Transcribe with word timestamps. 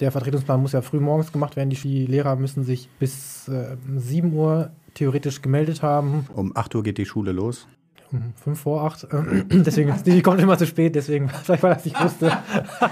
Der 0.00 0.12
Vertretungsplan 0.12 0.60
muss 0.60 0.72
ja 0.72 0.82
früh 0.82 1.00
morgens 1.00 1.32
gemacht 1.32 1.56
werden. 1.56 1.70
Die 1.70 2.06
Lehrer 2.06 2.36
müssen 2.36 2.62
sich 2.62 2.88
bis 2.98 3.48
äh, 3.48 3.76
7 3.96 4.32
Uhr 4.32 4.70
theoretisch 4.94 5.42
gemeldet 5.42 5.82
haben. 5.82 6.26
Um 6.34 6.56
8 6.56 6.74
Uhr 6.76 6.82
geht 6.84 6.98
die 6.98 7.06
Schule 7.06 7.32
los. 7.32 7.66
Um 8.12 8.32
5 8.36 8.60
vor 8.60 8.84
8. 8.84 9.08
deswegen, 9.50 9.94
die 10.06 10.22
kommt 10.22 10.40
immer 10.40 10.56
zu 10.56 10.66
spät, 10.66 10.94
deswegen, 10.94 11.28
vielleicht 11.42 11.62
weil 11.62 11.72
ich 11.72 11.76
das 11.76 11.84
nicht 11.84 12.04
wusste. 12.04 12.32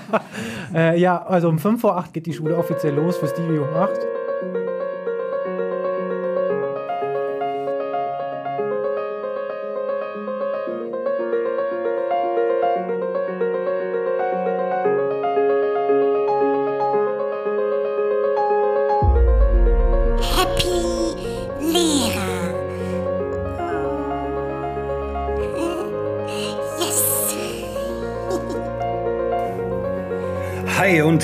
äh, 0.75 0.99
ja, 0.99 1.25
also 1.25 1.49
um 1.49 1.59
5 1.59 1.81
vor 1.81 1.97
8 1.97 2.13
geht 2.13 2.27
die 2.27 2.33
Schule 2.33 2.57
offiziell 2.57 2.95
los, 2.95 3.17
für 3.17 3.29
Stevie 3.29 3.59
um 3.59 3.73
8. 3.73 4.16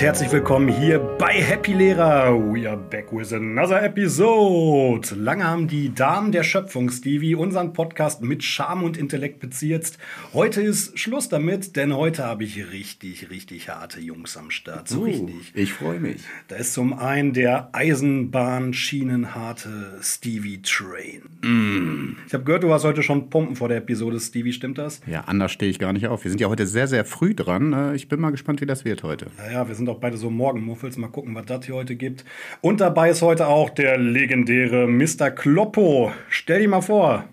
herzlich 0.03 0.33
willkommen 0.33 0.67
hier 0.67 0.99
bei 0.99 1.35
Happy 1.35 1.75
Lehrer. 1.75 2.35
We 2.53 2.69
are 2.69 2.77
back 2.77 3.13
with 3.13 3.33
another 3.33 3.81
episode. 3.85 5.15
Lange 5.15 5.45
haben 5.45 5.69
die 5.69 5.95
Damen 5.95 6.33
der 6.33 6.43
Schöpfung, 6.43 6.91
Stevie, 6.91 7.37
unseren 7.37 7.73
Podcast 7.73 8.21
mit 8.21 8.43
Charme 8.43 8.83
und 8.83 8.97
Intellekt 8.97 9.39
bezirzt. 9.39 9.99
Heute 10.35 10.61
ist 10.61 10.99
Schluss 10.99 11.29
damit, 11.29 11.77
denn 11.77 11.95
heute 11.95 12.25
habe 12.25 12.43
ich 12.43 12.73
richtig, 12.73 13.31
richtig 13.31 13.69
harte 13.69 14.01
Jungs 14.01 14.37
am 14.37 14.51
Start. 14.51 14.89
So 14.89 15.03
uh, 15.03 15.05
richtig. 15.05 15.53
Ich 15.55 15.73
freue 15.73 16.01
mich. 16.01 16.23
Da 16.49 16.57
ist 16.57 16.75
zum 16.75 16.99
einen 16.99 17.33
der 17.33 17.73
Eisenbahnschienenharte 17.73 20.01
Stevie 20.01 20.63
Train. 20.63 21.23
Mm. 21.43 22.17
Ich 22.27 22.35
habe 22.35 22.43
gehört, 22.43 22.65
du 22.65 22.73
hast 22.73 22.83
heute 22.83 23.05
schon 23.05 23.31
Pumpen 23.31 23.55
vor 23.55 23.69
der 23.69 23.77
Episode, 23.77 24.19
Stevie, 24.19 24.53
stimmt 24.53 24.79
das? 24.79 25.01
Ja, 25.07 25.21
anders 25.27 25.53
stehe 25.53 25.71
ich 25.71 25.79
gar 25.79 25.93
nicht 25.93 26.09
auf. 26.09 26.25
Wir 26.25 26.33
sind 26.33 26.41
ja 26.41 26.49
heute 26.49 26.67
sehr, 26.67 26.89
sehr 26.89 27.05
früh 27.05 27.37
dran. 27.37 27.73
Äh, 27.73 27.95
ich 27.95 28.09
bin 28.09 28.19
mal 28.19 28.31
gespannt, 28.31 28.61
wie 28.61 28.67
das 28.67 28.85
wird 28.85 29.05
heute. 29.05 29.27
Naja, 29.37 29.69
wir 29.69 29.77
sind 29.77 29.92
auch 29.93 30.01
beide 30.01 30.17
so 30.17 30.31
Morgenmuffels. 30.31 30.97
Mal 30.97 31.09
gucken, 31.09 31.35
was 31.35 31.47
das 31.47 31.67
hier 31.67 31.75
heute 31.75 31.97
gibt. 31.97 32.25
Und 32.61 32.81
dabei 32.81 33.11
ist 33.11 33.23
heute 33.23 33.47
auch 33.47 33.71
der 33.71 33.99
legendäre 33.99 34.87
Mr. 34.87 35.31
Kloppo. 35.31 36.13
Stell 36.29 36.61
dich 36.61 36.69
mal 36.69 36.81
vor. 36.81 37.25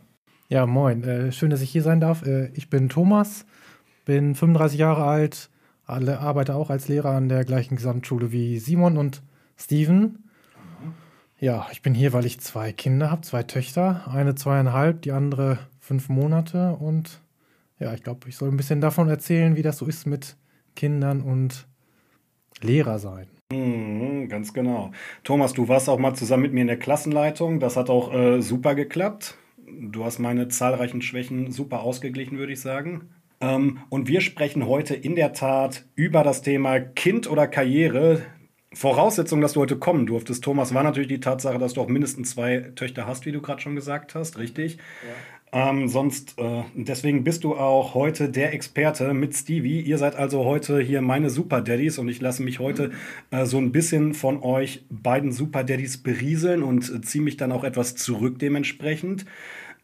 Ja, 0.50 0.66
moin. 0.66 1.04
Äh, 1.04 1.32
schön, 1.32 1.50
dass 1.50 1.62
ich 1.62 1.72
hier 1.72 1.84
sein 1.84 2.00
darf. 2.00 2.26
Äh, 2.26 2.52
ich 2.54 2.70
bin 2.70 2.90
Thomas, 2.90 3.46
bin 4.06 4.36
35 4.36 4.80
Jahre 4.80 5.06
alt, 5.06 5.50
alle, 5.86 6.20
arbeite 6.20 6.56
auch 6.56 6.70
als 6.70 6.88
Lehrer 6.88 7.12
an 7.12 7.30
der 7.30 7.46
gleichen 7.46 7.76
Gesamtschule 7.76 8.32
wie 8.32 8.60
Simon 8.60 8.98
und 8.98 9.22
Steven. 9.58 10.24
Ja, 11.40 11.68
ich 11.72 11.82
bin 11.82 11.94
hier, 11.94 12.12
weil 12.12 12.26
ich 12.26 12.42
zwei 12.42 12.74
Kinder 12.74 13.10
habe, 13.12 13.22
zwei 13.22 13.44
Töchter. 13.44 14.12
Eine 14.12 14.36
zweieinhalb, 14.36 15.04
die 15.04 15.14
andere 15.14 15.60
fünf 15.80 16.10
Monate. 16.10 16.74
Und 16.74 17.22
ja, 17.80 17.94
ich 17.94 18.04
glaube, 18.04 18.28
ich 18.28 18.36
soll 18.36 18.50
ein 18.50 18.58
bisschen 18.58 18.82
davon 18.82 19.08
erzählen, 19.08 19.56
wie 19.56 19.62
das 19.62 19.78
so 19.78 19.86
ist 19.86 20.06
mit 20.06 20.36
Kindern 20.76 21.22
und 21.22 21.69
Lehrer 22.62 23.00
sein. 23.00 23.28
Mhm, 23.52 24.30
ganz 24.30 24.54
genau. 24.54 24.92
Thomas, 25.24 25.54
du 25.54 25.68
warst 25.68 25.90
auch 25.90 25.98
mal 25.98 26.14
zusammen 26.14 26.44
mit 26.44 26.54
mir 26.54 26.62
in 26.62 26.68
der 26.68 26.78
Klassenleitung. 26.78 27.60
Das 27.60 27.78
hat 27.78 27.90
auch 27.90 28.14
äh, 28.14 28.42
super 28.42 28.76
geklappt. 28.76 29.36
Du 29.68 30.06
hast 30.06 30.20
meine 30.20 30.48
zahlreichen 30.50 31.02
Schwächen 31.02 31.52
super 31.52 31.82
ausgeglichen, 31.82 32.38
würde 32.38 32.54
ich 32.54 32.62
sagen. 32.62 33.10
Ähm, 33.42 33.80
und 33.90 34.08
wir 34.08 34.22
sprechen 34.22 34.68
heute 34.68 34.96
in 34.96 35.16
der 35.16 35.34
Tat 35.34 35.86
über 35.96 36.24
das 36.24 36.42
Thema 36.42 36.80
Kind 36.80 37.30
oder 37.30 37.48
Karriere. 37.48 38.22
Voraussetzung, 38.74 39.42
dass 39.42 39.54
du 39.54 39.62
heute 39.62 39.80
kommen 39.80 40.06
durftest, 40.06 40.44
Thomas, 40.44 40.76
war 40.76 40.84
natürlich 40.84 41.08
die 41.08 41.20
Tatsache, 41.20 41.58
dass 41.58 41.74
du 41.74 41.82
auch 41.82 41.88
mindestens 41.88 42.32
zwei 42.32 42.72
Töchter 42.76 43.08
hast, 43.08 43.26
wie 43.26 43.32
du 43.32 43.42
gerade 43.42 43.62
schon 43.62 43.76
gesagt 43.76 44.14
hast, 44.14 44.38
richtig? 44.38 44.76
Ja. 44.76 45.14
Ähm, 45.52 45.88
sonst, 45.88 46.38
äh, 46.38 46.64
deswegen 46.76 47.24
bist 47.24 47.44
du 47.44 47.56
auch 47.56 47.96
heute 47.96 48.30
der 48.30 48.54
Experte 48.54 49.14
mit 49.16 49.36
Stevie. 49.36 49.82
Ihr 49.82 49.98
seid 49.98 50.16
also 50.16 50.46
heute 50.46 50.80
hier 50.80 51.02
meine 51.02 51.32
Super 51.32 51.62
Daddies 51.62 51.98
und 51.98 52.08
ich 52.08 52.22
lasse 52.22 52.44
mich 52.44 52.60
heute 52.60 52.92
äh, 53.32 53.46
so 53.46 53.58
ein 53.58 53.72
bisschen 53.72 54.14
von 54.14 54.44
euch 54.44 54.86
beiden 54.90 55.32
Super 55.32 55.64
Daddies 55.64 55.98
berieseln 55.98 56.62
und 56.62 56.94
äh, 56.94 57.02
ziehe 57.02 57.24
mich 57.24 57.38
dann 57.38 57.52
auch 57.52 57.64
etwas 57.64 57.96
zurück 57.96 58.38
dementsprechend. 58.38 59.26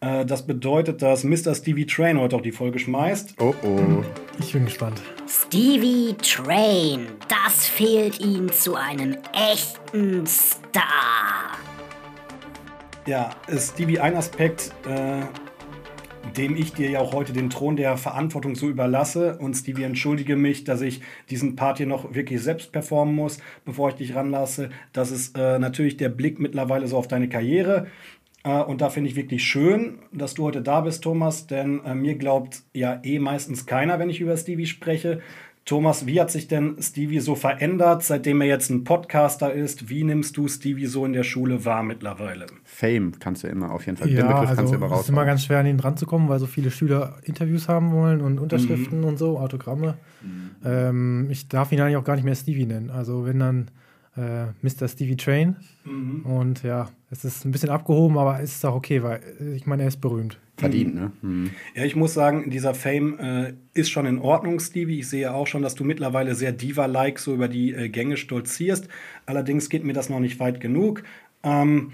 Äh, 0.01 0.25
das 0.25 0.45
bedeutet, 0.45 1.01
dass 1.01 1.23
Mr. 1.23 1.55
Stevie 1.55 1.87
Train 1.87 2.19
heute 2.19 2.35
auch 2.35 2.41
die 2.41 2.51
Folge 2.51 2.77
schmeißt. 2.77 3.35
Oh 3.39 3.55
oh. 3.63 4.03
Ich 4.39 4.53
bin 4.53 4.65
gespannt. 4.65 5.01
Stevie 5.27 6.15
Train, 6.21 7.07
das 7.27 7.65
fehlt 7.65 8.19
ihm 8.19 8.51
zu 8.51 8.75
einem 8.75 9.17
echten 9.33 10.27
Star. 10.27 11.57
Ja, 13.07 13.31
Stevie, 13.57 13.99
ein 13.99 14.15
Aspekt, 14.15 14.71
äh, 14.87 15.21
dem 16.37 16.55
ich 16.55 16.73
dir 16.73 16.89
ja 16.89 16.99
auch 16.99 17.13
heute 17.13 17.33
den 17.33 17.49
Thron 17.49 17.75
der 17.75 17.97
Verantwortung 17.97 18.55
so 18.55 18.69
überlasse. 18.69 19.37
Und 19.37 19.55
Stevie, 19.55 19.83
entschuldige 19.83 20.35
mich, 20.35 20.63
dass 20.63 20.81
ich 20.81 21.01
diesen 21.29 21.55
Part 21.55 21.77
hier 21.77 21.87
noch 21.87 22.13
wirklich 22.13 22.41
selbst 22.41 22.71
performen 22.71 23.15
muss, 23.15 23.39
bevor 23.63 23.89
ich 23.89 23.95
dich 23.95 24.15
ranlasse. 24.15 24.69
Das 24.93 25.11
ist 25.11 25.37
äh, 25.37 25.59
natürlich 25.59 25.97
der 25.97 26.09
Blick 26.09 26.39
mittlerweile 26.39 26.87
so 26.87 26.97
auf 26.97 27.07
deine 27.07 27.29
Karriere. 27.29 27.87
Äh, 28.43 28.61
und 28.61 28.81
da 28.81 28.89
finde 28.89 29.09
ich 29.09 29.15
wirklich 29.15 29.43
schön, 29.43 29.99
dass 30.11 30.35
du 30.35 30.43
heute 30.43 30.61
da 30.61 30.81
bist, 30.81 31.03
Thomas, 31.03 31.47
denn 31.47 31.83
äh, 31.83 31.95
mir 31.95 32.15
glaubt 32.15 32.61
ja 32.73 32.99
eh 33.03 33.19
meistens 33.19 33.65
keiner, 33.65 33.99
wenn 33.99 34.09
ich 34.09 34.21
über 34.21 34.37
Stevie 34.37 34.67
spreche. 34.67 35.21
Thomas, 35.65 36.05
wie 36.05 36.21
hat 36.21 36.29
sich 36.29 36.47
denn 36.47 36.75
Stevie 36.79 37.19
so 37.19 37.33
verändert, 37.33 38.03
seitdem 38.03 38.39
er 38.41 38.47
jetzt 38.47 38.69
ein 38.69 38.83
Podcaster 38.83 39.51
ist? 39.51 39.89
Wie 39.89 40.03
nimmst 40.03 40.37
du 40.37 40.47
Stevie 40.47 40.85
so 40.85 41.05
in 41.05 41.13
der 41.13 41.23
Schule 41.23 41.65
wahr 41.65 41.81
mittlerweile? 41.81 42.45
Fame 42.63 43.13
kannst 43.19 43.43
du 43.43 43.47
immer 43.47 43.71
auf 43.71 43.83
jeden 43.87 43.97
Fall. 43.97 44.09
Ja, 44.09 44.21
Den 44.21 44.27
Begriff 44.27 44.49
also 44.49 44.55
kannst 44.55 44.73
du 44.73 44.77
immer 44.77 44.85
raus. 44.85 44.99
Es 44.99 45.05
ist 45.05 45.09
immer 45.09 45.25
ganz 45.25 45.43
schwer, 45.43 45.59
an 45.59 45.65
ihn 45.65 45.79
dran 45.79 45.97
zu 45.97 46.05
kommen, 46.05 46.29
weil 46.29 46.37
so 46.37 46.45
viele 46.45 46.69
Schüler 46.69 47.17
Interviews 47.23 47.67
haben 47.67 47.93
wollen 47.93 48.21
und 48.21 48.37
Unterschriften 48.37 48.99
mhm. 48.99 49.05
und 49.05 49.17
so, 49.17 49.39
Autogramme. 49.39 49.97
Mhm. 50.21 50.51
Ähm, 50.63 51.27
ich 51.31 51.47
darf 51.47 51.71
ihn 51.71 51.81
eigentlich 51.81 51.97
auch 51.97 52.03
gar 52.03 52.15
nicht 52.15 52.25
mehr 52.25 52.35
Stevie 52.35 52.67
nennen. 52.67 52.91
Also 52.91 53.25
wenn 53.25 53.39
dann 53.39 53.71
äh, 54.17 54.47
Mr. 54.61 54.87
Stevie 54.87 55.17
Train. 55.17 55.57
Mhm. 55.83 56.25
Und 56.25 56.63
ja, 56.63 56.89
es 57.09 57.25
ist 57.25 57.45
ein 57.45 57.51
bisschen 57.51 57.69
abgehoben, 57.69 58.17
aber 58.17 58.39
es 58.41 58.55
ist 58.55 58.65
auch 58.65 58.75
okay, 58.75 59.03
weil 59.03 59.21
äh, 59.39 59.55
ich 59.55 59.65
meine, 59.65 59.83
er 59.83 59.87
ist 59.87 60.01
berühmt. 60.01 60.39
Verdient, 60.57 60.95
ne? 60.95 61.11
Mhm. 61.21 61.51
Ja, 61.75 61.83
ich 61.83 61.95
muss 61.97 62.13
sagen, 62.13 62.49
dieser 62.49 62.73
Fame 62.73 63.19
äh, 63.19 63.53
ist 63.73 63.89
schon 63.89 64.05
in 64.05 64.19
Ordnung, 64.19 64.59
Stevie. 64.59 64.99
Ich 64.99 65.09
sehe 65.09 65.33
auch 65.33 65.47
schon, 65.47 65.61
dass 65.61 65.75
du 65.75 65.83
mittlerweile 65.83 66.33
sehr 66.33 66.53
Diva-like 66.53 67.19
so 67.19 67.33
über 67.33 67.49
die 67.49 67.73
äh, 67.73 67.89
Gänge 67.89 68.15
stolzierst. 68.15 68.87
Allerdings 69.25 69.69
geht 69.69 69.83
mir 69.83 69.93
das 69.93 70.09
noch 70.09 70.21
nicht 70.21 70.39
weit 70.39 70.61
genug. 70.61 71.03
Ähm, 71.43 71.91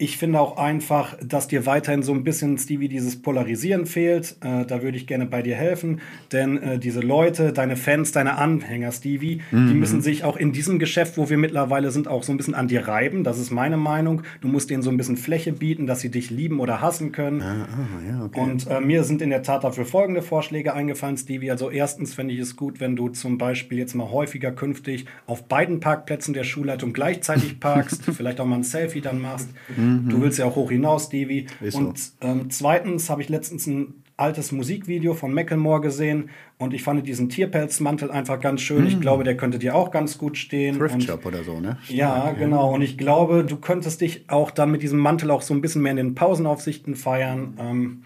ich 0.00 0.16
finde 0.16 0.40
auch 0.40 0.56
einfach, 0.56 1.14
dass 1.22 1.46
dir 1.46 1.66
weiterhin 1.66 2.02
so 2.02 2.14
ein 2.14 2.24
bisschen, 2.24 2.56
Stevie, 2.56 2.88
dieses 2.88 3.20
Polarisieren 3.20 3.84
fehlt. 3.84 4.34
Äh, 4.40 4.64
da 4.64 4.82
würde 4.82 4.96
ich 4.96 5.06
gerne 5.06 5.26
bei 5.26 5.42
dir 5.42 5.56
helfen. 5.56 6.00
Denn 6.32 6.56
äh, 6.56 6.78
diese 6.78 7.00
Leute, 7.00 7.52
deine 7.52 7.76
Fans, 7.76 8.10
deine 8.10 8.38
Anhänger, 8.38 8.92
Stevie, 8.92 9.42
mhm. 9.50 9.68
die 9.68 9.74
müssen 9.74 10.00
sich 10.00 10.24
auch 10.24 10.38
in 10.38 10.52
diesem 10.52 10.78
Geschäft, 10.78 11.18
wo 11.18 11.28
wir 11.28 11.36
mittlerweile 11.36 11.90
sind, 11.90 12.08
auch 12.08 12.22
so 12.22 12.32
ein 12.32 12.38
bisschen 12.38 12.54
an 12.54 12.66
dir 12.66 12.88
reiben. 12.88 13.24
Das 13.24 13.38
ist 13.38 13.50
meine 13.50 13.76
Meinung. 13.76 14.22
Du 14.40 14.48
musst 14.48 14.70
denen 14.70 14.82
so 14.82 14.88
ein 14.88 14.96
bisschen 14.96 15.18
Fläche 15.18 15.52
bieten, 15.52 15.86
dass 15.86 16.00
sie 16.00 16.10
dich 16.10 16.30
lieben 16.30 16.60
oder 16.60 16.80
hassen 16.80 17.12
können. 17.12 17.42
Ah, 17.42 17.68
ah, 17.70 18.10
ja, 18.10 18.24
okay. 18.24 18.40
Und 18.40 18.68
äh, 18.68 18.80
mir 18.80 19.04
sind 19.04 19.20
in 19.20 19.28
der 19.28 19.42
Tat 19.42 19.64
dafür 19.64 19.84
folgende 19.84 20.22
Vorschläge 20.22 20.72
eingefallen, 20.72 21.18
Stevie. 21.18 21.50
Also 21.50 21.68
erstens 21.68 22.14
fände 22.14 22.32
ich 22.32 22.40
es 22.40 22.56
gut, 22.56 22.80
wenn 22.80 22.96
du 22.96 23.10
zum 23.10 23.36
Beispiel 23.36 23.76
jetzt 23.76 23.94
mal 23.94 24.10
häufiger 24.10 24.50
künftig 24.50 25.04
auf 25.26 25.44
beiden 25.44 25.80
Parkplätzen 25.80 26.32
der 26.32 26.44
Schulleitung 26.44 26.94
gleichzeitig 26.94 27.60
parkst, 27.60 28.04
vielleicht 28.16 28.40
auch 28.40 28.46
mal 28.46 28.56
ein 28.56 28.62
Selfie 28.62 29.02
dann 29.02 29.20
machst. 29.20 29.50
Mhm. 29.76 29.89
Du 30.08 30.20
willst 30.22 30.38
ja 30.38 30.46
auch 30.46 30.56
hoch 30.56 30.70
hinaus, 30.70 31.06
Stevie. 31.06 31.46
Ist 31.60 31.76
und 31.76 31.98
so. 31.98 32.12
ähm, 32.20 32.50
zweitens 32.50 33.10
habe 33.10 33.22
ich 33.22 33.28
letztens 33.28 33.66
ein 33.66 33.94
altes 34.20 34.52
Musikvideo 34.52 35.14
von 35.14 35.32
Macklemore 35.32 35.80
gesehen 35.80 36.28
und 36.58 36.74
ich 36.74 36.82
fand 36.82 37.06
diesen 37.06 37.30
Tierpelzmantel 37.30 38.10
einfach 38.10 38.38
ganz 38.38 38.60
schön. 38.60 38.84
Mm. 38.84 38.88
Ich 38.88 39.00
glaube, 39.00 39.24
der 39.24 39.36
könnte 39.36 39.58
dir 39.58 39.74
auch 39.74 39.90
ganz 39.90 40.18
gut 40.18 40.36
stehen. 40.36 40.78
Thrift 40.78 41.02
Shop 41.02 41.24
oder 41.24 41.42
so, 41.42 41.58
ne? 41.58 41.78
Ja, 41.88 42.26
ja, 42.26 42.32
genau. 42.32 42.74
Und 42.74 42.82
ich 42.82 42.98
glaube, 42.98 43.44
du 43.44 43.56
könntest 43.56 44.02
dich 44.02 44.28
auch 44.28 44.50
dann 44.50 44.70
mit 44.70 44.82
diesem 44.82 44.98
Mantel 44.98 45.30
auch 45.30 45.42
so 45.42 45.54
ein 45.54 45.62
bisschen 45.62 45.82
mehr 45.82 45.92
in 45.92 45.96
den 45.96 46.14
Pausenaufsichten 46.14 46.96
feiern. 46.96 47.54
Ähm, 47.58 48.02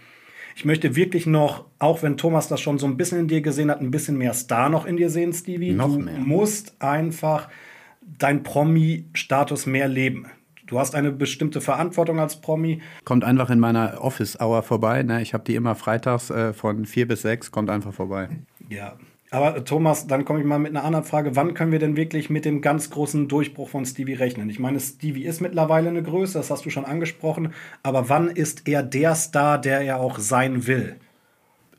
ich 0.57 0.65
möchte 0.65 0.95
wirklich 0.95 1.27
noch, 1.27 1.65
auch 1.81 2.03
wenn 2.03 2.17
Thomas 2.17 2.47
das 2.47 2.61
schon 2.61 2.79
so 2.79 2.87
ein 2.87 2.97
bisschen 2.97 3.19
in 3.19 3.29
dir 3.29 3.41
gesehen 3.41 3.71
hat, 3.71 3.81
ein 3.81 3.91
bisschen 3.91 4.17
mehr 4.17 4.35
Star 4.35 4.69
noch 4.69 4.87
in 4.87 4.97
dir 4.97 5.11
sehen, 5.11 5.33
Stevie. 5.33 5.73
Noch 5.73 5.93
du 5.93 5.99
mehr. 5.99 6.19
musst 6.19 6.77
einfach 6.81 7.49
dein 8.19 8.45
Promi-Status 8.45 9.67
mehr 9.67 9.89
leben. 9.89 10.27
Du 10.67 10.79
hast 10.79 10.95
eine 10.95 11.13
bestimmte 11.13 11.61
Verantwortung 11.61 12.21
als 12.21 12.41
Promi. 12.41 12.81
Kommt 13.05 13.25
einfach 13.25 13.51
in 13.51 13.61
meiner 13.61 14.01
Office-Hour 14.01 14.63
vorbei. 14.63 15.03
Ne? 15.03 15.21
Ich 15.21 15.35
habe 15.35 15.45
die 15.45 15.55
immer 15.55 15.75
freitags 15.75 16.31
äh, 16.31 16.53
von 16.53 16.87
vier 16.87 17.07
bis 17.07 17.23
sechs. 17.23 17.51
Kommt 17.51 17.69
einfach 17.71 17.93
vorbei. 17.93 18.29
Ja. 18.71 18.97
Aber 19.31 19.57
äh, 19.57 19.65
Thomas, 19.65 20.07
dann 20.07 20.25
komme 20.25 20.41
ich 20.41 20.47
mal 20.47 20.59
mit 20.59 20.71
einer 20.71 20.85
anderen 20.85 21.05
Frage. 21.05 21.37
Wann 21.37 21.55
können 21.55 21.73
wir 21.73 21.79
denn 21.81 21.97
wirklich 21.97 22.31
mit 22.31 22.45
dem 22.45 22.61
ganz 22.63 22.91
großen 22.91 23.29
Durchbruch 23.29 23.69
von 23.69 23.85
Stevie 23.85 24.15
rechnen? 24.15 24.49
Ich 24.49 24.59
meine, 24.59 24.81
Stevie 24.81 25.25
ist 25.25 25.41
mittlerweile 25.41 25.91
eine 25.91 26.03
Größe, 26.03 26.39
das 26.39 26.51
hast 26.51 26.65
du 26.65 26.71
schon 26.71 26.85
angesprochen. 26.85 27.53
Aber 27.83 28.09
wann 28.09 28.29
ist 28.29 28.67
er 28.67 28.83
der 28.83 29.15
Star, 29.17 29.61
der 29.61 29.81
er 29.81 30.01
auch 30.01 30.19
sein 30.19 30.67
will? 30.67 30.97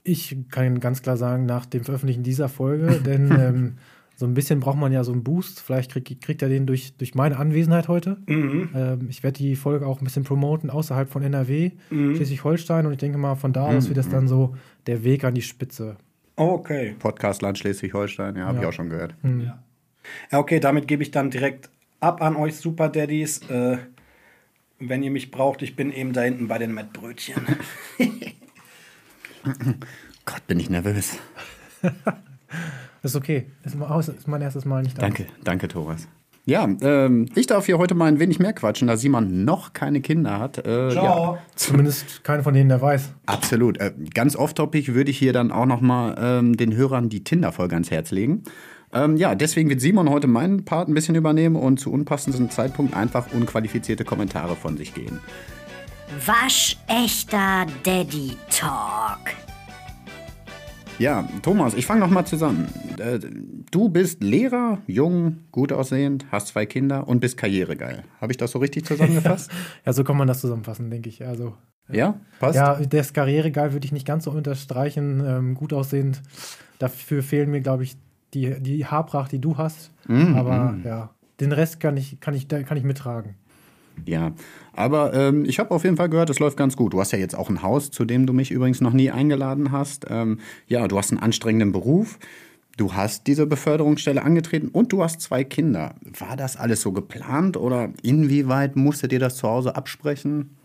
Ich 0.03 0.37
kann 0.51 0.79
ganz 0.79 1.01
klar 1.01 1.17
sagen, 1.17 1.47
nach 1.47 1.65
dem 1.65 1.83
Veröffentlichen 1.83 2.21
dieser 2.21 2.49
Folge, 2.49 3.01
denn 3.01 3.31
ähm, 3.39 3.77
so 4.17 4.25
ein 4.25 4.33
bisschen 4.33 4.59
braucht 4.61 4.77
man 4.77 4.91
ja 4.93 5.03
so 5.03 5.11
einen 5.11 5.23
Boost. 5.23 5.59
Vielleicht 5.59 5.91
krieg, 5.91 6.21
kriegt 6.21 6.41
er 6.41 6.49
den 6.49 6.65
durch, 6.65 6.93
durch 6.97 7.15
meine 7.15 7.37
Anwesenheit 7.37 7.87
heute. 7.87 8.17
Mhm. 8.27 8.69
Ähm, 8.73 9.07
ich 9.09 9.23
werde 9.23 9.37
die 9.37 9.55
Folge 9.55 9.85
auch 9.85 9.99
ein 9.99 10.03
bisschen 10.05 10.23
promoten 10.23 10.69
außerhalb 10.69 11.09
von 11.09 11.21
NRW, 11.23 11.71
Mhm. 11.89 12.15
Schleswig-Holstein. 12.15 12.85
Und 12.85 12.93
ich 12.93 12.99
denke 12.99 13.17
mal, 13.17 13.35
von 13.35 13.51
da 13.53 13.65
aus 13.65 13.87
wird 13.89 13.97
das 13.97 14.07
dann 14.09 14.27
so 14.27 14.55
der 14.87 15.03
Weg 15.03 15.23
an 15.25 15.33
die 15.35 15.41
Spitze. 15.41 15.97
Okay. 16.37 16.95
Podcastland 16.99 17.57
Schleswig-Holstein, 17.57 18.35
ja, 18.37 18.45
habe 18.45 18.57
ich 18.57 18.63
Ja. 18.63 18.69
auch 18.69 18.73
schon 18.73 18.89
gehört. 18.89 19.15
Ja, 20.31 20.39
okay, 20.39 20.59
damit 20.59 20.87
gebe 20.87 21.01
ich 21.03 21.11
dann 21.11 21.29
direkt 21.31 21.69
ab 21.99 22.21
an 22.21 22.35
euch 22.35 22.55
Super 22.57 22.89
Daddies. 22.89 23.39
Äh, 23.49 23.77
wenn 24.79 25.01
ihr 25.03 25.11
mich 25.11 25.31
braucht, 25.31 25.61
ich 25.61 25.75
bin 25.75 25.91
eben 25.91 26.13
da 26.13 26.21
hinten 26.21 26.47
bei 26.47 26.57
den 26.57 26.73
Mettbrötchen. 26.73 27.41
Gott, 30.25 30.45
bin 30.47 30.59
ich 30.59 30.69
nervös. 30.69 31.17
Das 33.05 33.11
ist 33.13 33.21
okay. 33.21 33.45
Aus, 33.87 34.07
ist 34.07 34.27
mein 34.27 34.41
erstes 34.41 34.65
Mal 34.65 34.81
nicht 34.81 34.97
da. 34.97 35.03
Danke, 35.03 35.27
danke, 35.43 35.67
Thomas. 35.67 36.07
Ja, 36.45 36.67
ähm, 36.81 37.27
ich 37.35 37.45
darf 37.45 37.67
hier 37.67 37.77
heute 37.77 37.93
mal 37.93 38.05
ein 38.07 38.17
wenig 38.17 38.39
mehr 38.39 38.51
quatschen, 38.51 38.87
da 38.87 38.97
Simon 38.97 39.45
noch 39.45 39.73
keine 39.73 40.01
Kinder 40.01 40.39
hat. 40.39 40.57
Äh, 40.57 40.89
Ciao. 40.89 41.35
Ja, 41.35 41.37
Zumindest 41.53 42.23
keiner 42.23 42.41
von 42.41 42.55
denen, 42.55 42.69
der 42.69 42.81
weiß. 42.81 43.13
absolut. 43.27 43.77
Äh, 43.79 43.93
ganz 44.11 44.35
off-topic 44.35 44.95
würde 44.95 45.11
ich 45.11 45.19
hier 45.19 45.33
dann 45.33 45.51
auch 45.51 45.67
noch 45.67 45.81
mal 45.81 46.15
ähm, 46.19 46.57
den 46.57 46.75
Hörern 46.75 47.09
die 47.09 47.23
Tinder-Folge 47.23 47.75
ans 47.75 47.91
Herz 47.91 48.09
legen. 48.09 48.41
Ähm, 48.91 49.17
ja, 49.17 49.35
deswegen 49.35 49.69
wird 49.69 49.81
Simon 49.81 50.09
heute 50.09 50.25
meinen 50.25 50.65
Part 50.65 50.87
ein 50.87 50.95
bisschen 50.95 51.13
übernehmen 51.13 51.57
und 51.57 51.79
zu 51.79 51.91
unpassendem 51.91 52.49
Zeitpunkt 52.49 52.95
einfach 52.95 53.31
unqualifizierte 53.33 54.03
Kommentare 54.03 54.55
von 54.55 54.77
sich 54.77 54.95
geben. 54.95 55.19
Waschechter 56.25 57.67
Daddy 57.83 58.35
Talk. 58.49 59.19
Ja, 60.97 61.27
Thomas, 61.41 61.73
ich 61.73 61.85
fange 61.85 61.99
noch 61.99 62.09
mal 62.09 62.25
zusammen. 62.25 62.69
Äh, 62.97 63.19
du 63.69 63.89
bist 63.89 64.23
Lehrer, 64.23 64.79
jung, 64.87 65.39
gut 65.51 65.73
aussehend, 65.73 66.25
hast 66.31 66.47
zwei 66.47 66.65
Kinder 66.65 67.07
und 67.07 67.19
bist 67.19 67.35
karrieregeil. 67.37 68.03
Habe 68.21 68.31
ich 68.31 68.37
das 68.37 68.51
so 68.51 68.59
richtig 68.59 68.85
zusammengefasst? 68.85 69.51
Ja, 69.85 69.91
so 69.91 70.03
kann 70.03 70.15
man 70.15 70.27
das 70.27 70.39
zusammenfassen, 70.39 70.89
denke 70.89 71.09
ich. 71.09 71.25
Also, 71.25 71.53
ja, 71.91 72.19
passt? 72.39 72.55
ja, 72.55 72.79
das 72.79 73.13
Karrieregeil 73.13 73.73
würde 73.73 73.85
ich 73.85 73.91
nicht 73.91 74.07
ganz 74.07 74.23
so 74.23 74.31
unterstreichen. 74.31 75.21
Ähm, 75.25 75.55
gut 75.55 75.73
aussehend. 75.73 76.21
Dafür 76.79 77.23
fehlen 77.23 77.51
mir, 77.51 77.61
glaube 77.61 77.83
ich, 77.83 77.97
die, 78.33 78.59
die 78.61 78.85
Haarpracht, 78.85 79.31
die 79.31 79.39
du 79.39 79.57
hast. 79.57 79.91
Aber 80.07 80.77
ja, 80.83 81.09
den 81.39 81.51
Rest 81.51 81.79
kann 81.79 81.97
ich, 81.97 82.19
kann 82.19 82.33
ich, 82.33 82.47
kann 82.47 82.77
ich 82.77 82.83
mittragen. 82.83 83.35
Ja, 84.05 84.31
aber 84.75 85.13
ähm, 85.13 85.45
ich 85.45 85.59
habe 85.59 85.71
auf 85.71 85.83
jeden 85.83 85.97
Fall 85.97 86.09
gehört, 86.09 86.29
es 86.29 86.39
läuft 86.39 86.57
ganz 86.57 86.75
gut. 86.75 86.93
Du 86.93 86.99
hast 86.99 87.11
ja 87.11 87.19
jetzt 87.19 87.35
auch 87.35 87.49
ein 87.49 87.61
Haus, 87.61 87.91
zu 87.91 88.05
dem 88.05 88.25
du 88.25 88.33
mich 88.33 88.51
übrigens 88.51 88.81
noch 88.81 88.93
nie 88.93 89.11
eingeladen 89.11 89.71
hast. 89.71 90.05
Ähm, 90.09 90.39
ja, 90.67 90.87
du 90.87 90.97
hast 90.97 91.11
einen 91.11 91.21
anstrengenden 91.21 91.71
Beruf. 91.71 92.19
Du 92.77 92.93
hast 92.93 93.27
diese 93.27 93.45
Beförderungsstelle 93.45 94.21
angetreten 94.21 94.67
und 94.67 94.91
du 94.91 95.01
hast 95.01 95.21
zwei 95.21 95.45
Kinder. 95.45 95.95
War 96.19 96.35
das 96.35 96.57
alles 96.57 96.81
so 96.81 96.91
geplant 96.91 97.55
oder 97.55 97.89
inwieweit 98.03 98.75
musstet 98.75 99.13
ihr 99.13 99.19
das 99.19 99.37
zu 99.37 99.47
Hause 99.47 99.75
absprechen? 99.75 100.57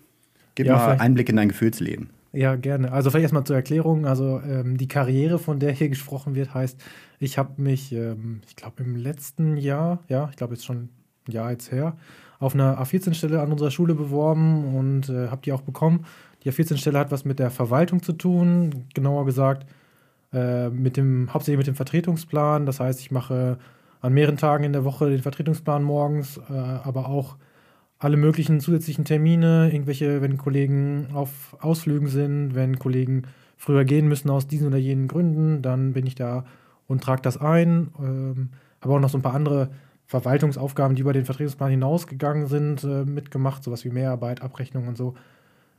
Gib 0.57 0.67
Ja, 0.67 0.77
mal 0.77 0.99
Einblick 0.99 1.29
in 1.29 1.37
dein 1.37 1.49
Gefühlsleben. 1.49 2.11
Ja, 2.33 2.57
gerne. 2.57 2.93
Also 2.93 3.11
vielleicht 3.11 3.25
erstmal 3.25 3.45
zur 3.45 3.57
Erklärung. 3.57 4.07
Also 4.07 4.41
ähm, 4.41 4.77
die 4.77 4.89
Karriere, 4.89 5.39
von 5.39 5.59
der 5.59 5.73
hier 5.73 5.89
gesprochen 5.89 6.35
wird, 6.35 6.53
heißt, 6.53 6.81
ich 7.19 7.39
habe 7.39 7.61
mich, 7.61 7.93
ähm, 7.93 8.41
ich 8.49 8.57
glaube 8.57 8.83
im 8.83 8.97
letzten 8.97 9.57
Jahr, 9.57 10.01
ja, 10.09 10.29
ich 10.31 10.37
glaube 10.37 10.55
jetzt 10.55 10.65
schon 10.65 10.89
ein 11.29 11.33
Jahr 11.33 11.51
jetzt 11.51 11.71
her, 11.73 11.97
auf 12.41 12.55
einer 12.55 12.81
A14-Stelle 12.83 13.41
an 13.41 13.53
unserer 13.53 13.71
Schule 13.71 13.95
beworben 13.95 14.75
und 14.75 15.09
äh, 15.09 15.29
habe 15.29 15.43
die 15.45 15.53
auch 15.53 15.61
bekommen. 15.61 16.07
Die 16.43 16.51
A14-Stelle 16.51 16.99
hat 16.99 17.13
was 17.13 17.25
mit 17.25 17.39
der 17.39 17.51
Verwaltung 17.51 18.03
zu 18.03 18.15
tun, 18.15 18.87
genauer 18.95 19.27
gesagt 19.27 19.67
äh, 20.33 20.71
mit 20.71 20.97
dem, 20.97 21.33
hauptsächlich 21.33 21.59
mit 21.59 21.67
dem 21.67 21.75
Vertretungsplan. 21.75 22.67
Das 22.67 22.81
heißt, 22.81 22.99
ich 23.01 23.11
mache 23.11 23.59
an 24.01 24.15
mehreren 24.15 24.39
Tagen 24.39 24.65
in 24.65 24.73
der 24.73 24.85
Woche 24.85 25.11
den 25.11 25.23
Vertretungsplan 25.23 25.83
morgens, 25.83 26.39
äh, 26.39 26.53
aber 26.53 27.09
auch 27.09 27.37
alle 27.99 28.17
möglichen 28.17 28.61
zusätzlichen 28.61 29.05
Termine, 29.05 29.71
irgendwelche, 29.71 30.23
wenn 30.23 30.39
Kollegen 30.39 31.09
auf 31.13 31.55
Ausflügen 31.61 32.09
sind, 32.09 32.55
wenn 32.55 32.79
Kollegen 32.79 33.25
früher 33.59 33.85
gehen 33.85 34.09
müssen 34.09 34.31
aus 34.31 34.47
diesen 34.47 34.69
oder 34.69 34.79
jenen 34.79 35.07
Gründen, 35.07 35.61
dann 35.61 35.93
bin 35.93 36.07
ich 36.07 36.15
da 36.15 36.47
und 36.87 37.05
trage 37.05 37.21
das 37.21 37.37
ein. 37.37 37.89
Ähm, 37.99 38.49
habe 38.81 38.95
auch 38.95 39.01
noch 39.01 39.11
so 39.11 39.19
ein 39.19 39.23
paar 39.23 39.35
andere 39.35 39.69
Verwaltungsaufgaben, 40.11 40.97
die 40.97 41.03
über 41.03 41.13
den 41.13 41.25
Vertretungsplan 41.25 41.71
hinausgegangen 41.71 42.49
sind, 42.49 42.83
äh, 42.83 43.05
mitgemacht, 43.05 43.63
sowas 43.63 43.85
wie 43.85 43.91
Mehrarbeit, 43.91 44.43
Abrechnung 44.43 44.89
und 44.89 44.97
so. 44.97 45.15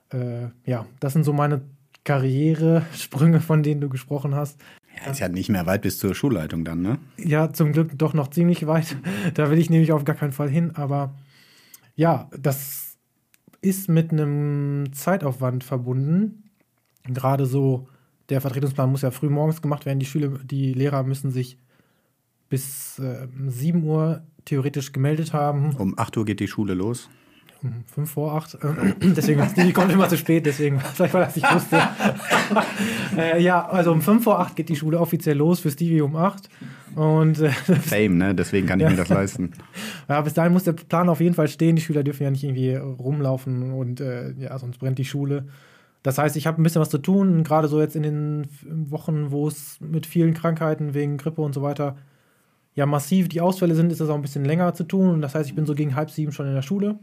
Äh, 0.09 0.47
ja, 0.63 0.85
das 1.01 1.11
sind 1.11 1.25
so 1.25 1.33
meine 1.33 1.63
Karrieresprünge, 2.05 3.41
von 3.41 3.61
denen 3.61 3.81
du 3.81 3.89
gesprochen 3.89 4.33
hast. 4.33 4.57
Ja, 4.95 5.11
ist 5.11 5.19
ja 5.19 5.27
nicht 5.27 5.49
mehr 5.49 5.65
weit 5.65 5.81
bis 5.81 5.99
zur 5.99 6.15
Schulleitung 6.15 6.63
dann, 6.63 6.81
ne? 6.81 6.97
Ja, 7.17 7.51
zum 7.51 7.73
Glück 7.73 7.91
doch 7.97 8.13
noch 8.13 8.29
ziemlich 8.29 8.65
weit. 8.67 8.95
Da 9.33 9.51
will 9.51 9.59
ich 9.59 9.69
nämlich 9.69 9.91
auf 9.91 10.05
gar 10.05 10.15
keinen 10.15 10.31
Fall 10.31 10.49
hin. 10.49 10.77
Aber 10.77 11.13
ja, 11.95 12.29
das 12.39 12.95
ist 13.59 13.89
mit 13.89 14.13
einem 14.13 14.93
Zeitaufwand 14.93 15.65
verbunden. 15.65 16.51
Gerade 17.03 17.45
so, 17.45 17.89
der 18.29 18.39
Vertretungsplan 18.39 18.89
muss 18.89 19.01
ja 19.01 19.11
früh 19.11 19.29
morgens 19.29 19.61
gemacht 19.61 19.85
werden. 19.85 19.99
Die 19.99 20.05
Schüler, 20.05 20.39
die 20.41 20.73
Lehrer 20.73 21.03
müssen 21.03 21.31
sich 21.31 21.57
bis 22.51 22.99
äh, 22.99 23.27
7 23.47 23.83
Uhr 23.83 24.21
theoretisch 24.45 24.91
gemeldet 24.91 25.33
haben. 25.33 25.73
Um 25.77 25.97
8 25.97 26.17
Uhr 26.17 26.25
geht 26.25 26.41
die 26.41 26.47
Schule 26.47 26.73
los. 26.73 27.09
Um 27.63 27.83
5 27.93 28.11
vor 28.11 28.33
8. 28.33 28.57
deswegen, 29.01 29.47
die 29.55 29.71
kommt 29.71 29.91
immer 29.91 30.09
zu 30.09 30.17
spät, 30.17 30.45
deswegen, 30.45 30.79
vielleicht 30.79 31.13
weil 31.13 31.25
das 31.25 31.35
nicht 31.35 31.53
wusste. 31.53 31.81
äh, 33.17 33.41
ja, 33.41 33.67
also 33.67 33.93
um 33.93 34.01
5 34.01 34.23
vor 34.23 34.39
8 34.39 34.55
geht 34.57 34.67
die 34.67 34.75
Schule 34.75 34.99
offiziell 34.99 35.37
los, 35.37 35.61
für 35.61 35.71
Stevie 35.71 36.01
um 36.01 36.15
8. 36.17 36.49
Und 36.95 37.39
äh, 37.39 37.49
Fame, 37.81 38.17
ne? 38.17 38.35
Deswegen 38.35 38.67
kann 38.67 38.81
ich 38.81 38.89
mir 38.89 38.97
das 38.97 39.09
leisten. 39.09 39.51
Ja, 40.09 40.19
bis 40.19 40.33
dahin 40.33 40.51
muss 40.51 40.65
der 40.65 40.73
Plan 40.73 41.07
auf 41.07 41.21
jeden 41.21 41.35
Fall 41.35 41.47
stehen. 41.47 41.77
Die 41.77 41.81
Schüler 41.81 42.03
dürfen 42.03 42.23
ja 42.23 42.31
nicht 42.31 42.43
irgendwie 42.43 42.75
rumlaufen 42.75 43.71
und 43.71 44.01
äh, 44.01 44.33
ja, 44.33 44.59
sonst 44.59 44.79
brennt 44.79 44.97
die 44.97 45.05
Schule. 45.05 45.45
Das 46.03 46.17
heißt, 46.17 46.35
ich 46.35 46.47
habe 46.47 46.61
ein 46.61 46.63
bisschen 46.63 46.81
was 46.81 46.89
zu 46.89 46.97
tun, 46.97 47.45
gerade 47.45 47.69
so 47.69 47.79
jetzt 47.79 47.95
in 47.95 48.03
den 48.03 48.47
Wochen, 48.89 49.31
wo 49.31 49.47
es 49.47 49.79
mit 49.79 50.05
vielen 50.05 50.33
Krankheiten 50.33 50.93
wegen 50.93 51.15
Grippe 51.15 51.41
und 51.41 51.53
so 51.53 51.61
weiter 51.61 51.95
ja 52.73 52.85
massiv 52.85 53.29
die 53.29 53.41
Ausfälle 53.41 53.75
sind, 53.75 53.91
ist 53.91 54.01
das 54.01 54.09
auch 54.09 54.15
ein 54.15 54.21
bisschen 54.21 54.45
länger 54.45 54.73
zu 54.73 54.83
tun. 54.83 55.09
Und 55.09 55.21
das 55.21 55.35
heißt, 55.35 55.49
ich 55.49 55.55
bin 55.55 55.65
so 55.65 55.75
gegen 55.75 55.95
halb 55.95 56.09
sieben 56.09 56.31
schon 56.31 56.47
in 56.47 56.55
der 56.55 56.61
Schule 56.61 56.99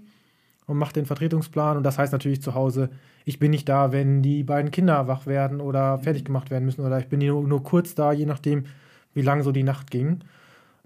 und 0.67 0.79
mache 0.79 0.93
den 0.93 1.06
Vertretungsplan. 1.06 1.76
Und 1.76 1.82
das 1.82 1.99
heißt 1.99 2.12
natürlich 2.12 2.43
zu 2.43 2.55
Hause, 2.55 2.91
ich 3.25 3.38
bin 3.38 3.50
nicht 3.50 3.69
da, 3.69 3.93
wenn 3.93 4.23
die 4.23 4.44
beiden 4.44 4.70
Kinder 4.70 5.09
wach 5.09 5.26
werden 5.26 5.61
oder 5.61 5.99
fertig 5.99 6.25
gemacht 6.25 6.50
werden 6.50 6.65
müssen. 6.65 6.85
Oder 6.85 6.99
ich 6.99 7.09
bin 7.09 7.20
nur, 7.20 7.47
nur 7.47 7.62
kurz 7.62 7.94
da, 7.94 8.12
je 8.12 8.26
nachdem, 8.26 8.65
wie 9.15 9.23
lang 9.23 9.43
so 9.43 9.53
die 9.53 9.62
Nacht 9.62 9.91
ging. 9.91 10.20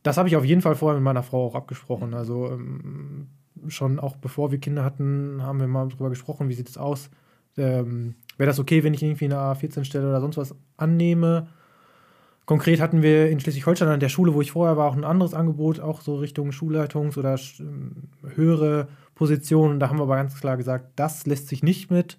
Das 0.03 0.17
habe 0.17 0.29
ich 0.29 0.37
auf 0.37 0.45
jeden 0.45 0.63
Fall 0.63 0.75
vorher 0.75 0.99
mit 0.99 1.05
meiner 1.05 1.23
Frau 1.23 1.47
auch 1.47 1.55
abgesprochen. 1.55 2.15
Also 2.15 2.51
ähm, 2.51 3.29
schon 3.69 4.01
auch 4.01 4.17
bevor 4.17 4.51
wir 4.51 4.59
Kinder 4.59 4.85
hatten, 4.85 5.43
haben 5.43 5.61
wir 5.61 5.69
mal 5.69 5.89
darüber 5.89 6.11
gesprochen, 6.11 6.49
wie 6.49 6.55
sieht 6.55 6.69
es 6.69 6.79
aus. 6.79 7.11
Ähm, 7.57 8.15
Wäre 8.37 8.49
das 8.49 8.59
okay, 8.59 8.83
wenn 8.83 8.95
ich 8.95 9.03
irgendwie 9.03 9.27
eine 9.27 9.37
A14-Stelle 9.37 10.09
oder 10.09 10.21
sonst 10.21 10.37
was 10.37 10.55
annehme? 10.77 11.49
Konkret 12.53 12.83
hatten 12.83 13.01
wir 13.01 13.31
in 13.31 13.41
Schleswig-Holstein 13.41 13.89
an 13.89 13.99
der 13.99 14.11
Schule, 14.11 14.35
wo 14.35 14.43
ich 14.43 14.53
vorher 14.53 14.77
war, 14.77 14.87
auch 14.87 14.95
ein 14.95 15.05
anderes 15.05 15.33
Angebot, 15.33 15.81
auch 15.81 16.03
so 16.03 16.17
Richtung 16.17 16.51
Schulleitungs- 16.51 17.17
oder 17.17 17.41
ähm, 17.61 18.11
höhere 18.35 18.89
Positionen. 19.15 19.81
Da 19.81 19.89
haben 19.89 19.99
wir 19.99 20.03
aber 20.03 20.17
ganz 20.17 20.39
klar 20.39 20.59
gesagt, 20.59 20.91
das 20.97 21.25
lässt 21.25 21.49
sich 21.49 21.63
nicht 21.63 21.91
mit 21.91 22.19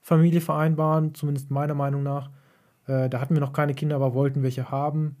Familie 0.00 0.40
vereinbaren, 0.40 1.16
zumindest 1.16 1.50
meiner 1.50 1.74
Meinung 1.74 2.04
nach. 2.04 2.30
Äh, 2.86 3.08
da 3.08 3.20
hatten 3.20 3.34
wir 3.34 3.40
noch 3.40 3.52
keine 3.52 3.74
Kinder, 3.74 3.96
aber 3.96 4.14
wollten 4.14 4.44
welche 4.44 4.70
haben. 4.70 5.16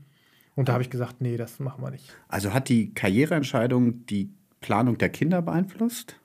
Und 0.54 0.68
da 0.68 0.74
habe 0.74 0.84
ich 0.84 0.90
gesagt, 0.90 1.20
nee, 1.20 1.36
das 1.36 1.58
machen 1.58 1.82
wir 1.82 1.90
nicht. 1.90 2.16
Also 2.28 2.54
hat 2.54 2.68
die 2.68 2.94
Karriereentscheidung 2.94 4.06
die 4.06 4.32
Planung 4.60 4.96
der 4.96 5.08
Kinder 5.08 5.42
beeinflusst? 5.42 6.20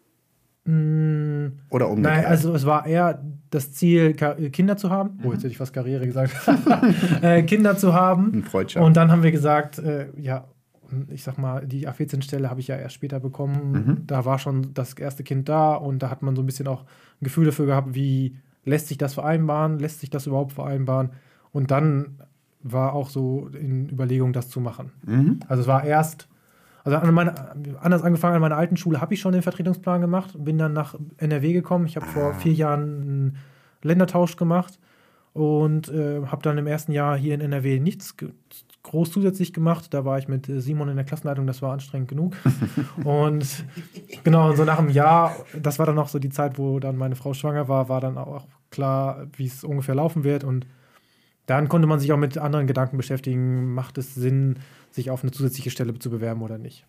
Oder 0.67 1.89
umgekehrt? 1.89 2.15
Nein, 2.17 2.25
also 2.25 2.53
es 2.53 2.65
war 2.65 2.86
eher 2.86 3.21
das 3.50 3.71
Ziel, 3.71 4.13
Ka- 4.13 4.36
Kinder 4.51 4.75
zu 4.77 4.89
haben. 4.89 5.19
Oh, 5.24 5.31
jetzt 5.31 5.39
hätte 5.43 5.51
ich 5.51 5.57
fast 5.57 5.74
Karriere 5.74 6.05
gesagt. 6.05 6.33
äh, 7.21 7.43
Kinder 7.43 7.77
zu 7.77 7.93
haben. 7.93 8.43
Ein. 8.75 8.83
Und 8.83 8.97
dann 8.97 9.12
haben 9.12 9.24
wir 9.24 9.31
gesagt, 9.31 9.79
äh, 9.79 10.07
ja, 10.17 10.45
ich 11.09 11.24
sag 11.24 11.38
mal, 11.38 11.65
die 11.65 11.88
A14-Stelle 11.88 12.50
habe 12.50 12.59
ich 12.59 12.67
ja 12.67 12.75
erst 12.77 12.95
später 12.95 13.19
bekommen. 13.19 14.03
Da 14.07 14.25
war 14.25 14.39
schon 14.39 14.74
das 14.74 14.93
erste 14.93 15.24
Kind 15.24 15.50
da 15.50 15.75
und 15.75 16.00
da 16.03 16.09
hat 16.09 16.21
man 16.21 16.36
so 16.36 16.41
ein 16.43 16.45
bisschen 16.45 16.67
auch 16.67 16.81
ein 16.83 17.24
Gefühl 17.24 17.45
dafür 17.45 17.65
gehabt, 17.65 17.93
wie 17.95 18.38
lässt 18.63 18.88
sich 18.88 18.97
das 18.97 19.13
vereinbaren, 19.13 19.79
lässt 19.79 20.00
sich 20.01 20.09
das 20.09 20.27
überhaupt 20.27 20.53
vereinbaren. 20.53 21.12
Und 21.51 21.71
dann 21.71 22.19
war 22.63 22.93
auch 22.93 23.09
so 23.09 23.47
in 23.57 23.89
Überlegung, 23.89 24.33
das 24.33 24.50
zu 24.50 24.59
machen. 24.59 24.91
Also 25.47 25.62
es 25.62 25.67
war 25.67 25.83
erst, 25.86 26.27
also 26.88 27.00
an 27.00 27.13
meine, 27.13 27.34
anders 27.82 28.01
angefangen, 28.01 28.36
an 28.36 28.41
meiner 28.41 28.56
alten 28.56 28.77
Schule 28.77 29.01
habe 29.01 29.13
ich 29.13 29.20
schon 29.20 29.34
den 29.34 29.41
Vertretungsplan 29.41 30.00
gemacht, 30.00 30.34
bin 30.38 30.58
dann 30.58 30.72
nach 30.72 30.96
NRW 31.17 31.51
gekommen. 31.51 31.86
Ich 31.86 31.98
habe 31.98 32.06
vor 32.06 32.34
vier 32.36 32.53
Jahren 32.53 32.82
einen 32.82 33.38
Ländertausch 33.84 34.38
gemacht 34.38 34.79
und 35.34 35.89
äh, 35.89 36.25
habe 36.27 36.41
dann 36.44 36.58
im 36.58 36.65
ersten 36.65 36.94
Jahr 36.94 37.17
hier 37.17 37.34
in 37.34 37.41
NRW 37.41 37.82
nichts 37.82 38.15
groß 38.84 39.12
zusätzlich 39.12 39.51
gemacht. 39.51 39.94
Da 39.94 40.06
war 40.06 40.17
ich 40.17 40.29
mit 40.29 40.48
äh, 40.48 40.62
Simon 40.62 40.88
in 40.88 40.96
der 40.96 41.03
Klassenleitung, 41.03 41.46
das 41.46 41.62
war 41.62 41.74
anstrengend 41.74 42.08
genug. 42.08 42.38
und 43.03 43.65
genau, 44.24 44.53
so 44.53 44.63
nach 44.63 44.79
einem 44.79 44.89
Jahr, 44.89 45.36
das 45.62 45.79
war 45.79 45.88
dann 45.88 46.00
auch 46.00 46.08
so 46.08 46.20
die 46.20 46.29
Zeit, 46.29 46.58
wo 46.58 46.79
dann 46.79 46.96
meine 46.96 47.17
Frau 47.17 47.34
schwanger 47.34 47.67
war, 47.67 47.89
war 47.89 48.00
dann 48.00 48.17
auch 48.17 48.48
klar, 48.72 49.27
wie 49.36 49.48
es 49.48 49.65
ungefähr 49.65 49.96
laufen 49.96 50.24
wird 50.24 50.46
und 50.46 50.65
dann 51.48 51.70
konnte 51.70 51.88
man 51.88 52.00
sich 52.00 52.12
auch 52.13 52.18
mit 52.18 52.38
anderen 52.38 52.68
Gedanken 52.68 52.98
beschäftigen. 52.98 53.74
Macht 53.74 53.98
es 53.98 54.13
Sinn, 54.13 54.60
sich 54.92 55.10
auf 55.10 55.24
eine 55.24 55.32
zusätzliche 55.32 55.72
Stelle 55.72 55.98
zu 55.98 56.12
bewerben 56.12 56.44
oder 56.44 56.60
nicht? 56.60 56.86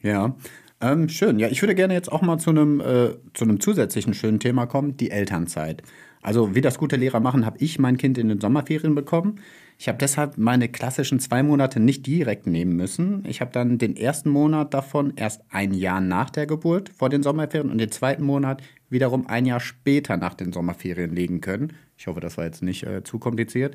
Ja, 0.00 0.36
ähm, 0.80 1.08
schön. 1.08 1.38
Ja, 1.38 1.48
ich 1.48 1.60
würde 1.60 1.74
gerne 1.74 1.92
jetzt 1.92 2.10
auch 2.10 2.22
mal 2.22 2.38
zu 2.38 2.50
einem, 2.50 2.80
äh, 2.80 3.10
zu 3.34 3.44
einem 3.44 3.60
zusätzlichen 3.60 4.14
schönen 4.14 4.40
Thema 4.40 4.66
kommen, 4.66 4.96
die 4.96 5.10
Elternzeit. 5.10 5.82
Also 6.22 6.54
wie 6.54 6.60
das 6.60 6.78
gute 6.78 6.96
Lehrer 6.96 7.20
machen, 7.20 7.44
habe 7.44 7.58
ich 7.58 7.78
mein 7.78 7.98
Kind 7.98 8.16
in 8.16 8.28
den 8.28 8.40
Sommerferien 8.40 8.94
bekommen. 8.94 9.40
Ich 9.82 9.88
habe 9.88 9.98
deshalb 9.98 10.38
meine 10.38 10.68
klassischen 10.68 11.18
zwei 11.18 11.42
Monate 11.42 11.80
nicht 11.80 12.06
direkt 12.06 12.46
nehmen 12.46 12.76
müssen. 12.76 13.24
Ich 13.26 13.40
habe 13.40 13.50
dann 13.50 13.78
den 13.78 13.96
ersten 13.96 14.30
Monat 14.30 14.74
davon 14.74 15.14
erst 15.16 15.42
ein 15.50 15.74
Jahr 15.74 16.00
nach 16.00 16.30
der 16.30 16.46
Geburt 16.46 16.90
vor 16.90 17.08
den 17.08 17.24
Sommerferien 17.24 17.68
und 17.68 17.78
den 17.78 17.90
zweiten 17.90 18.22
Monat 18.22 18.62
wiederum 18.90 19.26
ein 19.26 19.44
Jahr 19.44 19.58
später 19.58 20.16
nach 20.16 20.34
den 20.34 20.52
Sommerferien 20.52 21.12
legen 21.12 21.40
können. 21.40 21.72
Ich 21.96 22.06
hoffe, 22.06 22.20
das 22.20 22.36
war 22.36 22.44
jetzt 22.44 22.62
nicht 22.62 22.84
äh, 22.84 23.02
zu 23.02 23.18
kompliziert. 23.18 23.74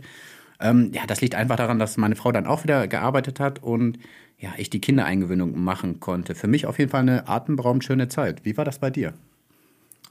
Ähm, 0.61 0.91
ja, 0.93 1.05
das 1.05 1.19
liegt 1.19 1.35
einfach 1.35 1.57
daran, 1.57 1.77
dass 1.77 1.97
meine 1.97 2.15
Frau 2.15 2.31
dann 2.31 2.47
auch 2.47 2.63
wieder 2.63 2.87
gearbeitet 2.87 3.41
hat 3.41 3.61
und 3.61 3.99
ja, 4.37 4.53
ich 4.55 4.69
die 4.69 4.79
Kindereingewöhnung 4.79 5.61
machen 5.61 5.99
konnte. 5.99 6.35
Für 6.35 6.47
mich 6.47 6.67
auf 6.67 6.79
jeden 6.79 6.89
Fall 6.89 7.01
eine 7.01 7.27
atemberaubend 7.27 7.83
schöne 7.83 8.07
Zeit. 8.07 8.45
Wie 8.45 8.55
war 8.55 8.63
das 8.63 8.79
bei 8.79 8.91
dir? 8.91 9.13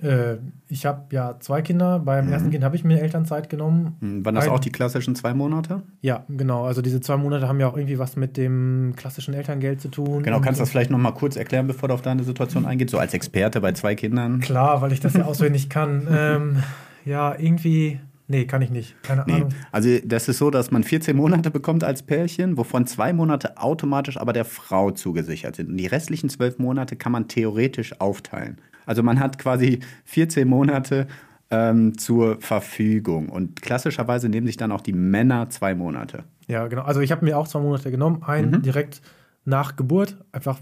Äh, 0.03 0.37
ich 0.69 0.85
habe 0.85 1.05
ja 1.11 1.37
zwei 1.41 1.63
Kinder. 1.63 1.99
Beim 2.01 2.29
ersten 2.31 2.51
Kind 2.51 2.63
habe 2.65 2.77
ich 2.77 2.85
mir 2.85 3.01
Elternzeit 3.01 3.49
genommen. 3.49 3.97
Hm, 4.01 4.25
Waren 4.25 4.35
das 4.35 4.45
Ein- 4.45 4.51
auch 4.51 4.59
die 4.61 4.71
klassischen 4.71 5.15
zwei 5.15 5.33
Monate? 5.33 5.83
Ja, 6.03 6.25
genau. 6.29 6.65
Also 6.67 6.83
diese 6.83 7.01
zwei 7.01 7.17
Monate 7.17 7.49
haben 7.49 7.59
ja 7.61 7.69
auch 7.69 7.77
irgendwie 7.77 7.99
was 7.99 8.17
mit 8.17 8.37
dem 8.37 8.93
klassischen 8.97 9.33
Elterngeld 9.35 9.81
zu 9.81 9.89
tun. 9.89 10.23
Genau, 10.23 10.41
kannst 10.41 10.61
du 10.61 10.63
das 10.63 10.71
vielleicht 10.71 10.91
noch 10.91 10.99
mal 10.99 11.13
kurz 11.13 11.37
erklären, 11.37 11.67
bevor 11.67 11.89
du 11.89 11.95
auf 11.95 12.03
deine 12.03 12.25
Situation 12.25 12.67
eingehst? 12.67 12.91
So 12.91 12.99
als 12.99 13.15
Experte 13.15 13.61
bei 13.61 13.73
zwei 13.73 13.95
Kindern? 13.95 14.41
Klar, 14.41 14.83
weil 14.83 14.93
ich 14.93 15.01
das 15.01 15.15
ja 15.15 15.25
auswendig 15.25 15.69
kann. 15.71 16.07
Ähm, 16.17 16.63
ja, 17.05 17.35
irgendwie. 17.39 18.01
Nee, 18.29 18.47
kann 18.47 18.61
ich 18.61 18.71
nicht. 18.71 19.01
Keine 19.05 19.23
Nee, 19.27 19.35
Ahnung. 19.35 19.49
also 19.71 19.89
das 20.05 20.29
ist 20.29 20.39
so, 20.39 20.51
dass 20.51 20.73
man 20.73 20.83
14 20.83 21.15
Monate 21.17 21.51
bekommt 21.53 21.85
als 21.85 22.03
Pärchen, 22.03 22.57
wovon 22.59 22.85
zwei 22.87 23.13
Monate 23.13 23.57
automatisch 23.57 24.17
aber 24.17 24.33
der 24.33 24.45
Frau 24.45 24.91
zugesichert 24.91 25.55
sind. 25.55 25.69
Und 25.71 25.77
die 25.77 25.87
restlichen 25.87 26.29
zwölf 26.29 26.59
Monate 26.59 26.97
kann 26.97 27.13
man 27.13 27.29
theoretisch 27.29 28.01
aufteilen. 28.01 28.59
Also 28.87 29.03
man 29.03 29.21
hat 29.21 29.39
quasi 29.39 29.81
14 30.05 30.49
Monate 30.49 31.07
ähm, 31.51 31.99
zur 31.99 32.41
Verfügung. 32.41 33.29
Und 33.29 33.61
klassischerweise 33.63 34.29
nehmen 34.29 34.47
sich 34.47 34.57
dann 34.57 34.73
auch 34.73 34.81
die 34.81 34.93
Männer 34.93 35.51
zwei 35.51 35.75
Monate. 35.75 36.25
Ja, 36.47 36.67
genau. 36.69 36.83
Also 36.83 37.01
ich 37.01 37.13
habe 37.13 37.25
mir 37.25 37.37
auch 37.39 37.49
zwei 37.49 37.61
Monate 37.61 37.91
genommen. 37.91 38.23
Einen 38.23 38.63
direkt 38.63 39.03
nach 39.45 39.77
Geburt. 39.77 40.17
Einfach, 40.33 40.59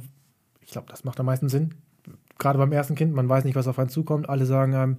ich 0.60 0.70
glaube, 0.70 0.88
das 0.90 1.04
macht 1.04 1.20
am 1.20 1.26
meisten 1.26 1.48
Sinn. 1.48 1.74
Gerade 2.38 2.58
beim 2.58 2.72
ersten 2.72 2.96
Kind, 2.96 3.14
man 3.14 3.28
weiß 3.28 3.44
nicht, 3.44 3.54
was 3.54 3.68
auf 3.68 3.78
einen 3.78 3.88
zukommt. 3.88 4.28
Alle 4.28 4.44
sagen 4.46 4.74
einem, 4.74 4.96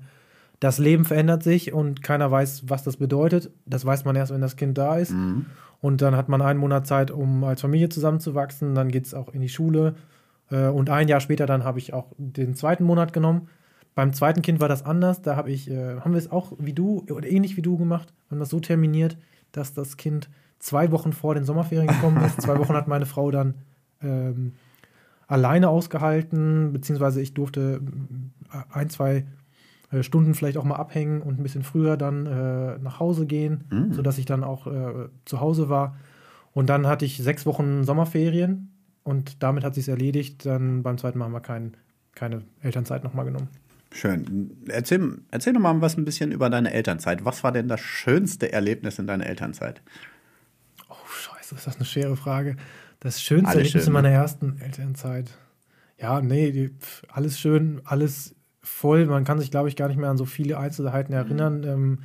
das 0.60 0.78
Leben 0.78 1.06
verändert 1.06 1.44
sich 1.44 1.74
und 1.74 2.02
keiner 2.02 2.32
weiß, 2.32 2.70
was 2.70 2.84
das 2.84 2.98
bedeutet. 2.98 3.52
Das 3.66 3.86
weiß 3.86 4.06
man 4.06 4.16
erst, 4.16 4.32
wenn 4.32 4.42
das 4.42 4.56
Kind 4.56 4.78
da 4.78 4.96
ist. 4.96 5.12
Und 5.82 6.02
dann 6.02 6.16
hat 6.16 6.30
man 6.30 6.42
einen 6.42 6.60
Monat 6.60 6.88
Zeit, 6.88 7.12
um 7.12 7.44
als 7.44 7.62
Familie 7.62 7.90
zusammenzuwachsen. 7.90 8.74
Dann 8.74 8.90
geht 8.90 9.06
es 9.06 9.14
auch 9.14 9.34
in 9.34 9.42
die 9.42 9.50
Schule. 9.50 9.96
Äh, 10.52 10.68
Und 10.68 10.90
ein 10.90 11.08
Jahr 11.08 11.20
später 11.20 11.46
dann 11.46 11.64
habe 11.64 11.80
ich 11.80 11.94
auch 11.94 12.08
den 12.18 12.56
zweiten 12.56 12.84
Monat 12.84 13.14
genommen. 13.14 13.48
Beim 13.96 14.14
zweiten 14.14 14.42
Kind 14.42 14.60
war 14.60 14.68
das 14.68 14.84
anders. 14.84 15.22
Da 15.22 15.36
habe 15.36 15.52
ich, 15.52 15.70
äh, 15.70 16.00
haben 16.00 16.12
wir 16.12 16.20
es 16.20 16.32
auch 16.32 16.54
wie 16.60 16.74
du 16.74 17.06
oder 17.10 17.28
ähnlich 17.28 17.56
wie 17.58 17.62
du 17.62 17.78
gemacht. 17.78 18.14
Wir 18.28 18.36
haben 18.36 18.40
das 18.40 18.50
so 18.50 18.60
terminiert, 18.60 19.18
dass 19.52 19.74
das 19.74 19.98
Kind 19.98 20.30
zwei 20.60 20.92
Wochen 20.92 21.14
vor 21.14 21.36
den 21.36 21.46
Sommerferien 21.46 21.88
gekommen 21.88 22.24
ist. 22.24 22.42
zwei 22.42 22.58
Wochen 22.60 22.74
hat 22.74 22.88
meine 22.88 23.06
Frau 23.06 23.32
dann 23.32 23.56
ähm, 24.02 24.54
alleine 25.28 25.70
ausgehalten, 25.70 26.74
beziehungsweise 26.74 27.22
ich 27.22 27.34
durfte 27.34 27.82
äh, 28.52 28.58
ein, 28.74 28.90
zwei 28.90 29.26
äh, 29.92 30.04
Stunden 30.04 30.34
vielleicht 30.34 30.58
auch 30.58 30.64
mal 30.66 30.76
abhängen 30.76 31.22
und 31.22 31.40
ein 31.40 31.44
bisschen 31.44 31.64
früher 31.64 31.96
dann 31.98 32.26
äh, 32.26 32.78
nach 32.80 33.00
Hause 33.00 33.26
gehen, 33.26 33.64
sodass 33.92 34.18
ich 34.18 34.26
dann 34.26 34.44
auch 34.44 34.68
äh, 34.68 35.08
zu 35.24 35.40
Hause 35.40 35.70
war. 35.70 35.96
Und 36.54 36.70
dann 36.70 36.86
hatte 36.88 37.06
ich 37.06 37.18
sechs 37.18 37.46
Wochen 37.46 37.84
Sommerferien 37.86 38.72
und 39.06 39.42
damit 39.42 39.64
hat 39.64 39.76
sich 39.76 39.88
erledigt. 39.88 40.46
Dann 40.46 40.84
beim 40.84 40.98
zweiten 40.98 41.18
Mal 41.20 41.26
haben 41.26 41.32
wir 41.32 41.40
kein, 41.40 41.78
keine 42.14 42.44
Elternzeit 42.62 43.06
nochmal 43.06 43.24
genommen. 43.24 43.48
Schön. 43.94 44.52
Erzähl, 44.68 45.20
erzähl 45.32 45.54
doch 45.54 45.62
mal 45.62 45.80
was 45.80 45.96
ein 45.96 46.04
bisschen 46.04 46.34
über 46.34 46.50
deine 46.50 46.74
Elternzeit. 46.74 47.24
Was 47.24 47.46
war 47.46 47.54
denn 47.54 47.70
das 47.70 47.80
schönste 47.80 48.52
Erlebnis 48.52 49.00
in 49.00 49.08
deiner 49.08 49.26
Elternzeit? 49.26 49.82
Oh, 50.90 50.96
scheiße, 51.08 51.56
ist 51.56 51.68
das 51.68 51.78
eine 51.78 51.86
schwere 51.86 52.18
Frage. 52.18 52.58
Das 53.00 53.22
schönste 53.22 53.48
Alles 53.48 53.58
Erlebnis 53.60 53.84
schön, 53.84 53.88
in 53.88 53.94
meiner 53.94 54.10
ne? 54.10 54.16
ersten 54.16 54.58
Elternzeit. 54.60 55.38
Ja, 55.98 56.20
nee, 56.22 56.52
die, 56.52 56.70
pf, 56.70 57.04
alles 57.08 57.40
schön, 57.40 57.82
alles 57.86 58.36
voll. 58.62 59.06
Man 59.06 59.24
kann 59.24 59.40
sich, 59.40 59.52
glaube 59.52 59.70
ich, 59.70 59.78
gar 59.78 59.88
nicht 59.88 59.98
mehr 59.98 60.10
an 60.10 60.18
so 60.18 60.26
viele 60.26 60.58
Einzelheiten 60.58 61.14
Mhm. 61.14 61.18
erinnern. 61.20 61.64
Ähm, 61.64 62.00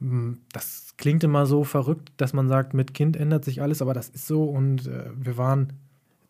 m, 0.00 0.38
das 0.52 0.94
klingt 0.96 1.22
immer 1.22 1.46
so 1.46 1.62
verrückt, 1.64 2.12
dass 2.16 2.32
man 2.32 2.48
sagt, 2.48 2.74
mit 2.74 2.94
Kind 2.94 3.16
ändert 3.16 3.44
sich 3.44 3.62
alles, 3.62 3.82
aber 3.82 3.94
das 3.94 4.08
ist 4.08 4.26
so. 4.26 4.44
Und 4.44 4.86
äh, 4.88 5.10
wir 5.14 5.36
waren, 5.36 5.74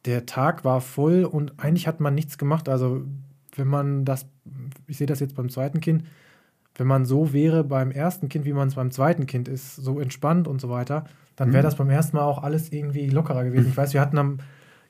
der 0.05 0.27
Tag 0.27 0.65
war 0.65 0.81
voll 0.81 1.25
und 1.25 1.55
eigentlich 1.59 1.87
hat 1.87 2.01
man 2.01 2.15
nichts 2.15 2.39
gemacht. 2.39 2.69
Also, 2.69 3.03
wenn 3.57 3.69
man 3.69 4.05
das, 4.05 4.27
ich 4.87 4.99
sehe 4.99 5.07
das 5.07 5.21
jetzt 5.21 5.35
beim 5.35 5.49
zweiten 5.49 5.81
Kind, 5.81 6.05
wenn 6.77 6.87
man 6.87 7.05
so 7.05 7.33
wäre 7.33 7.65
beim 7.65 7.91
ersten 7.91 8.29
Kind, 8.29 8.45
wie 8.45 8.53
man 8.53 8.69
es 8.69 8.75
beim 8.75 8.91
zweiten 8.91 9.27
Kind 9.27 9.49
ist, 9.49 9.77
so 9.77 10.01
entspannt 10.01 10.49
und 10.49 10.61
so 10.61 10.69
weiter, 10.69 11.05
dann 11.37 11.53
wäre 11.53 11.63
das 11.63 11.77
beim 11.77 11.91
ersten 11.91 12.17
Mal 12.17 12.25
auch 12.25 12.43
alles 12.43 12.73
irgendwie 12.73 13.09
lockerer 13.09 13.45
gewesen. 13.45 13.69
Ich 13.69 13.77
weiß, 13.77 13.93
wir 13.95 14.01
hatten 14.01 14.19
am, 14.19 14.39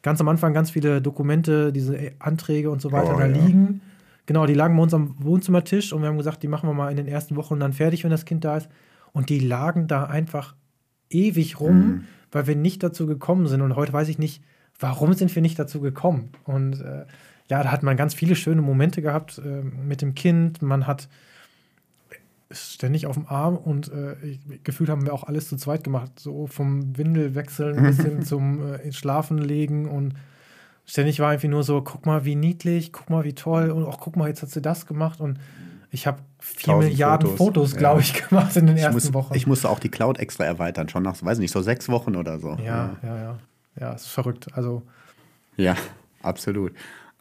ganz 0.03 0.21
am 0.21 0.29
Anfang 0.29 0.53
ganz 0.53 0.71
viele 0.71 1.01
Dokumente, 1.01 1.73
diese 1.73 1.97
äh, 1.97 2.13
Anträge 2.19 2.71
und 2.71 2.81
so 2.81 2.93
weiter 2.93 3.15
Oh, 3.15 3.19
da 3.19 3.27
ja. 3.27 3.35
liegen. 3.35 3.81
Genau, 4.27 4.47
die 4.47 4.55
lagen 4.55 4.77
bei 4.77 4.83
uns 4.83 4.95
am 4.95 5.15
Wohnzimmertisch 5.19 5.93
und 5.93 6.01
wir 6.01 6.09
haben 6.09 6.17
gesagt, 6.17 6.43
die 6.43 6.49
machen 6.49 6.69
wir 6.69 6.75
mal 6.75 6.91
in 6.91 6.97
den 6.97 7.09
ersten 7.09 7.37
Wochen 7.37 7.61
dann 7.61 7.75
fertig, 7.75 8.05
wenn 8.05 8.11
das 8.11 8.25
Kind 8.25 8.45
da 8.45 8.57
ist. 8.57 8.69
Und 9.13 9.29
die 9.29 9.39
lagen 9.39 9.87
da 9.87 10.05
einfach 10.05 10.55
ewig 11.11 11.61
rum, 11.61 12.05
weil 12.33 12.47
wir 12.47 12.57
nicht 12.57 12.83
dazu 12.83 13.07
gekommen 13.07 13.47
sind. 13.47 13.61
Und 13.61 13.77
heute 13.77 13.93
weiß 13.93 14.09
ich 14.09 14.19
nicht, 14.19 14.43
warum 14.79 15.13
sind 15.15 15.35
wir 15.35 15.43
nicht 15.43 15.59
dazu 15.59 15.81
gekommen. 15.81 16.31
Und 16.45 16.81
äh, 16.81 17.05
ja, 17.49 17.63
da 17.63 17.71
hat 17.71 17.83
man 17.83 17.97
ganz 17.97 18.15
viele 18.15 18.37
schöne 18.37 18.63
Momente 18.63 19.03
gehabt 19.03 19.39
äh, 19.45 19.63
mit 19.63 20.03
dem 20.03 20.15
Kind. 20.15 20.63
Man 20.63 20.87
hat 20.87 21.09
ständig 22.51 23.07
auf 23.07 23.15
dem 23.17 23.27
Arm 23.27 23.57
und 23.57 23.91
äh, 23.93 24.15
gefühlt 24.63 24.89
haben 24.91 25.05
wir 25.05 25.13
auch 25.13 25.25
alles 25.25 25.49
zu 25.49 25.57
zweit 25.57 25.83
gemacht. 25.83 26.13
So 26.21 26.47
vom 26.47 26.97
Windelwechseln 26.97 27.83
bis 27.83 28.01
hin 28.01 28.23
zum 28.25 28.75
äh, 28.75 28.93
Schlafen 28.93 29.39
legen 29.39 29.89
und 29.89 30.15
ständig 30.85 31.19
war 31.21 31.33
irgendwie 31.33 31.49
nur 31.49 31.65
so, 31.65 31.83
guck 31.83 32.07
mal, 32.07 32.25
wie 32.25 32.37
niedlich, 32.37 32.93
guck 32.93 33.11
mal, 33.11 33.25
wie 33.25 33.33
toll 33.35 33.71
und 33.71 33.85
auch 33.85 33.99
guck 33.99 34.17
mal, 34.17 34.29
jetzt 34.29 34.43
hat 34.43 34.51
sie 34.51 34.63
das 34.63 34.87
gemacht 34.87 35.21
und 35.21 35.39
ich 35.91 36.07
habe 36.07 36.19
vier 36.39 36.77
Milliarden 36.77 37.29
Fotos. 37.31 37.39
Fotos, 37.39 37.73
Ja. 37.73 37.79
glaube 37.79 38.01
ich, 38.03 38.13
gemacht 38.29 38.57
in 38.57 38.67
den 38.67 38.77
Ich, 38.77 38.83
ersten 38.83 38.95
muss, 38.95 39.15
Wochen. 39.15 39.35
ich 39.35 39.47
musste 39.47 39.69
auch 39.71 39.79
die 39.79 39.89
Cloud 39.89 40.19
extra 40.19 40.45
erweitern, 40.45 40.89
schon 40.89 41.03
nach, 41.03 41.21
weiß 41.23 41.39
nicht, 41.39 41.53
so 41.53 41.63
sechs 41.63 41.89
Wochen 41.89 42.15
oder 42.17 42.39
so. 42.39 42.57
ja, 42.63 42.97
ja, 43.03 43.17
ja. 43.17 43.17
Ja, 43.23 43.39
es 43.95 44.03
ist 44.03 44.09
verrückt. 44.09 44.49
Also, 44.55 44.83
Ja, 45.57 45.77
absolut. 46.23 46.73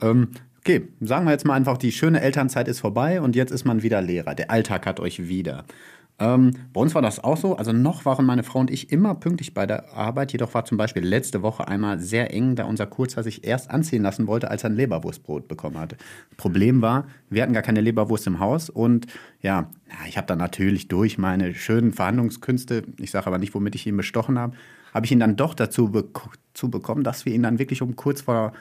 Ähm, 0.02 0.30
okay, 0.60 0.88
sagen 1.02 1.26
wir 1.26 1.32
jetzt 1.32 1.46
mal 1.46 1.56
einfach, 1.56 1.78
die 1.78 1.92
schöne 1.92 2.22
Elternzeit 2.22 2.68
ist 2.68 2.80
vorbei 2.80 3.22
und 3.22 3.36
jetzt 3.36 3.52
ist 3.52 3.66
man 3.66 3.84
wieder 3.84 4.02
Lehrer. 4.02 4.36
Der 4.36 4.52
Alltag 4.52 4.86
hat 4.86 5.00
euch 5.00 5.28
wieder. 5.28 5.66
Ähm, 6.20 6.54
bei 6.74 6.82
uns 6.82 6.94
war 6.94 7.02
das 7.02 7.24
auch 7.24 7.38
so. 7.38 7.56
Also 7.58 7.74
noch 7.74 8.06
waren 8.06 8.26
meine 8.26 8.44
Frau 8.44 8.60
und 8.60 8.70
ich 8.70 8.92
immer 8.92 9.16
pünktlich 9.16 9.54
bei 9.54 9.66
der 9.66 9.94
Arbeit. 9.94 10.32
Jedoch 10.32 10.54
war 10.54 10.64
zum 10.64 10.78
Beispiel 10.78 11.04
letzte 11.04 11.42
Woche 11.42 11.68
einmal 11.68 12.00
sehr 12.00 12.32
eng, 12.34 12.56
da 12.56 12.66
unser 12.66 12.86
Kurzer 12.86 13.24
sich 13.24 13.46
erst 13.46 13.72
anziehen 13.72 14.04
lassen 14.04 14.28
wollte, 14.28 14.52
als 14.52 14.64
er 14.64 14.70
ein 14.70 14.76
Leberwurstbrot 14.76 15.48
bekommen 15.48 15.80
hatte. 15.80 15.98
Problem 16.38 16.82
war, 16.82 17.08
wir 17.30 17.42
hatten 17.42 17.54
gar 17.54 17.64
keine 17.64 17.82
Leberwurst 17.82 18.28
im 18.28 18.40
Haus 18.40 18.70
und 18.70 19.08
ja, 19.42 19.70
ja, 19.90 20.08
ich 20.08 20.18
habe 20.18 20.28
dann 20.28 20.38
natürlich 20.38 20.88
durch 20.88 21.18
meine 21.18 21.56
schönen 21.56 21.94
Verhandlungskünste, 21.94 22.84
ich 23.00 23.12
sage 23.12 23.28
aber 23.28 23.40
nicht, 23.40 23.56
womit 23.56 23.76
ich 23.76 23.88
ihn 23.88 23.98
bestochen 23.98 24.38
habe, 24.38 24.56
habe 24.94 25.06
ich 25.06 25.12
ihn 25.12 25.20
dann 25.20 25.36
doch 25.36 25.54
dazu 25.54 25.90
be 25.90 26.06
zu 26.54 26.70
bekommen, 26.70 27.04
dass 27.04 27.26
wir 27.26 27.34
ihn 27.34 27.44
dann 27.44 27.58
wirklich 27.58 27.82
um 27.82 27.96
kurz 27.96 28.22
vor 28.22 28.54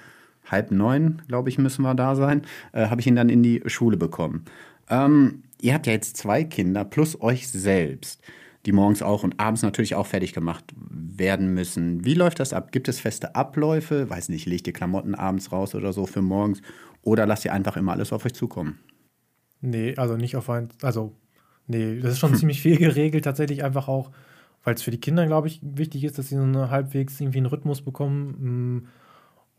halb 0.51 0.71
neun, 0.71 1.21
glaube 1.29 1.51
ich, 1.51 1.59
müssen 1.59 1.83
wir 1.83 1.95
da 1.95 2.17
sein, 2.17 2.43
äh, 2.73 2.87
habe 2.87 3.01
ich 3.01 3.07
ihn 3.07 3.17
dann 3.17 3.29
in 3.29 3.43
die 3.43 3.63
Schule 3.67 3.97
bekommen. 3.97 4.45
Ähm, 4.89 5.43
ihr 5.61 5.75
habt 5.75 5.87
ja 5.87 5.93
jetzt 5.93 6.17
zwei 6.17 6.43
Kinder 6.43 6.85
plus 6.85 7.21
euch 7.21 7.49
selbst, 7.49 8.23
die 8.65 8.73
morgens 8.73 9.03
auch 9.03 9.25
und 9.25 9.39
abends 9.39 9.63
natürlich 9.63 9.95
auch 9.95 10.07
fertig 10.07 10.33
gemacht 10.33 10.65
werden 10.77 11.53
müssen. 11.53 12.05
Wie 12.05 12.15
läuft 12.15 12.41
das 12.41 12.53
ab? 12.55 12.73
Gibt 12.73 12.89
es 12.89 12.99
feste 12.99 13.35
Abläufe? 13.35 14.09
Weiß 14.09 14.31
nicht, 14.31 14.47
legt 14.47 14.67
ihr 14.67 14.73
Klamotten 14.73 15.15
abends 15.15 15.53
raus 15.53 15.75
oder 15.75 15.93
so 15.93 16.07
für 16.07 16.23
morgens? 16.23 16.63
Oder 17.03 17.27
lasst 17.27 17.45
ihr 17.45 17.53
einfach 17.53 17.77
immer 17.77 17.93
alles 17.93 18.13
auf 18.13 18.25
euch 18.25 18.35
zukommen? 18.35 18.79
nee, 19.63 19.95
also 19.97 20.17
nicht 20.17 20.37
auf 20.37 20.51
ein, 20.51 20.69
also, 20.83 21.13
nee, 21.67 22.01
das 22.01 22.13
ist 22.13 22.19
schon 22.19 22.35
ziemlich 22.37 22.61
viel 22.61 22.77
geregelt, 22.77 23.25
tatsächlich 23.25 23.65
einfach 23.65 23.89
auch, 23.89 24.11
weil 24.65 24.75
es 24.75 24.83
für 24.83 24.91
die 24.91 25.01
Kinder, 25.01 25.27
glaube 25.27 25.49
ich, 25.49 25.61
wichtig 25.63 26.05
ist, 26.05 26.19
dass 26.19 26.29
sie 26.29 26.37
so 26.37 26.43
eine 26.43 26.71
halbwegs 26.71 27.21
irgendwie 27.21 27.39
einen 27.39 27.47
Rhythmus 27.47 27.83
bekommen. 27.83 28.79
mm, 28.79 28.87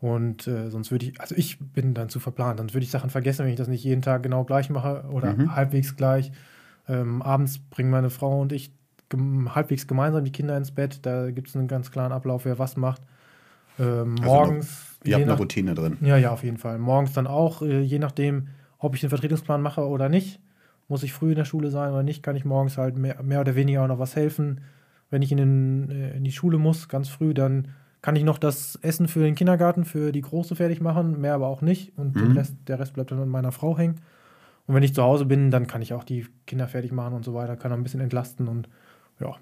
Und 0.06 0.46
äh, 0.46 0.70
sonst 0.70 0.90
würde 0.90 1.06
ich, 1.06 1.20
also 1.20 1.34
ich 1.34 1.58
bin 1.58 1.94
dann 1.94 2.08
zu 2.08 2.20
verplant, 2.20 2.58
sonst 2.58 2.74
würde 2.74 2.84
ich 2.84 2.90
Sachen 2.90 3.10
vergessen, 3.10 3.44
wenn 3.44 3.52
ich 3.52 3.58
das 3.58 3.68
nicht 3.68 3.84
jeden 3.84 4.02
Tag 4.02 4.22
genau 4.22 4.44
gleich 4.44 4.70
mache 4.70 5.04
oder 5.10 5.34
halbwegs 5.54 5.96
gleich. 5.96 6.32
Ähm, 6.88 7.22
abends 7.22 7.58
bringen 7.58 7.90
meine 7.90 8.10
Frau 8.10 8.40
und 8.40 8.52
ich 8.52 8.72
gem 9.08 9.54
halbwegs 9.54 9.86
gemeinsam 9.86 10.24
die 10.24 10.32
Kinder 10.32 10.56
ins 10.56 10.72
Bett. 10.72 11.00
Da 11.06 11.30
gibt 11.30 11.48
es 11.48 11.56
einen 11.56 11.68
ganz 11.68 11.90
klaren 11.90 12.12
Ablauf, 12.12 12.44
wer 12.44 12.58
was 12.58 12.76
macht. 12.76 13.02
Ähm, 13.78 14.16
Also 14.20 14.24
morgens. 14.26 14.98
Ihr 15.04 15.08
je 15.08 15.14
habt 15.14 15.24
eine 15.24 15.38
Routine 15.38 15.74
drin. 15.74 15.98
ja, 16.00 16.16
ja, 16.16 16.30
auf 16.32 16.44
jeden 16.44 16.56
Fall. 16.58 16.78
Morgens 16.78 17.12
dann 17.12 17.26
auch, 17.26 17.62
äh, 17.62 17.80
je 17.80 17.98
nachdem, 17.98 18.48
ob 18.78 18.94
ich 18.94 19.00
den 19.00 19.10
Vertretungsplan 19.10 19.60
mache 19.62 19.86
oder 19.86 20.08
nicht. 20.08 20.40
muss 20.88 21.02
ich 21.02 21.12
früh 21.14 21.30
in 21.30 21.36
der 21.36 21.44
Schule 21.46 21.70
sein 21.70 21.92
oder 21.92 22.02
nicht, 22.02 22.22
kann 22.22 22.36
ich 22.36 22.44
morgens 22.44 22.76
halt 22.76 22.96
mehr, 22.98 23.22
mehr 23.22 23.40
oder 23.40 23.54
weniger 23.54 23.82
auch 23.82 23.88
noch 23.88 23.98
was 23.98 24.16
helfen. 24.16 24.60
Wenn 25.10 25.22
ich 25.22 25.32
in, 25.32 25.38
den, 25.38 25.90
äh, 25.90 26.16
in 26.16 26.24
die 26.24 26.32
Schule 26.32 26.58
muss, 26.58 26.88
ganz 26.88 27.08
früh, 27.08 27.34
dann 27.34 27.68
kann 28.02 28.16
ich 28.16 28.24
noch 28.24 28.38
das 28.38 28.76
Essen 28.82 29.08
für 29.08 29.20
den 29.20 29.34
Kindergarten, 29.34 29.84
für 29.84 30.12
die 30.12 30.20
Große 30.20 30.56
fertig 30.56 30.80
machen, 30.82 31.20
mehr 31.20 31.34
aber 31.34 31.46
auch 31.46 31.62
nicht. 31.62 31.96
Und 31.96 32.16
den 32.16 32.32
Rest, 32.32 32.54
der 32.68 32.78
Rest 32.78 32.92
bleibt 32.92 33.10
dann 33.10 33.18
an 33.18 33.30
meiner 33.30 33.50
Frau 33.50 33.78
hängen. 33.78 34.00
Und 34.66 34.74
wenn 34.74 34.82
ich 34.82 34.94
zu 34.94 35.02
Hause 35.02 35.24
bin, 35.24 35.50
dann 35.50 35.66
kann 35.66 35.80
ich 35.82 35.94
auch 35.94 36.04
die 36.04 36.26
Kinder 36.46 36.68
fertig 36.68 36.92
machen 36.92 37.14
und 37.14 37.24
so 37.24 37.32
weiter, 37.32 37.56
kann 37.56 37.72
auch 37.72 37.76
ein 37.76 37.82
bisschen 37.82 38.00
entlasten 38.00 38.48
und 38.48 38.68
ja. 39.20 39.36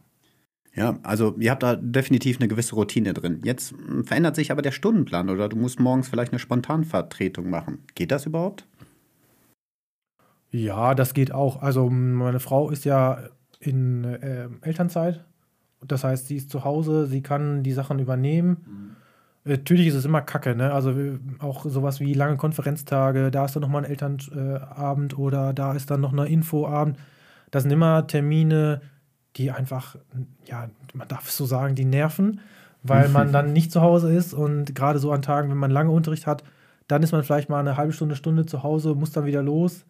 Ja, 0.74 0.98
also 1.02 1.34
ihr 1.38 1.50
habt 1.50 1.62
da 1.62 1.76
definitiv 1.76 2.38
eine 2.38 2.48
gewisse 2.48 2.74
Routine 2.76 3.12
drin. 3.12 3.40
Jetzt 3.44 3.72
mh, 3.72 4.04
verändert 4.04 4.36
sich 4.36 4.50
aber 4.50 4.62
der 4.62 4.72
Stundenplan 4.72 5.28
oder 5.28 5.48
du 5.48 5.56
musst 5.56 5.80
morgens 5.80 6.08
vielleicht 6.08 6.32
eine 6.32 6.38
Spontanvertretung 6.38 7.50
machen. 7.50 7.84
Geht 7.94 8.10
das 8.10 8.26
überhaupt? 8.26 8.64
Ja, 10.50 10.94
das 10.94 11.14
geht 11.14 11.32
auch. 11.32 11.60
Also 11.62 11.90
meine 11.90 12.40
Frau 12.40 12.70
ist 12.70 12.84
ja 12.84 13.28
in 13.58 14.04
äh, 14.04 14.48
Elternzeit. 14.62 15.24
Das 15.86 16.04
heißt, 16.04 16.26
sie 16.28 16.36
ist 16.36 16.50
zu 16.50 16.64
Hause, 16.64 17.06
sie 17.06 17.22
kann 17.22 17.62
die 17.62 17.72
Sachen 17.72 17.98
übernehmen. 17.98 18.96
Äh, 19.44 19.50
Natürlich 19.50 19.88
ist 19.88 19.94
es 19.94 20.04
immer 20.04 20.22
Kacke, 20.22 20.54
ne? 20.54 20.72
Also 20.72 20.90
äh, 20.90 21.18
auch 21.40 21.64
sowas 21.64 22.00
wie 22.00 22.14
lange 22.14 22.36
Konferenztage, 22.36 23.30
da 23.30 23.44
ist 23.44 23.56
dann 23.56 23.62
nochmal 23.62 23.84
ein 23.84 23.90
Elternabend 23.90 25.18
oder 25.18 25.52
da 25.52 25.74
ist 25.74 25.90
dann 25.90 26.00
noch 26.00 26.12
eine 26.12 26.26
Infoabend. 26.26 26.98
Das 27.50 27.64
sind 27.64 27.72
immer 27.72 28.06
Termine, 28.06 28.80
die 29.36 29.50
einfach, 29.50 29.96
ja, 30.44 30.68
man 30.94 31.08
darf 31.08 31.28
es 31.28 31.36
so 31.36 31.44
sagen, 31.44 31.74
die 31.74 31.84
nerven, 31.84 32.40
weil 32.82 33.08
man 33.08 33.32
dann 33.32 33.52
nicht 33.52 33.72
zu 33.72 33.82
Hause 33.82 34.12
ist 34.14 34.34
und 34.34 34.74
gerade 34.74 34.98
so 34.98 35.12
an 35.12 35.22
Tagen, 35.22 35.50
wenn 35.50 35.56
man 35.58 35.70
lange 35.70 35.90
Unterricht 35.90 36.26
hat, 36.26 36.44
dann 36.88 37.02
ist 37.02 37.12
man 37.12 37.22
vielleicht 37.22 37.48
mal 37.48 37.60
eine 37.60 37.76
halbe 37.76 37.92
Stunde, 37.92 38.16
Stunde 38.16 38.46
zu 38.46 38.62
Hause, 38.62 38.94
muss 38.94 39.12
dann 39.12 39.24
wieder 39.24 39.42
los. 39.42 39.84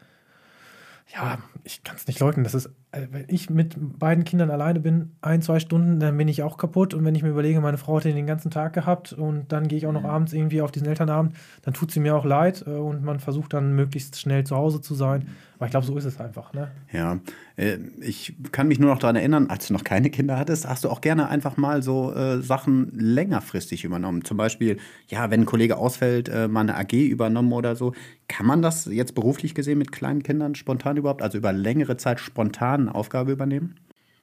Ja, 1.12 1.38
ich 1.64 1.82
kann 1.82 1.96
es 1.96 2.06
nicht 2.06 2.20
leugnen. 2.20 2.44
Das 2.44 2.54
ist, 2.54 2.66
äh, 2.66 2.70
wenn 2.92 3.24
ich 3.28 3.48
mit 3.48 3.74
beiden 3.98 4.24
Kindern 4.24 4.50
alleine 4.50 4.80
bin, 4.80 5.12
ein, 5.22 5.40
zwei 5.40 5.60
Stunden, 5.60 5.98
dann 5.98 6.16
bin 6.16 6.28
ich 6.28 6.42
auch 6.42 6.58
kaputt. 6.58 6.92
Und 6.92 7.04
wenn 7.04 7.14
ich 7.14 7.22
mir 7.22 7.30
überlege, 7.30 7.60
meine 7.60 7.78
Frau 7.78 7.96
hat 7.96 8.04
den 8.04 8.26
ganzen 8.26 8.50
Tag 8.50 8.74
gehabt 8.74 9.14
und 9.14 9.50
dann 9.50 9.66
gehe 9.68 9.78
ich 9.78 9.86
auch 9.86 9.92
noch 9.92 10.04
abends 10.04 10.34
irgendwie 10.34 10.60
auf 10.60 10.70
diesen 10.70 10.88
Elternabend, 10.88 11.34
dann 11.62 11.72
tut 11.72 11.90
sie 11.90 12.00
mir 12.00 12.14
auch 12.14 12.26
leid 12.26 12.64
äh, 12.66 12.70
und 12.70 13.02
man 13.02 13.18
versucht 13.18 13.54
dann 13.54 13.74
möglichst 13.74 14.20
schnell 14.20 14.44
zu 14.44 14.56
Hause 14.56 14.82
zu 14.82 14.94
sein. 14.94 15.26
Aber 15.62 15.68
ich 15.68 15.70
glaube, 15.70 15.86
so 15.86 15.96
ist 15.96 16.06
es 16.06 16.18
einfach. 16.18 16.52
Ne? 16.52 16.72
Ja, 16.92 17.20
äh, 17.56 17.78
ich 18.00 18.34
kann 18.50 18.66
mich 18.66 18.80
nur 18.80 18.90
noch 18.90 18.98
daran 18.98 19.14
erinnern, 19.14 19.46
als 19.48 19.68
du 19.68 19.72
noch 19.72 19.84
keine 19.84 20.10
Kinder 20.10 20.36
hattest, 20.36 20.68
hast 20.68 20.82
du 20.82 20.88
auch 20.88 21.00
gerne 21.00 21.28
einfach 21.28 21.56
mal 21.56 21.84
so 21.84 22.12
äh, 22.12 22.42
Sachen 22.42 22.90
längerfristig 22.98 23.84
übernommen. 23.84 24.24
Zum 24.24 24.36
Beispiel, 24.36 24.78
ja, 25.06 25.30
wenn 25.30 25.42
ein 25.42 25.46
Kollege 25.46 25.76
ausfällt, 25.76 26.28
äh, 26.28 26.48
mal 26.48 26.62
eine 26.62 26.76
AG 26.76 26.92
übernommen 26.92 27.52
oder 27.52 27.76
so. 27.76 27.92
Kann 28.26 28.44
man 28.46 28.60
das 28.60 28.86
jetzt 28.86 29.14
beruflich 29.14 29.54
gesehen 29.54 29.78
mit 29.78 29.92
kleinen 29.92 30.24
Kindern 30.24 30.56
spontan 30.56 30.96
überhaupt, 30.96 31.22
also 31.22 31.38
über 31.38 31.52
längere 31.52 31.96
Zeit 31.96 32.18
spontan 32.18 32.81
eine 32.88 32.94
Aufgabe 32.94 33.32
übernehmen? 33.32 33.74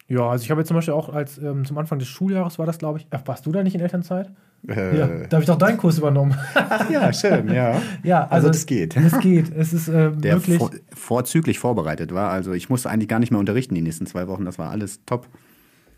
Ja, 0.07 0.27
also 0.27 0.43
ich 0.43 0.49
habe 0.49 0.61
jetzt 0.61 0.69
zum 0.69 0.75
Beispiel 0.75 0.93
auch 0.95 1.09
als 1.09 1.37
ähm, 1.37 1.65
zum 1.65 1.77
Anfang 1.77 1.99
des 1.99 2.07
Schuljahres 2.07 2.57
war 2.57 2.65
das, 2.65 2.79
glaube 2.79 2.97
ich. 2.99 3.07
Ach, 3.11 3.21
warst 3.25 3.45
du 3.45 3.51
da 3.51 3.61
nicht 3.61 3.75
in 3.75 3.81
Elternzeit? 3.81 4.31
Äh, 4.67 4.97
Ja, 4.97 5.07
da 5.07 5.35
habe 5.35 5.41
ich 5.41 5.45
doch 5.45 5.57
deinen 5.57 5.77
Kurs 5.77 5.99
übernommen. 5.99 6.35
Ach 6.55 6.89
ja, 6.89 7.13
schön, 7.13 7.47
ja. 7.53 7.79
ja, 8.03 8.27
Also 8.27 8.47
das 8.47 8.65
geht. 8.65 8.97
Es 8.97 9.19
geht. 9.19 9.55
Es 9.55 9.71
ist 9.71 9.87
äh, 9.87 10.11
Der 10.11 10.33
wirklich. 10.35 10.57
vor, 10.57 10.71
vorzüglich 10.95 11.59
vorbereitet 11.59 12.11
war. 12.13 12.31
Also 12.31 12.53
ich 12.53 12.69
musste 12.69 12.89
eigentlich 12.89 13.07
gar 13.07 13.19
nicht 13.19 13.29
mehr 13.29 13.39
unterrichten 13.39 13.75
die 13.75 13.81
nächsten 13.81 14.07
zwei 14.07 14.27
Wochen. 14.27 14.45
Das 14.45 14.57
war 14.57 14.71
alles 14.71 15.05
top. 15.05 15.27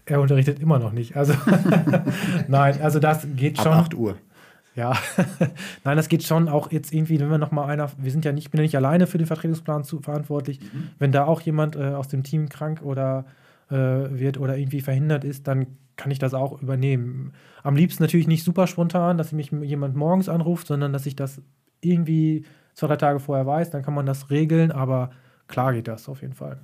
Er 0.06 0.20
unterrichtet 0.20 0.60
immer 0.60 0.78
noch 0.78 0.92
nicht. 0.92 1.16
Also 1.16 1.34
nein, 2.50 2.82
also 2.82 3.00
das 3.00 3.26
geht 3.36 3.60
Ab 3.60 3.64
schon. 3.66 3.74
8 3.74 3.94
Uhr. 3.94 4.18
Ja, 4.74 4.98
nein, 5.84 5.98
das 5.98 6.08
geht 6.08 6.24
schon 6.24 6.48
auch 6.48 6.72
jetzt 6.72 6.94
irgendwie, 6.94 7.20
wenn 7.20 7.30
wir 7.30 7.38
noch 7.38 7.52
mal 7.52 7.66
einer, 7.66 7.92
wir 7.98 8.12
sind 8.12 8.24
ja 8.24 8.32
nicht, 8.32 8.46
ich 8.46 8.52
bin 8.52 8.60
ja 8.60 8.64
nicht 8.64 8.78
alleine 8.78 9.06
für 9.06 9.18
den 9.18 9.28
Vertretungsplan 9.28 9.84
zu, 9.84 10.00
verantwortlich. 10.00 10.60
Wenn 10.98 11.12
da 11.12 11.26
auch 11.26 11.42
jemand 11.42 11.76
äh, 11.76 11.90
aus 11.90 12.08
dem 12.08 12.24
Team 12.24 12.48
krank 12.48 12.82
oder 12.82 13.26
äh, 13.70 13.76
wird 13.76 14.38
oder 14.38 14.58
irgendwie 14.58 14.82
verhindert 14.82 15.24
ist, 15.24 15.48
dann 15.48 15.68
kann 15.98 16.12
ich 16.12 16.20
das 16.20 16.34
auch 16.34 16.62
übernehmen. 16.62 17.34
Am 17.64 17.76
liebsten 17.76 18.02
natürlich 18.02 18.28
nicht 18.28 18.44
super 18.44 18.66
spontan, 18.66 19.18
dass 19.18 19.34
mich 19.34 19.52
jemand 19.52 19.96
morgens 19.96 20.30
anruft, 20.30 20.68
sondern 20.68 20.94
dass 20.94 21.06
ich 21.06 21.16
das 21.16 21.42
irgendwie 21.82 22.46
zwei, 22.74 22.88
drei 22.88 22.96
Tage 22.96 23.20
vorher 23.20 23.46
weiß, 23.46 23.72
dann 23.72 23.84
kann 23.84 23.94
man 23.94 24.06
das 24.06 24.30
regeln, 24.30 24.72
aber 24.72 25.12
klar 25.48 25.74
geht 25.74 25.88
das 25.88 26.08
auf 26.08 26.22
jeden 26.22 26.34
Fall. 26.34 26.62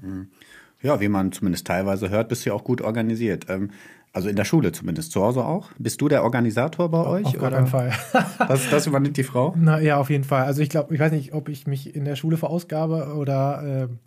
Ja, 0.81 0.99
wie 0.99 1.07
man 1.07 1.31
zumindest 1.31 1.67
teilweise 1.67 2.09
hört, 2.09 2.29
bist 2.29 2.45
du 2.45 2.49
ja 2.49 2.55
auch 2.55 2.63
gut 2.63 2.81
organisiert. 2.81 3.45
Ähm, 3.49 3.71
also 4.13 4.29
in 4.29 4.35
der 4.35 4.45
Schule 4.45 4.71
zumindest. 4.71 5.11
Zu 5.11 5.21
Hause 5.21 5.45
auch? 5.45 5.69
Bist 5.77 6.01
du 6.01 6.07
der 6.07 6.23
Organisator 6.23 6.89
bei 6.89 7.05
euch? 7.05 7.25
auf 7.25 7.37
gar 7.37 7.51
keinen 7.51 7.67
Fall. 7.67 7.91
Das, 8.47 8.69
das 8.69 8.87
übernimmt 8.87 9.17
die 9.17 9.23
Frau? 9.23 9.53
Na 9.57 9.79
ja, 9.79 9.97
auf 9.97 10.09
jeden 10.09 10.23
Fall. 10.23 10.43
Also 10.43 10.61
ich 10.61 10.69
glaube, 10.69 10.93
ich 10.93 10.99
weiß 10.99 11.11
nicht, 11.11 11.33
ob 11.33 11.49
ich 11.49 11.67
mich 11.67 11.95
in 11.95 12.05
der 12.05 12.15
Schule 12.15 12.37
verausgabe 12.37 13.13
oder 13.15 13.61
ähm, 13.63 13.99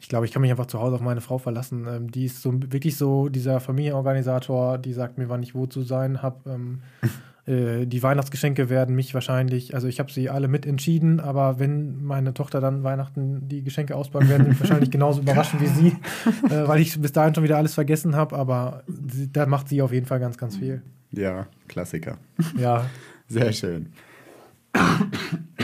ich 0.00 0.08
glaube, 0.08 0.26
ich 0.26 0.32
kann 0.32 0.42
mich 0.42 0.50
einfach 0.50 0.66
zu 0.66 0.78
Hause 0.78 0.96
auf 0.96 1.00
meine 1.00 1.20
Frau 1.20 1.38
verlassen. 1.38 1.86
Ähm, 1.88 2.10
die 2.10 2.26
ist 2.26 2.42
so 2.42 2.52
wirklich 2.72 2.96
so 2.96 3.28
dieser 3.28 3.60
Familienorganisator, 3.60 4.78
die 4.78 4.92
sagt 4.92 5.18
mir, 5.18 5.28
wann 5.28 5.42
ich 5.42 5.54
wo 5.54 5.66
zu 5.66 5.82
sein 5.82 6.22
habe. 6.22 6.50
Ähm, 6.50 6.82
äh, 7.48 7.86
die 7.86 8.02
Weihnachtsgeschenke 8.02 8.68
werden 8.68 8.94
mich 8.94 9.14
wahrscheinlich, 9.14 9.74
also 9.74 9.88
ich 9.88 9.98
habe 10.00 10.12
sie 10.12 10.28
alle 10.28 10.48
mit 10.48 10.66
entschieden, 10.66 11.18
aber 11.18 11.58
wenn 11.58 12.04
meine 12.04 12.34
Tochter 12.34 12.60
dann 12.60 12.84
Weihnachten 12.84 13.48
die 13.48 13.62
Geschenke 13.62 13.96
auspackt, 13.96 14.28
werden 14.28 14.44
sie 14.44 14.50
mich 14.50 14.60
wahrscheinlich 14.60 14.90
genauso 14.90 15.22
überraschen 15.22 15.58
wie 15.60 15.66
sie, 15.66 15.96
äh, 16.54 16.68
weil 16.68 16.80
ich 16.80 17.00
bis 17.00 17.12
dahin 17.12 17.34
schon 17.34 17.44
wieder 17.44 17.56
alles 17.56 17.74
vergessen 17.74 18.14
habe. 18.14 18.36
Aber 18.36 18.82
sie, 18.86 19.32
da 19.32 19.46
macht 19.46 19.68
sie 19.68 19.80
auf 19.80 19.92
jeden 19.92 20.06
Fall 20.06 20.20
ganz, 20.20 20.36
ganz 20.36 20.56
viel. 20.56 20.82
Ja, 21.10 21.46
Klassiker. 21.68 22.18
Ja, 22.58 22.84
Sehr 23.28 23.52
schön. 23.52 23.92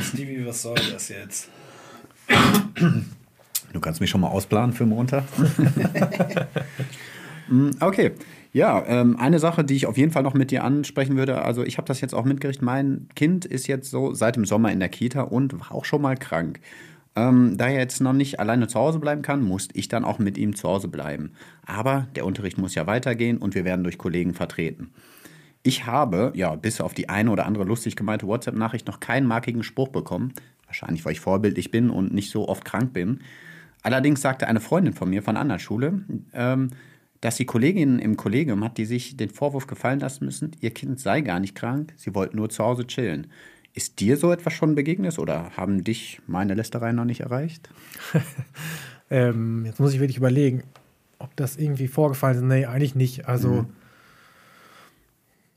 Stevie, 0.01 0.47
was 0.47 0.63
soll 0.63 0.77
das 0.93 1.11
jetzt? 1.11 1.51
Du 3.73 3.81
kannst 3.81 4.01
mich 4.01 4.09
schon 4.09 4.23
mal 4.23 4.29
ausplanen 4.29 4.73
für 4.73 4.87
Montag. 4.87 5.25
Mm, 7.47 7.73
okay. 7.81 8.13
Ja, 8.55 8.85
ähm, 8.87 9.17
eine 9.19 9.41
Sache, 9.41 9.65
die 9.65 9.75
ich 9.75 9.87
auf 9.87 9.99
jeden 9.99 10.13
Fall 10.13 10.23
noch 10.23 10.33
mit 10.33 10.53
dir 10.53 10.63
ansprechen 10.63 11.17
würde, 11.17 11.43
also 11.43 11.65
ich 11.65 11.77
habe 11.77 11.89
das 11.89 12.01
jetzt 12.01 12.15
auch 12.15 12.25
mitgerichtet, 12.25 12.63
mein 12.63 13.09
Kind 13.17 13.45
ist 13.45 13.67
jetzt 13.67 13.91
so 13.91 14.15
seit 14.15 14.37
dem 14.37 14.45
Sommer 14.45 14.71
in 14.71 14.79
der 14.79 14.89
Kita 14.89 15.23
und 15.23 15.59
war 15.59 15.73
auch 15.73 15.85
schon 15.85 16.01
mal 16.01 16.17
krank. 16.17 16.61
Ähm, 17.17 17.57
da 17.59 17.67
er 17.67 17.81
jetzt 17.81 18.01
noch 18.01 18.13
nicht 18.13 18.39
alleine 18.39 18.69
zu 18.69 18.79
Hause 18.79 19.01
bleiben 19.01 19.23
kann, 19.23 19.43
muss 19.43 19.69
ich 19.73 19.89
dann 19.89 20.05
auch 20.05 20.21
mit 20.21 20.39
ihm 20.39 20.55
zu 20.55 20.69
Hause 20.69 20.87
bleiben. 20.87 21.33
Aber 21.67 22.07
der 22.15 22.25
Unterricht 22.25 22.57
muss 22.57 22.77
ja 22.77 22.87
weitergehen 22.87 23.39
und 23.39 23.57
wir 23.57 23.65
werden 23.65 23.83
durch 23.83 23.99
Kollegen 23.99 24.35
vertreten. 24.35 24.93
Ich 25.65 25.87
habe, 25.87 26.31
ja, 26.37 26.55
bis 26.55 26.81
auf 26.81 26.95
die 26.95 27.09
eine 27.09 27.33
oder 27.33 27.47
andere 27.47 27.65
lustig 27.65 27.97
gemeinte 27.97 28.29
WhatsApp-Nachricht 28.29 28.87
noch 28.87 29.01
keinen 29.01 29.27
markigen 29.27 29.65
Spruch 29.65 29.89
bekommen. 29.89 30.33
Wahrscheinlich, 30.67 31.05
weil 31.05 31.13
ich 31.13 31.21
vorbildlich 31.21 31.73
bin 31.73 31.91
und 31.91 32.15
nicht 32.15 32.31
so 32.31 32.49
oft 32.49 32.65
krank 32.65 32.93
bin. 32.93 33.19
Allerdings 33.83 34.21
sagte 34.21 34.47
eine 34.47 34.61
Freundin 34.61 34.93
von 34.93 35.11
mir 35.11 35.25
von 35.25 35.35
einer 35.35 35.41
anderen 35.41 35.61
Schule, 35.61 36.05
ähm, 36.33 36.71
dass 37.25 37.37
die 37.37 37.47
Kollegin 37.47 37.99
im 37.99 38.19
Kollegium 38.19 38.63
hat, 38.63 38.77
die 38.77 38.85
sich 38.85 39.17
den 39.17 39.31
Vorwurf 39.31 39.67
gefallen 39.67 39.99
lassen 39.99 40.27
müssen, 40.27 40.51
ihr 40.61 40.73
Kind 40.73 41.01
sei 41.01 41.23
gar 41.23 41.41
nicht 41.41 41.55
krank, 41.55 41.95
sie 41.97 42.15
wollten 42.15 42.37
nur 42.37 42.51
zu 42.51 42.63
Hause 42.63 42.87
chillen. 42.87 43.29
Ist 43.73 43.99
dir 44.01 44.19
so 44.19 44.31
etwas 44.31 44.53
schon 44.53 44.75
begegnet 44.75 45.19
oder 45.19 45.51
haben 45.57 45.85
dich 45.85 46.21
meine 46.27 46.53
Lästereien 46.53 46.97
noch 46.97 47.07
nicht 47.07 47.21
erreicht? 47.21 47.71
Ähm, 49.11 49.67
jetzt 49.67 49.81
muss 49.81 49.93
ich 49.93 50.01
wirklich 50.01 50.17
überlegen, 50.17 50.63
ob 51.19 51.37
das 51.37 51.59
irgendwie 51.59 51.89
vorgefallen 51.89 52.37
ist. 52.39 52.43
Nee, 52.43 52.65
eigentlich 52.65 52.95
nicht. 52.95 53.29
Also, 53.29 53.67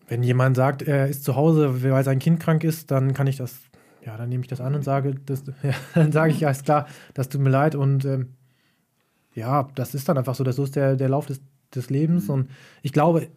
wenn 0.10 0.22
jemand 0.22 0.58
sagt, 0.58 0.82
er 0.82 1.08
ist 1.08 1.24
zu 1.24 1.38
Hause, 1.38 1.82
weil 1.82 2.04
sein 2.04 2.20
Kind 2.20 2.42
krank 2.42 2.66
ist, 2.66 2.92
dann 2.92 3.14
kann 3.14 3.26
ich 3.26 3.38
das, 3.38 3.58
ja, 4.06 4.18
dann 4.18 4.28
nehme 4.28 4.42
ich 4.42 4.50
das 4.50 4.60
an 4.60 4.76
und 4.76 4.84
sage, 4.84 5.16
das, 5.26 5.44
ja, 5.64 5.72
dann 5.96 6.12
sage 6.12 6.34
ich, 6.34 6.42
ja, 6.42 6.52
ist 6.52 6.66
klar, 6.66 6.88
das 7.14 7.30
tut 7.30 7.40
mir 7.40 7.50
leid 7.50 7.74
und 7.74 8.04
ähm, 8.04 8.34
ja, 9.34 9.70
das 9.74 9.96
ist 9.96 10.10
dann 10.10 10.18
einfach 10.18 10.36
so, 10.36 10.44
das 10.44 10.60
ist 10.60 10.76
der, 10.76 10.98
der 10.98 11.10
Lauf 11.10 11.26
des, 11.26 11.40
des 11.78 11.90
Lebens 11.90 12.30
und 12.30 12.50
ich 12.82 12.92
glaube, 12.92 13.30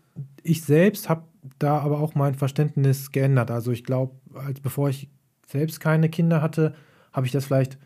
ich 0.42 0.62
selbst 0.62 1.08
habe 1.08 1.24
da 1.58 1.78
aber 1.78 2.00
auch 2.00 2.14
mein 2.14 2.34
Verständnis 2.34 3.12
geändert. 3.12 3.50
Also 3.50 3.70
ich 3.72 3.84
glaube, 3.84 4.14
als 4.34 4.60
bevor 4.60 4.88
ich 4.88 5.08
selbst 5.46 5.80
keine 5.80 6.08
Kinder 6.08 6.42
hatte, 6.42 6.74
habe 7.12 7.26
ich 7.26 7.32
das 7.32 7.46
vielleicht 7.46 7.78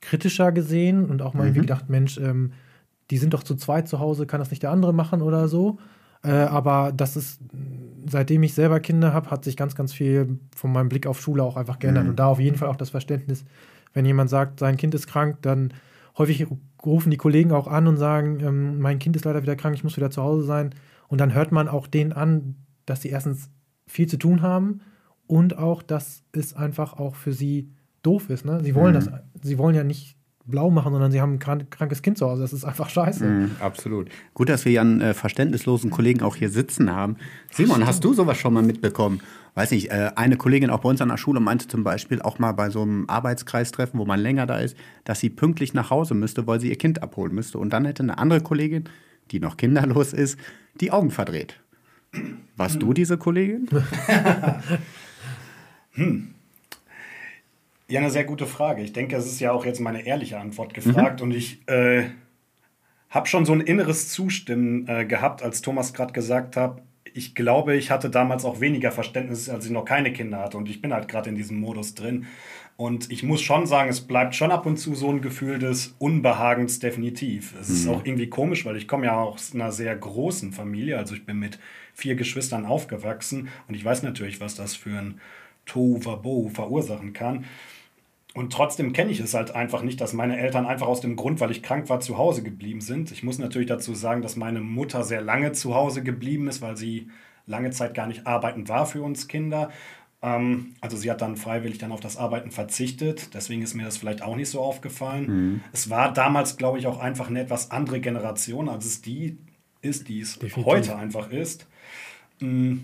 kritischer 0.00 0.52
gesehen 0.52 1.06
und 1.06 1.22
auch 1.22 1.34
mal 1.34 1.44
irgendwie 1.44 1.62
gedacht, 1.62 1.88
Mensch, 1.88 2.18
ähm, 2.18 2.52
die 3.10 3.18
sind 3.18 3.34
doch 3.34 3.42
zu 3.42 3.54
zweit 3.54 3.88
zu 3.88 3.98
Hause, 3.98 4.26
kann 4.26 4.40
das 4.40 4.50
nicht 4.50 4.62
der 4.62 4.70
andere 4.70 4.92
machen 4.92 5.22
oder 5.22 5.48
so. 5.48 5.78
Äh, 6.22 6.30
aber 6.30 6.92
das 6.94 7.16
ist, 7.16 7.40
seitdem 8.08 8.42
ich 8.42 8.54
selber 8.54 8.80
Kinder 8.80 9.12
habe, 9.12 9.30
hat 9.30 9.44
sich 9.44 9.56
ganz, 9.56 9.74
ganz 9.74 9.92
viel 9.92 10.38
von 10.54 10.72
meinem 10.72 10.88
Blick 10.88 11.06
auf 11.06 11.20
Schule 11.20 11.42
auch 11.42 11.56
einfach 11.56 11.78
geändert. 11.78 12.08
Und 12.08 12.18
da 12.18 12.26
auf 12.26 12.40
jeden 12.40 12.56
Fall 12.56 12.68
auch 12.68 12.76
das 12.76 12.90
Verständnis, 12.90 13.44
wenn 13.92 14.04
jemand 14.04 14.28
sagt, 14.28 14.60
sein 14.60 14.76
Kind 14.76 14.94
ist 14.94 15.06
krank, 15.06 15.38
dann 15.42 15.72
häufig 16.18 16.46
rufen 16.84 17.10
die 17.10 17.16
Kollegen 17.16 17.52
auch 17.52 17.66
an 17.66 17.86
und 17.86 17.96
sagen, 17.96 18.40
ähm, 18.40 18.80
mein 18.80 18.98
Kind 18.98 19.16
ist 19.16 19.24
leider 19.24 19.42
wieder 19.42 19.56
krank, 19.56 19.74
ich 19.74 19.84
muss 19.84 19.96
wieder 19.96 20.10
zu 20.10 20.22
Hause 20.22 20.44
sein. 20.44 20.70
Und 21.08 21.20
dann 21.20 21.34
hört 21.34 21.52
man 21.52 21.68
auch 21.68 21.86
denen 21.86 22.12
an, 22.12 22.56
dass 22.84 23.02
sie 23.02 23.10
erstens 23.10 23.50
viel 23.86 24.08
zu 24.08 24.18
tun 24.18 24.42
haben 24.42 24.80
und 25.26 25.58
auch, 25.58 25.82
dass 25.82 26.24
es 26.32 26.54
einfach 26.54 26.94
auch 26.94 27.14
für 27.14 27.32
sie 27.32 27.70
doof 28.02 28.30
ist. 28.30 28.44
Ne? 28.44 28.62
Sie 28.62 28.74
wollen 28.74 28.94
das, 28.94 29.10
sie 29.42 29.58
wollen 29.58 29.74
ja 29.74 29.84
nicht 29.84 30.16
blau 30.46 30.70
machen, 30.70 30.92
sondern 30.92 31.10
sie 31.10 31.20
haben 31.20 31.34
ein 31.34 31.38
krank, 31.38 31.70
krankes 31.70 32.02
Kind 32.02 32.18
zu 32.18 32.26
Hause. 32.26 32.42
Das 32.42 32.52
ist 32.52 32.64
einfach 32.64 32.88
scheiße. 32.88 33.24
Mhm, 33.24 33.50
absolut. 33.60 34.08
Gut, 34.34 34.48
dass 34.48 34.64
wir 34.64 34.72
ja 34.72 34.80
einen 34.80 35.00
äh, 35.00 35.14
verständnislosen 35.14 35.90
Kollegen 35.90 36.22
auch 36.22 36.36
hier 36.36 36.50
sitzen 36.50 36.92
haben. 36.92 37.16
Simon, 37.50 37.86
hast 37.86 38.04
du 38.04 38.14
sowas 38.14 38.38
schon 38.38 38.54
mal 38.54 38.62
mitbekommen? 38.62 39.20
Weiß 39.54 39.70
nicht, 39.70 39.90
äh, 39.90 40.10
eine 40.14 40.36
Kollegin 40.36 40.70
auch 40.70 40.80
bei 40.80 40.88
uns 40.88 41.00
an 41.00 41.08
der 41.08 41.16
Schule 41.16 41.40
meinte 41.40 41.66
zum 41.66 41.82
Beispiel 41.82 42.22
auch 42.22 42.38
mal 42.38 42.52
bei 42.52 42.70
so 42.70 42.82
einem 42.82 43.04
Arbeitskreistreffen, 43.08 43.98
wo 43.98 44.04
man 44.04 44.20
länger 44.20 44.46
da 44.46 44.58
ist, 44.58 44.76
dass 45.04 45.20
sie 45.20 45.30
pünktlich 45.30 45.74
nach 45.74 45.90
Hause 45.90 46.14
müsste, 46.14 46.46
weil 46.46 46.60
sie 46.60 46.68
ihr 46.68 46.78
Kind 46.78 47.02
abholen 47.02 47.34
müsste. 47.34 47.58
Und 47.58 47.72
dann 47.72 47.84
hätte 47.84 48.02
eine 48.02 48.18
andere 48.18 48.40
Kollegin, 48.40 48.84
die 49.30 49.40
noch 49.40 49.56
kinderlos 49.56 50.12
ist, 50.12 50.38
die 50.80 50.92
Augen 50.92 51.10
verdreht. 51.10 51.60
Warst 52.56 52.80
du 52.80 52.92
diese 52.92 53.18
Kollegin? 53.18 53.68
Ja, 57.88 58.00
eine 58.00 58.10
sehr 58.10 58.24
gute 58.24 58.46
Frage. 58.46 58.82
Ich 58.82 58.92
denke, 58.92 59.16
es 59.16 59.26
ist 59.26 59.38
ja 59.40 59.52
auch 59.52 59.64
jetzt 59.64 59.80
meine 59.80 60.04
ehrliche 60.04 60.38
Antwort 60.38 60.74
gefragt 60.74 61.22
und 61.22 61.32
ich 61.32 61.66
äh, 61.68 62.04
habe 63.10 63.28
schon 63.28 63.46
so 63.46 63.52
ein 63.52 63.60
inneres 63.60 64.08
Zustimmen 64.08 64.88
äh, 64.88 65.04
gehabt, 65.04 65.42
als 65.42 65.62
Thomas 65.62 65.92
gerade 65.94 66.12
gesagt 66.12 66.56
hat. 66.56 66.82
Ich 67.14 67.34
glaube, 67.34 67.76
ich 67.76 67.90
hatte 67.92 68.10
damals 68.10 68.44
auch 68.44 68.60
weniger 68.60 68.90
Verständnis, 68.90 69.48
als 69.48 69.66
ich 69.66 69.70
noch 69.70 69.84
keine 69.84 70.12
Kinder 70.12 70.38
hatte 70.38 70.56
und 70.58 70.68
ich 70.68 70.82
bin 70.82 70.92
halt 70.92 71.06
gerade 71.06 71.30
in 71.30 71.36
diesem 71.36 71.60
Modus 71.60 71.94
drin. 71.94 72.26
Und 72.76 73.10
ich 73.10 73.22
muss 73.22 73.40
schon 73.40 73.66
sagen, 73.66 73.88
es 73.88 74.02
bleibt 74.02 74.34
schon 74.34 74.50
ab 74.50 74.66
und 74.66 74.76
zu 74.76 74.94
so 74.94 75.10
ein 75.10 75.22
Gefühl 75.22 75.58
des 75.58 75.94
Unbehagens 75.98 76.78
definitiv. 76.78 77.54
Es 77.58 77.70
ist 77.70 77.88
auch 77.88 78.04
irgendwie 78.04 78.28
komisch, 78.28 78.66
weil 78.66 78.76
ich 78.76 78.86
komme 78.86 79.06
ja 79.06 79.18
aus 79.18 79.54
einer 79.54 79.72
sehr 79.72 79.96
großen 79.96 80.52
Familie. 80.52 80.98
Also 80.98 81.14
ich 81.14 81.24
bin 81.24 81.38
mit 81.38 81.58
vier 81.94 82.16
Geschwistern 82.16 82.66
aufgewachsen 82.66 83.48
und 83.66 83.74
ich 83.74 83.84
weiß 83.84 84.02
natürlich, 84.02 84.42
was 84.42 84.56
das 84.56 84.74
für 84.74 84.98
ein 84.98 85.20
Tohuwabohu 85.64 86.50
verursachen 86.50 87.14
kann. 87.14 87.46
Und 88.36 88.52
trotzdem 88.52 88.92
kenne 88.92 89.10
ich 89.10 89.20
es 89.20 89.32
halt 89.34 89.52
einfach 89.54 89.82
nicht, 89.82 90.00
dass 90.00 90.12
meine 90.12 90.38
Eltern 90.38 90.66
einfach 90.66 90.86
aus 90.86 91.00
dem 91.00 91.16
Grund, 91.16 91.40
weil 91.40 91.50
ich 91.50 91.62
krank 91.62 91.88
war, 91.88 92.00
zu 92.00 92.18
Hause 92.18 92.42
geblieben 92.42 92.82
sind. 92.82 93.10
Ich 93.10 93.22
muss 93.22 93.38
natürlich 93.38 93.68
dazu 93.68 93.94
sagen, 93.94 94.20
dass 94.20 94.36
meine 94.36 94.60
Mutter 94.60 95.04
sehr 95.04 95.22
lange 95.22 95.52
zu 95.52 95.74
Hause 95.74 96.02
geblieben 96.02 96.46
ist, 96.46 96.60
weil 96.60 96.76
sie 96.76 97.08
lange 97.46 97.70
Zeit 97.70 97.94
gar 97.94 98.06
nicht 98.06 98.26
arbeiten 98.26 98.68
war 98.68 98.84
für 98.84 99.02
uns 99.02 99.26
Kinder. 99.26 99.70
Ähm, 100.20 100.74
also 100.82 100.96
sie 100.98 101.10
hat 101.10 101.22
dann 101.22 101.36
freiwillig 101.36 101.78
dann 101.78 101.92
auf 101.92 102.00
das 102.00 102.18
Arbeiten 102.18 102.50
verzichtet. 102.50 103.32
Deswegen 103.34 103.62
ist 103.62 103.74
mir 103.74 103.84
das 103.84 103.96
vielleicht 103.96 104.20
auch 104.22 104.36
nicht 104.36 104.50
so 104.50 104.60
aufgefallen. 104.60 105.62
Es 105.72 105.88
war 105.88 106.12
damals, 106.12 106.58
glaube 106.58 106.78
ich, 106.78 106.86
auch 106.86 106.98
einfach 106.98 107.28
eine 107.30 107.40
etwas 107.40 107.70
andere 107.70 108.00
Generation, 108.00 108.68
als 108.68 108.84
es 108.84 109.00
die 109.00 109.38
ist, 109.80 110.08
die 110.08 110.20
es 110.20 110.38
Definitiv. 110.38 110.64
heute 110.66 110.96
einfach 110.96 111.30
ist. 111.30 111.66
Mm, 112.40 112.76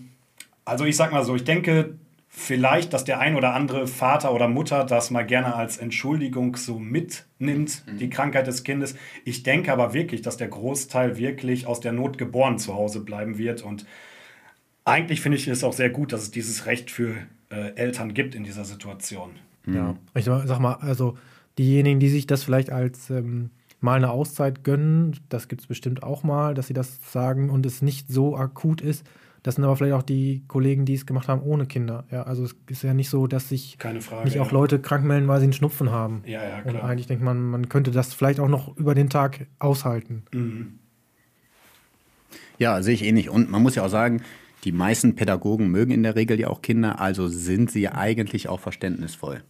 Also 0.65 0.85
ich 0.87 0.97
sag 0.97 1.13
mal 1.13 1.25
so, 1.25 1.35
ich 1.35 1.45
denke 1.45 1.99
vielleicht, 2.35 2.95
dass 2.95 3.05
der 3.05 3.21
ein 3.21 3.37
oder 3.37 3.53
andere 3.55 3.87
Vater 3.87 4.33
oder 4.35 4.49
Mutter 4.49 4.85
das 4.85 5.11
mal 5.11 5.23
gerne 5.23 5.55
als 5.55 5.77
Entschuldigung 5.77 6.57
so 6.57 6.79
mitnimmt, 6.79 7.85
die 8.01 8.09
Krankheit 8.09 8.47
des 8.47 8.65
Kindes. 8.65 8.97
Ich 9.27 9.43
denke 9.43 9.71
aber 9.71 9.93
wirklich, 9.93 10.23
dass 10.23 10.39
der 10.39 10.49
Großteil 10.49 11.19
wirklich 11.19 11.67
aus 11.67 11.81
der 11.81 11.93
Not 11.93 12.17
geboren 12.17 12.59
zu 12.59 12.75
Hause 12.75 13.01
bleiben 13.01 13.37
wird. 13.37 13.61
Und 13.63 13.85
eigentlich 14.87 15.21
finde 15.21 15.37
ich 15.37 15.47
es 15.47 15.63
auch 15.63 15.75
sehr 15.75 15.91
gut, 15.91 16.15
dass 16.15 16.23
es 16.23 16.31
dieses 16.31 16.65
Recht 16.65 16.91
für 16.91 17.17
äh, 17.51 17.75
Eltern 17.77 18.15
gibt 18.15 18.35
in 18.35 18.45
dieser 18.45 18.65
Situation. 18.65 19.33
Ja, 19.67 19.97
ich 20.15 20.25
sag 20.25 20.59
mal, 20.59 20.75
also 20.77 21.19
diejenigen, 21.59 22.01
die 22.01 22.09
sich 22.09 22.27
das 22.27 22.45
vielleicht 22.45 22.71
als 22.71 23.11
ähm, 23.11 23.51
mal 23.81 23.97
eine 23.97 24.11
Auszeit 24.11 24.65
gönnen, 24.65 25.21
das 25.29 25.49
gibt 25.49 25.61
es 25.61 25.67
bestimmt 25.67 26.03
auch 26.03 26.23
mal, 26.23 26.55
dass 26.55 26.67
sie 26.67 26.73
das 26.73 26.99
sagen 27.13 27.51
und 27.51 27.67
es 27.67 27.83
nicht 27.83 28.09
so 28.09 28.37
akut 28.37 28.81
ist. 28.81 29.05
Das 29.43 29.57
sind 29.57 29.65
aber 29.65 29.77
vielleicht 29.77 29.95
auch 29.95 30.03
die 30.05 30.45
Kollegen, 30.47 30.85
die 30.85 30.95
es 30.95 31.05
gemacht 31.05 31.27
haben 31.27 31.43
ohne 31.43 31.67
Kinder. 31.67 32.05
Ja, 32.13 32.23
also 32.23 32.45
es 32.45 32.55
ist 32.69 32.83
ja 32.85 32.95
nicht 32.95 33.11
so, 33.11 33.27
dass 33.27 33.49
sich 33.49 33.77
Keine 33.79 34.01
Frage, 34.01 34.25
nicht 34.29 34.39
auch 34.39 34.47
ja. 34.47 34.53
Leute 34.53 34.79
krank 34.79 35.05
melden, 35.05 35.27
weil 35.27 35.41
sie 35.41 35.45
einen 35.45 35.53
Schnupfen 35.53 35.91
haben. 35.91 36.23
Ja, 36.27 36.43
ja, 36.47 36.59
Und 36.59 36.71
klar. 36.71 36.85
eigentlich 36.85 37.09
denkt 37.09 37.25
man, 37.25 37.43
man 37.43 37.69
könnte 37.69 37.91
das 37.91 38.15
vielleicht 38.15 38.39
auch 38.39 38.49
noch 38.49 38.77
über 38.77 38.95
den 38.95 39.11
Tag 39.11 39.47
aushalten. 39.59 40.23
Mhm. 40.33 40.79
Ja, 42.59 42.83
sehe 42.83 42.95
ich 42.95 43.03
ähnlich. 43.05 43.29
Und 43.31 43.51
man 43.51 43.63
muss 43.63 43.75
ja 43.75 43.85
auch 43.85 43.89
sagen, 43.91 44.23
die 44.65 44.73
meisten 44.73 45.17
Pädagogen 45.17 45.69
mögen 45.71 45.91
in 45.91 46.03
der 46.05 46.15
Regel 46.15 46.39
ja 46.39 46.49
auch 46.49 46.63
Kinder, 46.63 47.01
also 47.01 47.27
sind 47.27 47.71
sie 47.71 47.89
eigentlich 47.89 48.49
auch 48.49 48.61
verständnisvoll. 48.61 49.43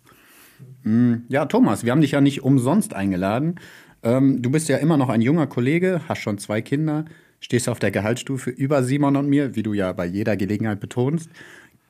Mm, 0.85 1.15
Ja, 1.29 1.45
Thomas, 1.47 1.85
wir 1.85 1.93
haben 1.93 2.01
dich 2.01 2.13
ja 2.13 2.21
nicht 2.21 2.43
umsonst 2.43 2.95
eingeladen. 2.95 3.57
Ähm, 4.03 4.41
du 4.41 4.51
bist 4.51 4.69
ja 4.69 4.79
immer 4.79 4.97
noch 4.97 5.11
ein 5.11 5.21
junger 5.21 5.47
Kollege, 5.47 6.01
hast 6.09 6.21
schon 6.21 6.39
zwei 6.39 6.63
Kinder, 6.63 7.05
stehst 7.43 7.69
auf 7.69 7.79
der 7.79 7.91
Gehaltsstufe 7.91 8.49
über 8.49 8.83
Simon 8.83 9.17
und 9.17 9.29
mir, 9.29 9.55
wie 9.55 9.63
du 9.63 9.75
ja 9.75 9.93
bei 9.93 10.07
jeder 10.07 10.37
Gelegenheit 10.39 10.81
betonst. 10.81 11.29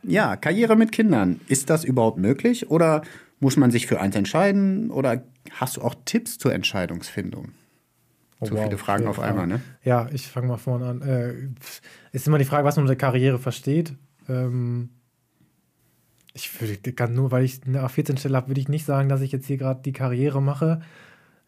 Ja, 0.03 0.35
Karriere 0.35 0.75
mit 0.75 0.91
Kindern, 0.91 1.41
ist 1.47 1.71
das 1.71 1.85
überhaupt 1.85 2.19
möglich 2.19 2.69
oder 2.71 3.03
muss 3.39 3.57
man 3.57 3.71
sich 3.71 3.87
für 3.87 4.01
eins 4.01 4.17
entscheiden 4.17 4.91
oder 4.91 5.23
hast 5.53 5.77
du 5.77 5.83
auch 5.83 5.95
Tipps 6.05 6.39
zur 6.39 6.53
Entscheidungsfindung? 6.53 7.51
Oh, 8.41 8.47
So 8.47 8.55
wow, 8.57 8.65
viele 8.65 8.79
Fragen 8.79 9.07
auf 9.07 9.21
einmal, 9.21 9.47
ne? 9.47 9.61
Ja, 9.85 10.09
ich 10.13 10.27
fange 10.27 10.49
mal 10.49 10.57
vorne 10.57 10.87
an. 10.87 11.03
Äh, 11.03 11.35
ist 12.11 12.27
immer 12.27 12.39
die 12.39 12.45
Frage, 12.45 12.65
was 12.65 12.75
man 12.77 12.85
unter 12.85 12.97
Karriere 12.97 13.39
versteht. 13.39 13.95
Ähm, 14.29 14.89
ich 16.35 16.61
würde 16.61 16.93
kann 16.93 17.15
nur, 17.15 17.31
weil 17.31 17.45
ich 17.45 17.61
eine 17.67 17.85
A14-Stelle 17.85 18.37
habe, 18.37 18.49
würde 18.49 18.61
ich 18.61 18.69
nicht 18.69 18.87
sagen, 18.87 19.09
dass 19.09 19.21
ich 19.21 19.33
jetzt 19.33 19.47
hier 19.47 19.59
gerade 19.59 19.83
die 19.83 19.93
Karriere 19.93 20.41
mache. 20.41 20.81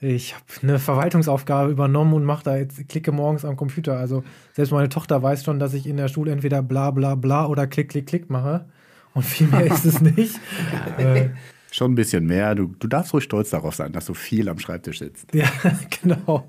Ich 0.05 0.35
habe 0.35 0.45
eine 0.63 0.79
Verwaltungsaufgabe 0.79 1.71
übernommen 1.71 2.13
und 2.13 2.25
mache 2.25 2.45
da 2.45 2.57
jetzt, 2.59 2.89
klicke 2.89 3.11
morgens 3.11 3.45
am 3.45 3.57
Computer. 3.57 3.97
Also 3.97 4.23
selbst 4.53 4.71
meine 4.71 4.91
Tochter 4.91 5.23
weiß 5.23 5.45
schon, 5.45 5.59
dass 5.59 5.73
ich 5.73 5.87
in 5.87 5.97
der 5.97 6.09
Schule 6.09 6.31
entweder 6.31 6.63
bla 6.63 6.91
bla 6.91 7.15
bla 7.15 7.47
oder 7.47 7.67
klick, 7.67 7.89
klick, 7.89 8.07
klick 8.07 8.29
mache. 8.29 8.67
Und 9.15 9.25
viel 9.25 9.47
mehr 9.47 9.65
ist 9.65 9.87
es 9.87 10.01
nicht. 10.01 10.39
äh, 10.99 11.31
Schon 11.71 11.93
ein 11.93 11.95
bisschen 11.95 12.27
mehr. 12.27 12.55
Du, 12.55 12.75
du 12.79 12.87
darfst 12.87 13.13
ruhig 13.15 13.25
stolz 13.25 13.51
darauf 13.51 13.75
sein, 13.75 13.93
dass 13.93 14.05
du 14.05 14.15
viel 14.15 14.49
am 14.49 14.59
Schreibtisch 14.59 14.99
sitzt. 14.99 15.35
Ja, 15.35 15.49
genau. 16.03 16.47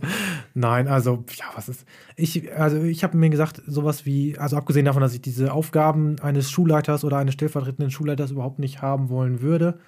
Nein, 0.53 0.87
also, 0.87 1.23
ja, 1.35 1.45
was 1.55 1.69
ist. 1.69 1.85
Ich, 2.15 2.53
also, 2.53 2.83
ich 2.83 3.03
habe 3.03 3.17
mir 3.17 3.29
gesagt, 3.29 3.61
sowas 3.65 4.05
wie, 4.05 4.37
also 4.37 4.57
abgesehen 4.57 4.85
davon, 4.85 5.01
dass 5.01 5.13
ich 5.13 5.21
diese 5.21 5.53
Aufgaben 5.53 6.19
eines 6.19 6.51
Schulleiters 6.51 7.03
oder 7.03 7.17
eines 7.17 7.33
stellvertretenden 7.35 7.89
Schulleiters 7.89 8.31
überhaupt 8.31 8.59
nicht 8.59 8.81
haben 8.81 9.09
wollen 9.09 9.41
würde, 9.41 9.79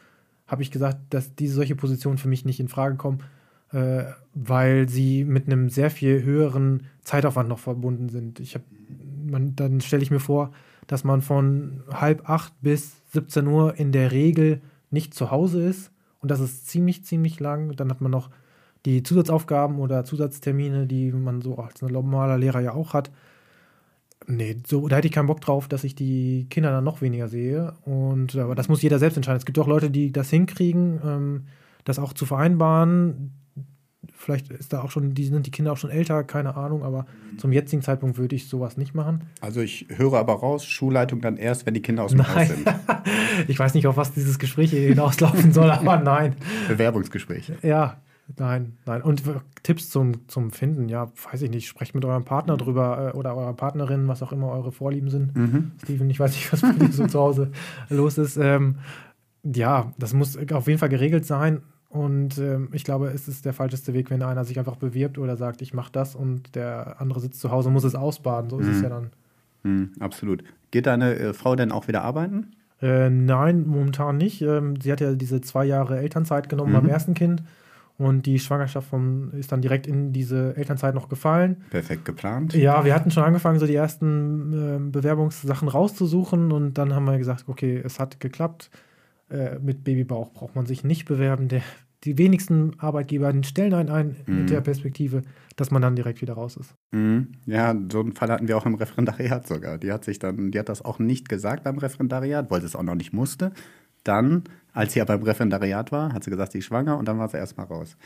habe 0.48 0.64
ich 0.64 0.72
gesagt, 0.72 0.98
dass 1.10 1.36
diese 1.36 1.56
solche 1.56 1.76
Positionen 1.76 2.18
für 2.18 2.30
mich 2.30 2.46
nicht 2.46 2.60
in 2.60 2.68
Frage 2.68 2.96
kommen, 2.96 3.20
äh, 3.74 4.06
weil 4.34 4.88
sie 4.90 5.24
mit 5.24 5.48
einem 5.48 5.70
sehr 5.70 5.90
viel 5.90 6.24
höheren 6.24 6.84
Zeitaufwand 7.02 7.50
noch 7.50 7.60
verbunden 7.60 8.10
sind. 8.10 8.40
Ich 8.40 8.56
hab, 8.56 8.62
man, 9.26 9.56
dann 9.56 9.82
stelle 9.82 10.04
ich 10.04 10.12
mir 10.12 10.20
vor, 10.20 10.52
dass 10.88 11.04
man 11.04 11.22
von 11.22 11.84
halb 11.92 12.30
acht 12.30 12.54
bis 12.62 12.96
17 13.12 13.46
Uhr 13.48 13.76
in 13.78 13.92
der 13.92 14.12
Regel 14.12 14.62
nicht 14.90 15.14
zu 15.14 15.32
Hause 15.32 15.64
ist. 15.64 15.92
Und 16.20 16.32
das 16.32 16.40
ist 16.40 16.68
ziemlich, 16.68 17.04
ziemlich 17.04 17.40
lang. 17.40 17.76
Dann 17.76 17.90
hat 17.90 18.02
man 18.02 18.12
noch 18.12 18.30
die 18.86 19.04
Zusatzaufgaben 19.04 19.80
oder 19.80 20.06
Zusatztermine, 20.06 20.88
die 20.88 21.12
man 21.12 21.42
so 21.42 21.58
als 21.58 21.82
normaler 21.82 22.38
Lehrer 22.38 22.62
ja 22.62 22.74
auch 22.74 22.94
hat. 22.94 23.12
Nee, 24.28 24.58
so, 24.66 24.88
da 24.88 24.98
hätte 24.98 25.08
ich 25.08 25.14
keinen 25.14 25.28
Bock 25.28 25.42
drauf, 25.42 25.68
dass 25.68 25.84
ich 25.84 25.96
die 25.96 26.48
Kinder 26.50 26.72
dann 26.72 26.84
noch 26.84 27.02
weniger 27.02 27.28
sehe. 27.28 27.74
Und 27.84 28.36
aber 28.36 28.56
das 28.56 28.70
muss 28.70 28.82
jeder 28.82 29.00
selbst 29.00 29.18
entscheiden. 29.18 29.38
Es 29.38 29.46
gibt 29.46 29.60
auch 29.60 29.68
Leute, 29.68 29.90
die 29.90 30.12
das 30.12 30.30
hinkriegen, 30.30 31.00
ähm, 31.04 31.46
das 31.86 32.00
auch 32.00 32.14
zu 32.14 32.26
vereinbaren. 32.26 33.34
Vielleicht 34.16 34.50
ist 34.52 34.74
da 34.74 34.82
auch 34.82 34.92
schon, 34.92 35.14
die 35.14 35.26
sind 35.26 35.46
die 35.46 35.52
Kinder 35.52 35.72
auch 35.72 35.78
schon 35.78 35.90
älter, 35.90 36.24
keine 36.24 36.56
Ahnung, 36.56 36.84
aber 36.84 37.06
zum 37.38 37.52
jetzigen 37.52 37.82
Zeitpunkt 37.82 38.18
würde 38.18 38.36
ich 38.36 38.48
sowas 38.48 38.78
nicht 38.78 38.96
machen. 38.96 39.22
Also 39.42 39.62
ich 39.62 39.88
höre 39.90 40.14
aber 40.14 40.34
raus, 40.34 40.66
Schulleitung 40.66 41.22
dann 41.22 41.38
erst, 41.38 41.66
wenn 41.66 41.74
die 41.74 41.82
Kinder 41.82 42.04
aus 42.04 42.12
dem 42.12 42.28
Haus 42.28 42.48
sind. 42.48 42.68
ich 43.48 43.58
weiß 43.58 43.74
nicht, 43.74 43.88
auf 43.88 43.98
was 43.98 44.14
dieses 44.14 44.40
Gespräch 44.40 44.72
hier 44.72 44.88
hinauslaufen 44.88 45.52
soll, 45.54 45.70
aber 45.70 45.98
nein. 46.04 46.36
Bewerbungsgespräch. 46.68 47.52
Ja, 47.62 47.98
nein, 48.38 48.78
nein. 48.86 49.02
Und 49.02 49.24
Tipps 49.64 49.90
zum, 49.90 50.28
zum 50.28 50.52
Finden, 50.52 50.90
ja, 50.90 51.12
weiß 51.32 51.42
ich 51.42 51.50
nicht. 51.50 51.68
Sprecht 51.68 51.96
mit 51.96 52.06
eurem 52.06 52.26
Partner 52.26 52.58
drüber 52.58 53.14
äh, 53.14 53.18
oder 53.18 53.36
eurer 53.36 53.54
Partnerin, 53.54 54.08
was 54.08 54.24
auch 54.24 54.32
immer 54.32 54.52
eure 54.52 54.72
Vorlieben 54.72 55.10
sind. 55.10 55.32
Steven, 55.84 56.10
ich 56.10 56.20
weiß 56.20 56.32
nicht, 56.32 56.52
was 56.52 56.62
bei 56.62 56.74
dir 56.74 56.92
so 56.92 57.08
zu 57.08 57.20
Hause 57.20 57.52
los 57.90 58.18
ist. 58.18 58.38
Ähm, 58.38 58.78
ja, 59.44 59.94
das 59.98 60.14
muss 60.14 60.38
auf 60.52 60.68
jeden 60.68 60.80
Fall 60.80 60.90
geregelt 60.90 61.26
sein. 61.26 61.62
Und 61.98 62.38
ähm, 62.38 62.70
ich 62.72 62.84
glaube, 62.84 63.08
es 63.08 63.28
ist 63.28 63.46
der 63.46 63.54
falscheste 63.54 63.94
Weg, 63.94 64.10
wenn 64.10 64.22
einer 64.22 64.46
sich 64.46 64.60
einfach 64.60 64.76
bewirbt 64.76 65.18
oder 65.18 65.36
sagt, 65.36 65.62
ich 65.62 65.74
mache 65.74 65.92
das 65.92 66.16
und 66.16 66.56
der 66.56 67.02
andere 67.02 67.20
sitzt 67.20 67.40
zu 67.40 67.52
Hause 67.52 67.70
und 67.70 67.74
muss 67.74 67.84
es 67.84 67.96
ausbaden. 67.96 68.50
So 68.50 68.60
ist 68.60 68.68
es 68.68 68.82
ja 68.82 68.90
dann. 68.90 69.10
Hm, 69.64 69.92
absolut. 70.00 70.44
Geht 70.72 70.86
deine 70.86 71.16
äh, 71.16 71.34
Frau 71.34 71.56
denn 71.56 71.72
auch 71.72 71.88
wieder 71.88 72.04
arbeiten? 72.04 72.52
Äh, 72.82 73.10
nein, 73.10 73.66
momentan 73.66 74.18
nicht. 74.18 74.42
Ähm, 74.42 74.80
sie 74.80 74.92
hat 74.92 75.02
ja 75.02 75.14
diese 75.14 75.42
zwei 75.42 75.66
Jahre 75.66 75.98
Elternzeit 76.00 76.50
genommen 76.50 76.74
beim 76.74 76.88
ersten 76.88 77.14
Kind 77.14 77.42
und 77.98 78.28
die 78.28 78.38
Schwangerschaft 78.38 78.88
vom, 78.88 79.32
ist 79.32 79.52
dann 79.52 79.62
direkt 79.62 79.88
in 79.88 80.14
diese 80.14 80.56
Elternzeit 80.56 80.94
noch 80.94 81.10
gefallen. 81.10 81.64
Perfekt 81.72 82.06
geplant. 82.06 82.54
Ja, 82.54 82.86
wir 82.86 82.94
hatten 82.94 83.10
schon 83.10 83.24
angefangen, 83.24 83.60
so 83.60 83.66
die 83.66 83.76
ersten 83.76 84.54
ähm, 84.54 84.92
Bewerbungssachen 84.92 85.68
rauszusuchen 85.68 86.52
und 86.52 86.78
dann 86.78 86.94
haben 86.94 87.06
wir 87.06 87.18
gesagt, 87.18 87.46
okay, 87.48 87.82
es 87.84 88.00
hat 88.00 88.20
geklappt. 88.20 88.70
Äh, 89.30 89.58
mit 89.60 89.84
Babybauch 89.84 90.32
braucht 90.32 90.56
man 90.56 90.68
sich 90.68 90.84
nicht 90.84 91.06
bewerben. 91.06 91.48
Der, 91.48 91.64
die 92.04 92.18
wenigsten 92.18 92.80
Arbeitgeber 92.80 93.34
stellen 93.44 93.74
einen 93.74 93.90
ein 93.90 94.16
mit 94.28 94.50
der 94.50 94.62
Perspektive, 94.62 95.24
dass 95.56 95.72
man 95.72 95.82
dann 95.82 95.96
direkt 95.96 96.22
wieder 96.22 96.34
raus 96.34 96.56
ist. 96.58 96.76
Mhm. 96.92 97.30
Ja, 97.46 97.76
so 97.92 98.02
einen 98.02 98.14
Fall 98.14 98.30
hatten 98.30 98.48
wir 98.48 98.58
auch 98.58 98.66
im 98.66 98.76
Referendariat 98.76 99.48
sogar. 99.48 99.78
Die 99.78 99.92
hat 99.92 100.06
sich 100.06 100.20
dann, 100.20 100.52
die 100.52 100.60
hat 100.60 100.70
das 100.70 100.84
auch 100.84 101.00
nicht 101.00 101.28
gesagt 101.28 101.64
beim 101.64 101.78
Referendariat, 101.78 102.52
weil 102.52 102.62
sie 102.62 102.68
es 102.68 102.76
auch 102.76 102.84
noch 102.84 102.96
nicht 102.96 103.14
musste. 103.14 103.52
Dann 104.04 104.44
als 104.78 104.94
sie 104.94 105.02
aber 105.02 105.18
beim 105.18 105.26
Referendariat 105.26 105.92
war, 105.92 106.14
hat 106.14 106.24
sie 106.24 106.30
gesagt, 106.30 106.52
sie 106.52 106.60
ist 106.60 106.66
schwanger 106.66 107.00
und 107.00 107.08
dann 107.08 107.18
war 107.18 107.28
sie 107.30 107.38
erstmal 107.38 107.66
raus. 107.66 107.98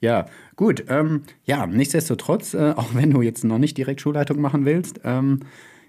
Ja, 0.00 0.26
gut. 0.56 0.84
Ähm, 0.88 1.22
ja, 1.44 1.64
nichtsdestotrotz, 1.64 2.54
äh, 2.54 2.72
auch 2.76 2.92
wenn 2.94 3.12
du 3.12 3.22
jetzt 3.22 3.44
noch 3.44 3.58
nicht 3.58 3.76
direkt 3.76 4.00
Schulleitung 4.00 4.40
machen 4.40 4.64
willst, 4.64 5.00
ähm, 5.04 5.40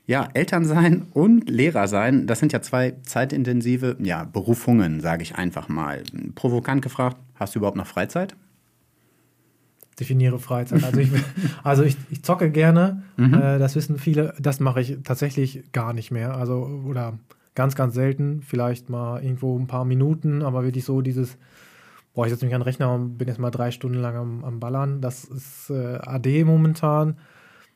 ja, 0.10 0.28
Eltern 0.34 0.66
sein 0.66 1.06
und 1.14 1.48
Lehrer 1.52 1.88
sein, 1.88 2.26
das 2.26 2.40
sind 2.40 2.52
ja 2.52 2.64
zwei 2.64 2.96
zeitintensive 3.04 3.96
ja, 4.00 4.24
Berufungen, 4.24 5.02
sage 5.02 5.22
ich 5.22 5.36
einfach 5.36 5.70
mal. 5.70 6.02
Provokant 6.34 6.82
gefragt, 6.82 7.18
hast 7.36 7.54
du 7.54 7.60
überhaupt 7.60 7.78
noch 7.78 7.86
Freizeit? 7.86 8.36
definiere 10.00 10.40
Freizeit. 10.40 10.84
Also 10.84 11.02
ich, 11.02 11.12
also 11.64 11.84
ich, 11.84 11.98
ich 12.10 12.24
zocke 12.24 12.50
gerne, 12.52 13.04
Mhm. 13.18 13.34
äh, 13.34 13.60
das 13.60 13.76
wissen 13.76 14.00
viele. 14.00 14.34
Das 14.40 14.60
mache 14.60 14.82
ich 14.82 14.98
tatsächlich 15.04 15.72
gar 15.74 15.92
nicht 15.94 16.10
mehr. 16.10 16.36
Also 16.36 16.56
oder 16.88 17.20
ganz, 17.54 17.76
ganz 17.76 17.94
selten. 17.94 18.42
Vielleicht 18.42 18.90
mal 18.90 19.22
irgendwo 19.22 19.60
ein 19.60 19.68
paar 19.68 19.84
Minuten, 19.86 20.42
aber 20.42 20.64
wirklich 20.64 20.86
so 20.86 21.02
dieses, 21.02 21.38
boah, 22.14 22.26
ich 22.26 22.32
setze 22.32 22.46
mich 22.46 22.56
an 22.56 22.62
den 22.62 22.66
Rechner 22.66 22.94
und 22.94 23.18
bin 23.18 23.28
jetzt 23.28 23.40
mal 23.40 23.52
drei 23.52 23.72
Stunden 23.72 24.00
lang 24.00 24.16
am, 24.16 24.44
am 24.46 24.60
Ballern. 24.62 25.02
Das 25.02 25.26
ist 25.26 25.70
äh, 25.70 25.98
AD 26.02 26.46
momentan. 26.46 27.18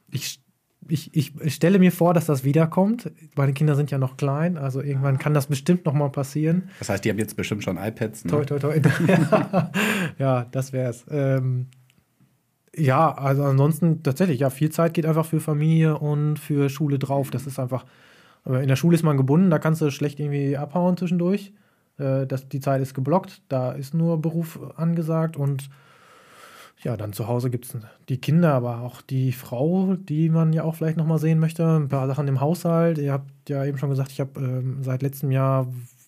Ich, 0.10 0.40
ich, 0.88 1.16
ich 1.16 1.34
stelle 1.48 1.80
mir 1.80 1.92
vor, 1.92 2.14
dass 2.14 2.26
das 2.26 2.44
wiederkommt. 2.44 3.12
Meine 3.36 3.54
Kinder 3.54 3.76
sind 3.76 3.92
ja 3.92 3.98
noch 3.98 4.18
klein, 4.18 4.58
also 4.58 4.82
irgendwann 4.82 5.18
kann 5.18 5.34
das 5.34 5.48
bestimmt 5.48 5.86
noch 5.86 5.94
mal 5.94 6.10
passieren. 6.10 6.70
Das 6.80 6.90
heißt, 6.90 7.06
die 7.06 7.10
haben 7.10 7.20
jetzt 7.20 7.36
bestimmt 7.36 7.64
schon 7.64 7.78
iPads. 7.78 8.26
Ne? 8.26 8.32
Toi, 8.32 8.46
toi, 8.46 8.60
toi. 8.60 8.80
ja, 10.18 10.46
das 10.52 10.74
wär's. 10.74 11.06
Ähm, 11.10 11.68
ja, 12.76 13.12
also 13.12 13.44
ansonsten 13.44 14.04
tatsächlich, 14.04 14.40
ja, 14.40 14.50
viel 14.50 14.72
Zeit 14.72 14.94
geht 14.94 15.06
einfach 15.06 15.26
für 15.26 15.40
Familie 15.40 15.98
und 15.98 16.38
für 16.38 16.70
Schule 16.70 17.00
drauf. 17.00 17.30
Das 17.30 17.46
ist 17.46 17.60
einfach, 17.60 17.86
aber 18.44 18.62
in 18.62 18.68
der 18.68 18.76
Schule 18.76 18.96
ist 18.96 19.04
man 19.04 19.18
gebunden, 19.18 19.50
da 19.50 19.60
kannst 19.60 19.82
du 19.82 19.92
schlecht 19.92 20.20
irgendwie 20.20 20.58
abhauen 20.58 20.98
zwischendurch. 20.98 21.54
Äh, 21.98 22.26
das, 22.26 22.50
die 22.50 22.60
Zeit 22.60 22.82
ist 22.82 22.94
geblockt, 22.94 23.42
da 23.48 23.72
ist 23.72 23.94
nur 23.94 24.22
Beruf 24.22 24.60
angesagt 24.76 25.38
und 25.38 25.70
ja, 26.84 26.98
dann 26.98 27.14
zu 27.14 27.28
Hause 27.28 27.50
gibt 27.50 27.66
es 27.66 27.78
die 28.10 28.18
Kinder, 28.18 28.54
aber 28.54 28.82
auch 28.82 29.02
die 29.02 29.32
Frau, 29.32 29.96
die 29.96 30.30
man 30.30 30.52
ja 30.54 30.64
auch 30.64 30.76
vielleicht 30.76 30.98
nochmal 30.98 31.18
sehen 31.18 31.40
möchte. 31.40 31.66
Ein 31.66 31.88
paar 31.88 32.08
Sachen 32.08 32.28
im 32.28 32.42
Haushalt. 32.42 32.98
Ihr 32.98 33.14
habt 33.14 33.50
ja 33.50 33.64
eben 33.66 33.78
schon 33.78 33.90
gesagt, 33.90 34.12
ich 34.12 34.20
habe 34.20 34.40
ähm, 34.40 34.84
seit 34.84 35.02
letztem 35.02 35.32
Jahr 35.32 35.68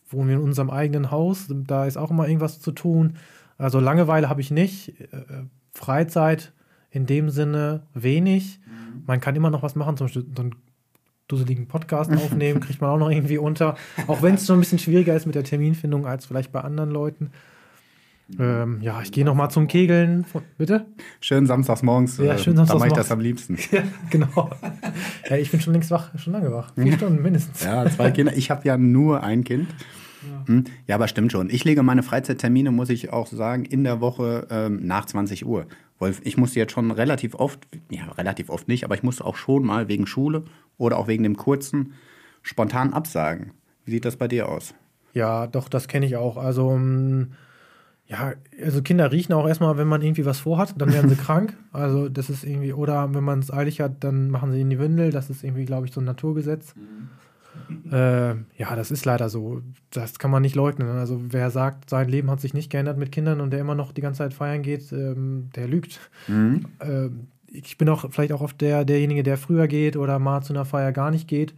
wohnen 0.10 0.30
wir 0.30 0.36
in 0.36 0.42
unserem 0.42 0.70
eigenen 0.70 1.12
Haus. 1.12 1.48
Da 1.50 1.86
ist 1.86 1.98
auch 1.98 2.12
immer 2.12 2.28
irgendwas 2.28 2.60
zu 2.60 2.72
tun. 2.72 3.16
Also 3.58 3.80
Langeweile 3.80 4.30
habe 4.30 4.42
ich 4.42 4.52
nicht. 4.52 5.00
Äh, 5.14 5.44
Freizeit 5.74 6.54
in 6.92 7.06
dem 7.06 7.30
Sinne 7.30 7.84
wenig. 7.94 8.60
Man 9.06 9.20
kann 9.20 9.36
immer 9.36 9.50
noch 9.50 9.64
was 9.64 9.76
machen, 9.76 9.98
zum 9.98 10.08
Beispiel 10.08 10.26
so 10.36 10.42
einen 10.42 10.56
dusseligen 11.28 11.68
Podcast 11.68 12.12
aufnehmen, 12.12 12.60
kriegt 12.62 12.82
man 12.82 12.90
auch 12.90 12.98
noch 12.98 13.10
irgendwie 13.10 13.38
unter. 13.38 13.76
Auch 14.08 14.22
wenn 14.22 14.36
es 14.36 14.46
schon 14.46 14.58
ein 14.58 14.62
bisschen 14.62 14.80
schwieriger 14.80 15.16
ist 15.16 15.26
mit 15.26 15.36
der 15.36 15.44
Terminfindung 15.44 16.06
als 16.06 16.26
vielleicht 16.26 16.52
bei 16.52 16.62
anderen 16.62 16.92
Leuten. 16.92 17.32
Ähm, 18.40 18.80
ja, 18.82 19.02
ich 19.02 19.12
gehe 19.12 19.24
noch 19.24 19.36
mal 19.36 19.50
zum 19.50 19.68
Kegeln. 19.68 20.26
Bitte? 20.58 20.86
Schön 21.22 21.46
samstags 21.46 21.84
morgens. 21.84 22.18
Ja, 22.18 22.34
äh, 22.34 22.38
schön 22.40 22.56
Da 22.56 22.66
samstags 22.66 22.80
mache 22.80 22.88
ich 22.90 22.94
das 22.96 23.12
am 23.12 23.20
liebsten. 23.20 23.58
Ja, 23.72 23.84
genau. 24.10 24.50
ja, 25.30 25.38
ich 25.38 25.52
bin 25.52 25.62
schon 25.62 25.74
längst 25.74 25.92
wach, 25.92 26.18
schon 26.18 26.34
lange 26.34 26.52
wach. 26.52 26.74
Vier 26.76 26.94
Stunden 26.94 27.22
mindestens. 27.22 27.64
Ja, 27.64 27.88
zwei 27.90 28.12
Kinder. 28.12 28.36
Ich 28.36 28.50
habe 28.50 28.68
ja 28.68 28.78
nur 28.78 29.22
ein 29.24 29.44
Kind. 29.44 29.68
Hm, 30.48 30.64
Ja, 30.88 30.96
aber 30.96 31.08
stimmt 31.08 31.32
schon. 31.32 31.50
Ich 31.52 31.64
lege 31.66 31.84
meine 31.84 32.02
Freizeittermine, 32.02 32.72
muss 32.72 32.90
ich 32.90 33.14
auch 33.14 33.28
sagen, 33.28 33.64
in 33.64 33.84
der 33.84 34.02
Woche 34.02 34.48
ähm, 34.50 34.86
nach 34.86 35.06
20 35.06 35.46
Uhr. 35.46 35.68
Weil 36.00 36.14
ich 36.24 36.36
musste 36.36 36.60
jetzt 36.60 36.72
schon 36.74 36.90
relativ 36.92 37.36
oft, 37.36 37.68
ja, 37.90 38.06
relativ 38.18 38.50
oft 38.50 38.68
nicht, 38.68 38.84
aber 38.84 38.96
ich 38.96 39.04
musste 39.04 39.24
auch 39.24 39.36
schon 39.36 39.64
mal 39.66 39.88
wegen 39.88 40.08
Schule 40.08 40.44
oder 40.78 40.98
auch 40.98 41.08
wegen 41.08 41.24
dem 41.24 41.38
kurzen 41.38 41.94
spontan 42.42 42.92
absagen. 42.92 43.52
Wie 43.86 43.92
sieht 43.92 44.06
das 44.06 44.16
bei 44.18 44.28
dir 44.28 44.50
aus? 44.50 44.74
Ja, 45.14 45.46
doch, 45.48 45.70
das 45.70 45.88
kenne 45.88 46.06
ich 46.08 46.16
auch. 46.18 46.38
Also, 46.38 46.72
ähm, 46.72 47.34
ja, 48.08 48.34
also 48.63 48.82
Kinder 48.84 49.12
riechen 49.12 49.34
auch 49.34 49.48
erstmal, 49.48 49.78
wenn 49.78 49.88
man 49.88 50.02
irgendwie 50.02 50.26
was 50.26 50.39
vorhat, 50.39 50.76
dann 50.78 50.94
werden 50.94 51.10
sie 51.10 51.15
krank. 51.24 51.58
Also, 51.72 52.08
das 52.08 52.30
ist 52.30 52.44
irgendwie, 52.44 52.74
oder 52.74 53.13
wenn 53.13 53.24
man 53.24 53.39
es 53.39 53.52
eilig 53.52 53.82
hat, 53.82 54.04
dann 54.04 54.30
machen 54.30 54.52
sie 54.52 54.62
in 54.62 54.70
die 54.70 54.80
Windel. 54.80 55.12
Das 55.12 55.30
ist 55.30 55.44
irgendwie, 55.44 55.65
glaube 55.65 55.88
ich, 55.88 55.94
so 55.94 56.02
ein 56.02 56.06
Naturgesetz. 56.06 56.76
Äh, 57.91 58.36
ja, 58.58 58.76
das 58.76 58.91
ist 58.91 59.06
leider 59.06 59.30
so. 59.30 59.62
Das 59.89 60.20
kann 60.20 60.30
man 60.30 60.44
nicht 60.44 60.56
leugnen. 60.56 60.88
Also, 60.89 61.20
wer 61.30 61.50
sagt, 61.50 61.89
sein 61.89 62.08
Leben 62.08 62.30
hat 62.30 62.41
sich 62.41 62.54
nicht 62.54 62.70
geändert 62.70 62.98
mit 62.98 63.12
Kindern 63.12 63.41
und 63.41 63.52
der 63.52 63.60
immer 63.60 63.76
noch 63.76 63.91
die 63.91 64.02
ganze 64.02 64.20
Zeit 64.20 64.34
feiern 64.34 64.62
geht, 64.62 64.91
ähm, 64.91 65.50
der 65.56 65.68
lügt. 65.68 66.00
Ähm, 66.82 67.28
ich 67.48 67.78
bin 67.78 67.89
auch 67.89 68.12
vielleicht 68.12 68.34
auch 68.34 68.41
oft 68.41 68.60
der, 68.62 68.86
derjenige, 68.86 69.24
der 69.24 69.38
früher 69.38 69.68
geht 69.68 69.98
oder 69.98 70.20
mal 70.20 70.41
zu 70.41 70.54
einer 70.54 70.65
Feier 70.65 70.91
gar 70.91 71.10
nicht 71.10 71.28
geht. 71.28 71.56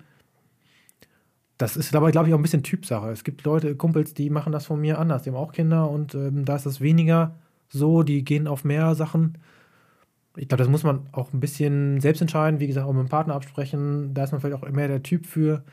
Das 1.57 1.75
ist 1.75 1.93
dabei, 1.93 2.11
glaube 2.11 2.27
ich, 2.27 2.33
auch 2.33 2.39
ein 2.39 2.43
bisschen 2.43 2.63
Typsache. 2.63 3.09
Es 3.09 3.23
gibt 3.23 3.43
Leute, 3.43 3.75
Kumpels, 3.75 4.13
die 4.13 4.29
machen 4.29 4.53
das 4.53 4.67
von 4.67 4.79
mir 4.79 4.99
anders. 4.99 5.23
Die 5.23 5.29
haben 5.29 5.37
auch 5.37 5.51
Kinder 5.51 5.89
und 5.89 6.13
ähm, 6.13 6.45
da 6.45 6.55
ist 6.55 6.65
das 6.65 6.81
weniger 6.81 7.35
so. 7.67 8.03
Die 8.03 8.23
gehen 8.23 8.47
auf 8.47 8.63
mehr 8.63 8.93
Sachen. 8.93 9.39
Ich 10.35 10.47
glaube, 10.47 10.63
das 10.63 10.69
muss 10.71 10.83
man 10.83 11.07
auch 11.13 11.33
ein 11.33 11.39
bisschen 11.39 11.99
selbst 11.99 12.21
entscheiden. 12.21 12.59
Wie 12.59 12.67
gesagt, 12.67 12.85
auch 12.85 12.93
mit 12.93 13.07
dem 13.07 13.09
Partner 13.09 13.33
absprechen. 13.33 14.13
Da 14.13 14.23
ist 14.23 14.31
man 14.31 14.39
vielleicht 14.39 14.61
auch 14.61 14.69
mehr 14.69 14.87
der 14.87 15.01
Typ 15.01 15.25
für. 15.25 15.63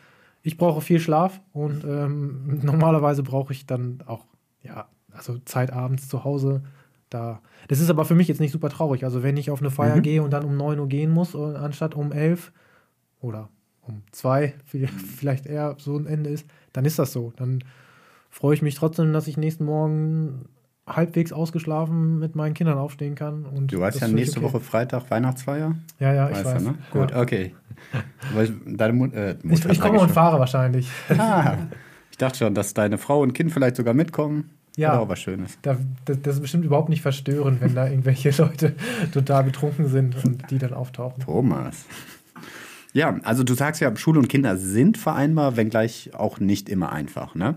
Ich 0.42 0.56
brauche 0.56 0.80
viel 0.80 1.00
Schlaf 1.00 1.40
und 1.52 1.84
ähm, 1.84 2.60
normalerweise 2.62 3.22
brauche 3.22 3.52
ich 3.52 3.66
dann 3.66 4.02
auch, 4.06 4.24
ja, 4.62 4.88
also 5.12 5.38
Zeit 5.44 5.70
abends 5.70 6.08
zu 6.08 6.24
Hause. 6.24 6.62
Da. 7.10 7.42
Das 7.68 7.80
ist 7.80 7.90
aber 7.90 8.06
für 8.06 8.14
mich 8.14 8.28
jetzt 8.28 8.40
nicht 8.40 8.52
super 8.52 8.70
traurig. 8.70 9.04
Also, 9.04 9.22
wenn 9.22 9.36
ich 9.36 9.50
auf 9.50 9.60
eine 9.60 9.70
Feier 9.70 10.00
gehe 10.00 10.22
und 10.22 10.32
dann 10.32 10.44
um 10.44 10.56
9 10.56 10.78
Uhr 10.80 10.88
gehen 10.88 11.10
muss, 11.10 11.34
äh, 11.34 11.56
anstatt 11.56 11.94
um 11.94 12.10
11 12.10 12.52
oder 13.20 13.50
um 13.86 14.02
2, 14.12 14.54
vielleicht 15.16 15.46
eher 15.46 15.76
so 15.78 15.96
ein 15.96 16.06
Ende 16.06 16.30
ist, 16.30 16.46
dann 16.72 16.84
ist 16.84 16.98
das 16.98 17.12
so. 17.12 17.32
Dann 17.36 17.62
freue 18.30 18.54
ich 18.54 18.62
mich 18.62 18.74
trotzdem, 18.74 19.12
dass 19.12 19.26
ich 19.28 19.36
nächsten 19.36 19.64
Morgen 19.64 20.46
halbwegs 20.86 21.32
ausgeschlafen 21.32 22.18
mit 22.18 22.36
meinen 22.36 22.54
Kindern 22.54 22.78
aufstehen 22.78 23.14
kann. 23.14 23.46
Und 23.46 23.72
Du 23.72 23.80
weißt 23.80 24.00
ja 24.00 24.08
nächste 24.08 24.40
okay. 24.40 24.46
Woche 24.52 24.60
Freitag 24.60 25.10
Weihnachtsfeier. 25.10 25.74
Ja, 25.98 26.12
ja, 26.12 26.28
ich 26.28 26.36
weißt 26.36 26.44
weiß. 26.46 26.62
ne? 26.64 26.74
Ja. 26.92 27.00
Gut, 27.00 27.14
okay. 27.14 27.54
Weil 28.34 28.52
deine 28.66 28.92
Mut, 28.92 29.14
äh, 29.14 29.36
Ich, 29.38 29.44
Mutter, 29.44 29.70
ich 29.70 29.80
komme 29.80 30.00
und 30.00 30.10
fahre 30.10 30.38
wahrscheinlich. 30.38 30.88
Ah, 31.18 31.56
ich 32.10 32.18
dachte 32.18 32.38
schon, 32.38 32.54
dass 32.54 32.74
deine 32.74 32.98
Frau 32.98 33.22
und 33.22 33.32
Kind 33.32 33.50
vielleicht 33.52 33.76
sogar 33.76 33.94
mitkommen. 33.94 34.50
Ja. 34.76 34.98
Auch 34.98 35.08
was 35.08 35.20
Schönes. 35.20 35.56
Da, 35.62 35.76
das, 36.04 36.20
das 36.22 36.34
ist 36.36 36.40
bestimmt 36.42 36.64
überhaupt 36.64 36.88
nicht 36.88 37.02
verstörend, 37.02 37.60
wenn 37.60 37.74
da 37.74 37.88
irgendwelche 37.88 38.30
Leute 38.42 38.74
total 39.12 39.44
betrunken 39.44 39.88
sind 39.88 40.22
und 40.24 40.50
die 40.50 40.58
dann 40.58 40.74
auftauchen. 40.74 41.22
Thomas. 41.24 41.86
Ja, 42.94 43.18
also 43.24 43.42
du 43.42 43.54
sagst 43.54 43.80
ja, 43.80 43.94
Schule 43.96 44.20
und 44.20 44.28
Kinder 44.28 44.56
sind 44.56 44.96
vereinbar, 44.96 45.56
wenngleich 45.56 46.12
auch 46.14 46.38
nicht 46.38 46.68
immer 46.68 46.92
einfach. 46.92 47.34
Ne? 47.34 47.56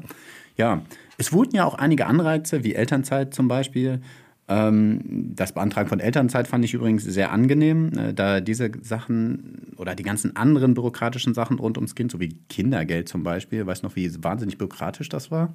Ja, 0.57 0.81
es 1.19 1.31
wurden 1.31 1.55
ja 1.55 1.63
auch 1.63 1.75
einige 1.75 2.07
Anreize, 2.07 2.63
wie 2.63 2.73
Elternzeit 2.73 3.35
zum 3.35 3.47
Beispiel. 3.47 4.01
Ähm, 4.47 4.99
das 5.35 5.51
Beantragen 5.51 5.89
von 5.89 5.99
Elternzeit 5.99 6.47
fand 6.47 6.65
ich 6.65 6.73
übrigens 6.73 7.03
sehr 7.03 7.31
angenehm, 7.31 7.91
äh, 7.95 8.13
da 8.13 8.41
diese 8.41 8.71
Sachen 8.81 9.73
oder 9.77 9.93
die 9.93 10.03
ganzen 10.03 10.35
anderen 10.35 10.73
bürokratischen 10.73 11.35
Sachen 11.35 11.59
rund 11.59 11.77
ums 11.77 11.93
Kind, 11.93 12.11
so 12.11 12.19
wie 12.19 12.39
Kindergeld 12.49 13.07
zum 13.07 13.21
Beispiel, 13.21 13.67
weißt 13.67 13.83
du 13.83 13.87
noch, 13.87 13.95
wie 13.95 14.11
wahnsinnig 14.23 14.57
bürokratisch 14.57 15.09
das 15.09 15.29
war? 15.29 15.53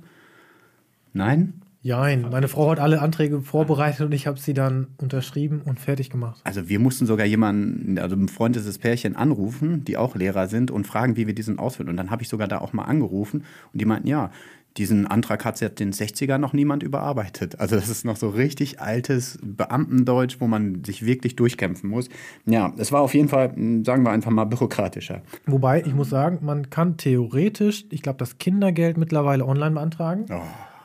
Nein? 1.13 1.55
Jein, 1.85 2.29
meine 2.31 2.47
Frau 2.47 2.71
hat 2.71 2.79
alle 2.79 3.03
Anträge 3.03 3.41
vorbereitet 3.41 4.07
und 4.07 4.13
ich 4.13 4.29
habe 4.29 4.39
sie 4.39 4.55
dann 4.55 4.87
unterschrieben 4.99 5.63
und 5.65 5.81
fertig 5.81 6.11
gemacht. 6.11 6.41
Also 6.45 6.69
wir 6.69 6.79
mussten 6.79 7.07
sogar 7.07 7.27
jemanden, 7.27 7.99
also 7.99 8.15
ein 8.15 8.29
Freund 8.29 8.55
dieses 8.55 8.79
Pärchen 8.79 9.17
anrufen, 9.17 9.85
die 9.85 9.97
auch 9.97 10.15
Lehrer 10.15 10.47
sind 10.47 10.71
und 10.71 10.87
fragen, 10.87 11.17
wie 11.17 11.27
wir 11.27 11.35
diesen 11.35 11.59
ausfüllen. 11.59 11.91
Und 11.91 11.97
dann 11.97 12.13
habe 12.13 12.23
ich 12.23 12.29
sogar 12.29 12.47
da 12.47 12.59
auch 12.59 12.73
mal 12.73 12.85
angerufen 12.85 13.45
und 13.73 13.81
die 13.81 13.85
meinten, 13.85 14.07
ja, 14.07 14.31
diesen 14.77 15.09
Antrag 15.09 15.45
hat 15.45 15.59
seit 15.59 15.81
den 15.81 15.93
60er 15.93 16.39
noch 16.39 16.53
niemand 16.53 16.85
überarbeitet. 16.85 17.59
Also 17.59 17.75
das 17.75 17.89
ist 17.89 18.05
noch 18.05 18.17
so 18.17 18.29
richtig 18.29 18.81
altes 18.81 19.41
Beamtendeutsch, 19.43 20.37
wo 20.39 20.47
man 20.47 20.85
sich 20.85 21.05
wirklich 21.05 21.35
durchkämpfen 21.35 21.91
muss. 21.91 22.09
Ja, 22.47 22.73
es 22.79 22.93
war 22.93 23.01
auf 23.01 23.13
jeden 23.13 23.29
Fall, 23.29 23.53
mh, 23.55 23.85
sagen 23.85 24.05
wir 24.05 24.13
einfach 24.13 24.31
mal, 24.31 24.45
bürokratischer. 24.45 25.23
Wobei, 25.47 25.83
ich 25.83 25.95
muss 25.95 26.11
sagen, 26.11 26.39
man 26.43 26.71
kann 26.71 26.97
theoretisch, 26.97 27.87
ich 27.91 28.03
glaube, 28.03 28.19
das 28.19 28.39
Kindergeld 28.39 28.97
mittlerweile 28.97 29.45
online 29.45 29.73
beantragen. 29.73 30.27
Oh. 30.31 30.41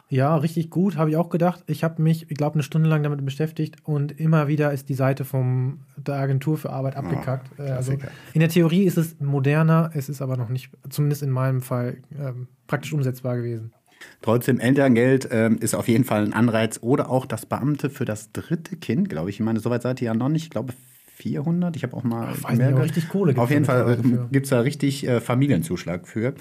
Ja, 0.09 0.37
richtig 0.37 0.69
gut, 0.69 0.95
habe 0.95 1.09
ich 1.09 1.17
auch 1.17 1.29
gedacht. 1.29 1.63
Ich 1.67 1.83
habe 1.83 2.01
mich, 2.01 2.31
ich 2.31 2.37
glaube, 2.37 2.55
eine 2.55 2.63
Stunde 2.63 2.87
lang 2.89 3.03
damit 3.03 3.23
beschäftigt 3.25 3.77
und 3.83 4.17
immer 4.17 4.47
wieder 4.47 4.71
ist 4.71 4.87
die 4.87 4.93
Seite 4.93 5.25
vom, 5.25 5.81
der 5.97 6.15
Agentur 6.15 6.57
für 6.57 6.69
Arbeit 6.69 6.95
abgekackt. 6.95 7.59
Äh, 7.59 7.63
also 7.71 7.93
in 8.33 8.39
der 8.39 8.49
Theorie 8.49 8.83
ist 8.83 8.97
es 8.97 9.19
moderner, 9.19 9.91
es 9.93 10.07
ist 10.07 10.21
aber 10.21 10.37
noch 10.37 10.49
nicht, 10.49 10.69
zumindest 10.89 11.23
in 11.23 11.29
meinem 11.29 11.61
Fall, 11.61 11.97
ähm, 12.17 12.47
praktisch 12.67 12.93
umsetzbar 12.93 13.35
gewesen. 13.35 13.73
Trotzdem, 14.21 14.59
Elterngeld 14.59 15.27
ähm, 15.31 15.57
ist 15.59 15.75
auf 15.75 15.87
jeden 15.87 16.03
Fall 16.03 16.23
ein 16.23 16.33
Anreiz. 16.33 16.79
Oder 16.81 17.09
auch 17.09 17.25
das 17.25 17.45
Beamte 17.45 17.89
für 17.89 18.05
das 18.05 18.31
dritte 18.31 18.77
Kind, 18.77 19.09
glaube 19.09 19.29
ich. 19.29 19.37
Ich 19.37 19.45
meine, 19.45 19.59
soweit 19.59 19.81
seid 19.81 20.01
ihr 20.01 20.07
ja 20.07 20.13
noch 20.13 20.29
nicht. 20.29 20.43
Ich 20.43 20.49
glaube, 20.49 20.73
400. 21.17 21.75
Ich 21.75 21.83
habe 21.83 21.95
auch 21.97 22.03
mal. 22.03 22.33
Ach, 22.43 22.55
gehört. 22.55 22.83
richtig 22.83 23.09
Kohle 23.09 23.35
Auf 23.37 23.49
jeden 23.49 23.65
Fall 23.65 23.97
für. 23.97 24.27
gibt 24.31 24.45
es 24.45 24.51
da 24.51 24.61
richtig 24.61 25.07
äh, 25.07 25.19
Familienzuschlag 25.19 26.07
für. 26.07 26.35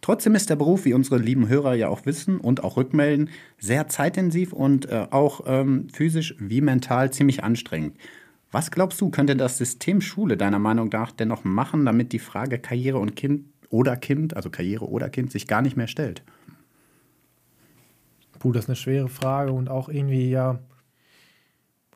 Trotzdem 0.00 0.34
ist 0.34 0.50
der 0.50 0.56
Beruf, 0.56 0.84
wie 0.84 0.94
unsere 0.94 1.18
lieben 1.18 1.48
Hörer 1.48 1.74
ja 1.74 1.88
auch 1.88 2.06
wissen 2.06 2.38
und 2.38 2.62
auch 2.62 2.76
rückmelden, 2.76 3.30
sehr 3.58 3.88
zeitintensiv 3.88 4.52
und 4.52 4.86
äh, 4.86 5.06
auch 5.10 5.42
ähm, 5.46 5.88
physisch 5.92 6.34
wie 6.38 6.60
mental 6.60 7.12
ziemlich 7.12 7.42
anstrengend. 7.42 7.96
Was 8.50 8.70
glaubst 8.70 9.00
du, 9.00 9.10
könnte 9.10 9.36
das 9.36 9.58
System 9.58 10.00
Schule 10.00 10.36
deiner 10.36 10.58
Meinung 10.58 10.88
nach 10.88 11.12
dennoch 11.12 11.44
machen, 11.44 11.84
damit 11.84 12.12
die 12.12 12.18
Frage 12.18 12.58
Karriere 12.58 12.98
und 12.98 13.14
Kind 13.14 13.44
oder 13.70 13.96
Kind, 13.96 14.34
also 14.36 14.48
Karriere 14.50 14.88
oder 14.88 15.10
Kind, 15.10 15.30
sich 15.30 15.46
gar 15.46 15.60
nicht 15.60 15.76
mehr 15.76 15.88
stellt? 15.88 16.22
Puh, 18.38 18.52
das 18.52 18.64
ist 18.64 18.70
eine 18.70 18.76
schwere 18.76 19.08
Frage 19.08 19.52
und 19.52 19.68
auch 19.68 19.88
irgendwie 19.88 20.30
ja. 20.30 20.60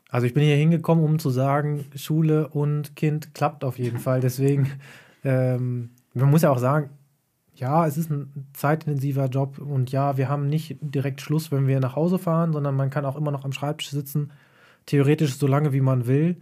Also 0.09 0.27
ich 0.27 0.35
bin 0.35 0.43
hier 0.43 0.55
hingekommen, 0.55 1.03
um 1.03 1.17
zu 1.17 1.31
sagen, 1.31 1.85
Schule 1.95 2.47
und 2.49 2.95
Kind 2.95 3.33
klappt 3.33 3.63
auf 3.63 3.79
jeden 3.79 3.97
Fall. 3.97 4.19
Deswegen, 4.19 4.69
ähm, 5.23 5.89
man 6.13 6.29
muss 6.29 6.43
ja 6.43 6.51
auch 6.51 6.59
sagen, 6.59 6.91
ja, 7.55 7.85
es 7.85 7.97
ist 7.97 8.09
ein 8.09 8.47
zeitintensiver 8.53 9.27
Job 9.27 9.59
und 9.59 9.91
ja, 9.91 10.17
wir 10.17 10.29
haben 10.29 10.47
nicht 10.47 10.77
direkt 10.81 11.21
Schluss, 11.21 11.51
wenn 11.51 11.67
wir 11.67 11.79
nach 11.79 11.95
Hause 11.95 12.17
fahren, 12.17 12.53
sondern 12.53 12.75
man 12.75 12.89
kann 12.89 13.05
auch 13.05 13.15
immer 13.15 13.31
noch 13.31 13.45
am 13.45 13.53
Schreibtisch 13.53 13.91
sitzen, 13.91 14.31
theoretisch 14.85 15.37
so 15.37 15.47
lange 15.47 15.73
wie 15.73 15.81
man 15.81 16.07
will. 16.07 16.37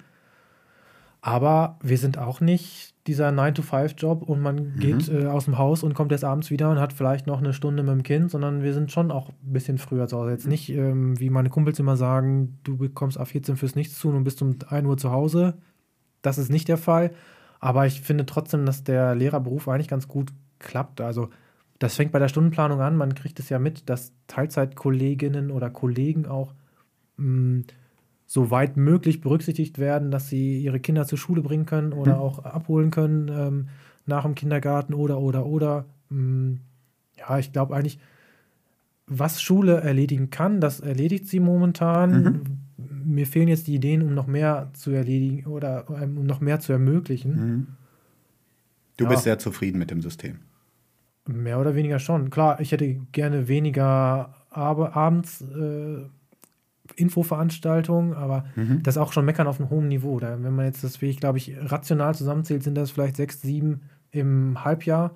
Aber 1.22 1.78
wir 1.84 1.98
sind 1.98 2.18
auch 2.18 2.42
nicht 2.42 2.96
dieser 3.08 3.30
9-to-5-Job 3.30 4.24
und 4.24 4.42
man 4.42 4.76
geht 4.76 5.08
äh, 5.10 5.28
aus 5.28 5.46
dem 5.46 5.58
Haus 5.58 5.84
und 5.84 5.94
kommt 5.94 6.12
erst 6.12 6.24
abends 6.24 6.50
wieder 6.50 6.70
und 6.70 6.80
hat 6.80 6.94
vielleicht 6.94 7.28
noch 7.28 7.40
eine 7.40 7.54
Stunde 7.54 7.84
mit 7.84 7.92
dem 7.92 8.04
Kind, 8.04 8.32
sondern 8.32 8.64
wir 8.64 8.74
sind 8.74 8.92
schon 8.92 9.12
auch 9.12 9.30
ein 9.30 9.54
bisschen 9.54 9.78
früher 9.78 10.08
zu 10.08 10.18
Hause. 10.18 10.32
Jetzt 10.32 10.48
nicht, 10.48 10.70
ähm, 10.70 11.20
wie 11.20 11.30
meine 11.30 11.50
Kumpels 11.50 11.80
immer 11.80 11.98
sagen, 11.98 12.60
du 12.64 12.78
bekommst 12.78 13.20
A14 13.20 13.56
fürs 13.56 13.76
Nichts 13.76 14.00
tun 14.00 14.16
und 14.16 14.24
bist 14.24 14.42
um 14.42 14.56
1 14.68 14.88
Uhr 14.88 14.98
zu 14.98 15.12
Hause. 15.12 15.56
Das 16.22 16.38
ist 16.38 16.50
nicht 16.50 16.68
der 16.68 16.78
Fall. 16.78 17.12
Aber 17.60 17.86
ich 17.86 18.02
finde 18.02 18.26
trotzdem, 18.26 18.66
dass 18.66 18.84
der 18.84 19.14
Lehrerberuf 19.14 19.68
eigentlich 19.68 19.88
ganz 19.88 20.08
gut 20.08 20.32
klappt. 20.62 21.02
Also 21.02 21.30
das 21.80 21.96
fängt 21.96 22.12
bei 22.12 22.20
der 22.20 22.30
Stundenplanung 22.30 22.80
an. 22.82 22.96
Man 22.96 23.16
kriegt 23.16 23.40
es 23.40 23.50
ja 23.50 23.60
mit, 23.60 23.90
dass 23.90 24.14
Teilzeitkolleginnen 24.28 25.52
oder 25.52 25.70
Kollegen 25.70 26.26
auch 26.28 26.54
mh, 27.18 27.64
so 28.28 28.50
weit 28.50 28.78
möglich 28.78 29.20
berücksichtigt 29.20 29.78
werden, 29.78 30.10
dass 30.12 30.30
sie 30.30 30.62
ihre 30.62 30.80
Kinder 30.80 31.06
zur 31.06 31.18
Schule 31.18 31.42
bringen 31.42 31.66
können 31.66 31.92
oder 31.92 32.20
auch 32.20 32.40
abholen 32.46 32.92
können 32.92 33.28
ähm, 33.30 33.68
nach 34.06 34.24
dem 34.24 34.36
Kindergarten 34.36 34.94
oder 34.94 35.20
oder 35.20 35.46
oder. 35.46 35.86
Mh, 36.10 36.58
ja, 37.18 37.38
ich 37.40 37.52
glaube 37.52 37.76
eigentlich, 37.76 38.00
was 39.08 39.42
Schule 39.42 39.82
erledigen 39.82 40.30
kann, 40.30 40.62
das 40.62 40.80
erledigt 40.80 41.28
sie 41.28 41.40
momentan. 41.42 42.58
Mir 43.04 43.28
fehlen 43.28 43.50
jetzt 43.50 43.68
die 43.68 43.76
Ideen, 43.76 44.02
um 44.04 44.14
noch 44.14 44.28
mehr 44.28 44.70
zu 44.74 44.92
erledigen 44.92 45.46
oder 45.48 45.86
ähm, 46.02 46.18
um 46.20 46.26
noch 46.26 46.40
mehr 46.40 46.60
zu 46.62 46.72
ermöglichen. 46.72 47.68
Du 48.98 49.04
Ja. 49.06 49.10
bist 49.10 49.24
sehr 49.24 49.40
zufrieden 49.40 49.80
mit 49.80 49.92
dem 49.92 50.02
System. 50.02 50.38
Mehr 51.28 51.60
oder 51.60 51.76
weniger 51.76 52.00
schon. 52.00 52.30
Klar, 52.30 52.60
ich 52.60 52.72
hätte 52.72 52.96
gerne 53.12 53.48
weniger 53.48 54.34
aber 54.50 54.96
abends 54.96 55.42
äh, 55.42 56.02
Infoveranstaltungen, 56.96 58.14
aber 58.14 58.46
das 58.84 58.96
ist 58.96 59.02
auch 59.02 59.14
schon 59.14 59.26
meckern 59.26 59.48
auf 59.48 59.60
einem 59.60 59.70
hohen 59.70 59.88
Niveau. 59.88 60.20
Da, 60.20 60.42
wenn 60.42 60.56
man 60.56 60.66
jetzt 60.66 60.84
das, 60.84 61.02
wie 61.02 61.10
ich 61.10 61.20
glaube 61.20 61.38
ich, 61.38 61.54
rational 61.58 62.16
zusammenzählt, 62.16 62.64
sind 62.64 62.76
das 62.76 62.92
vielleicht 62.92 63.16
sechs, 63.16 63.42
sieben 63.42 63.82
im 64.12 64.64
Halbjahr. 64.64 65.12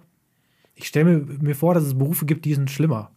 Ich 0.74 0.88
stelle 0.88 1.06
mir, 1.06 1.38
mir 1.41 1.56
vor, 1.56 1.74
dass 1.74 1.84
es 1.84 1.98
Berufe 1.98 2.26
gibt, 2.26 2.46
die 2.46 2.54
sind 2.54 2.72
schlimmer. 2.72 3.12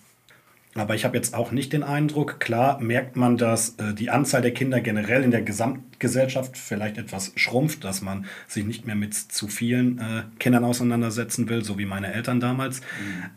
Aber 0.79 0.95
ich 0.95 1.05
habe 1.05 1.17
jetzt 1.17 1.35
auch 1.35 1.51
nicht 1.51 1.73
den 1.73 1.83
Eindruck, 1.83 2.41
klar 2.41 2.81
merkt 2.81 3.17
man, 3.17 3.37
dass 3.37 3.71
äh, 3.79 3.95
die 3.95 4.11
Anzahl 4.11 4.43
der 4.43 4.53
Kinder 4.53 4.81
generell 4.81 5.23
in 5.23 5.31
der 5.31 5.43
Gesamtgesellschaft 5.43 6.57
vielleicht 6.57 6.99
etwas 6.99 7.33
schrumpft, 7.37 7.85
dass 7.85 8.01
man 8.03 8.27
sich 8.47 8.65
nicht 8.65 8.87
mehr 8.87 8.95
mit 8.95 9.15
zu 9.15 9.49
vielen 9.49 9.99
äh, 9.99 10.23
Kindern 10.39 10.65
auseinandersetzen 10.65 11.49
will, 11.49 11.65
so 11.65 11.79
wie 11.79 11.87
meine 11.87 12.13
Eltern 12.13 12.41
damals. 12.41 12.81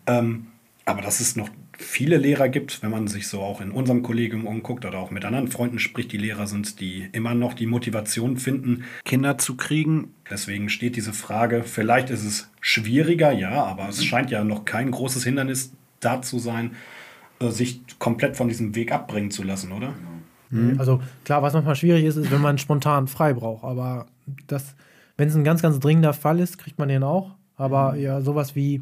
Ähm, 0.08 0.47
aber 0.86 1.01
dass 1.01 1.19
es 1.19 1.36
noch 1.36 1.49
viele 1.77 2.17
Lehrer 2.17 2.49
gibt, 2.49 2.84
wenn 2.84 2.91
man 2.91 3.08
sich 3.08 3.27
so 3.27 3.41
auch 3.41 3.62
in 3.62 3.71
unserem 3.71 4.04
Kollegium 4.04 4.45
umguckt 4.45 4.86
oder 4.86 4.99
auch 4.99 5.12
mit 5.12 5.25
anderen 5.25 5.47
Freunden 5.47 5.80
spricht, 5.80 6.12
die 6.12 6.17
Lehrer 6.17 6.47
sind, 6.47 6.80
die 6.80 7.08
immer 7.12 7.34
noch 7.34 7.54
die 7.54 7.65
Motivation 7.65 8.38
finden, 8.38 8.84
Kinder 9.04 9.38
zu 9.38 9.58
kriegen. 9.58 10.13
Deswegen 10.30 10.69
steht 10.69 10.95
diese 10.95 11.13
Frage, 11.13 11.63
vielleicht 11.63 12.10
ist 12.10 12.23
es 12.23 12.51
schwieriger, 12.60 13.32
ja, 13.32 13.63
aber 13.63 13.89
es 13.89 14.04
scheint 14.06 14.32
ja 14.32 14.43
noch 14.43 14.65
kein 14.65 14.91
großes 14.91 15.23
Hindernis 15.23 15.71
da 15.99 16.21
zu 16.21 16.39
sein, 16.39 16.71
sich 17.49 17.82
komplett 17.97 18.38
von 18.38 18.47
diesem 18.47 18.75
Weg 18.75 18.91
abbringen 18.91 19.32
zu 19.32 19.41
lassen, 19.41 19.71
oder? 19.71 19.93
Also 20.77 21.01
klar, 21.23 21.41
was 21.41 21.54
manchmal 21.54 21.75
schwierig 21.75 22.04
ist, 22.04 22.17
ist, 22.17 22.30
wenn 22.30 22.41
man 22.41 22.58
spontan 22.58 23.08
frei 23.08 23.34
braucht. 23.34 23.63
Aber 23.63 24.08
das, 24.47 24.75
wenn 25.15 25.30
es 25.30 25.36
ein 25.36 25.45
ganz, 25.45 25.62
ganz 25.62 25.80
dringender 25.80 26.13
Fall 26.13 26.39
ist, 26.39 26.58
kriegt 26.58 26.77
man 26.77 26.89
den 26.89 27.04
auch. 27.04 27.36
Aber 27.56 27.95
ja, 27.95 28.21
sowas 28.21 28.56
wie, 28.56 28.82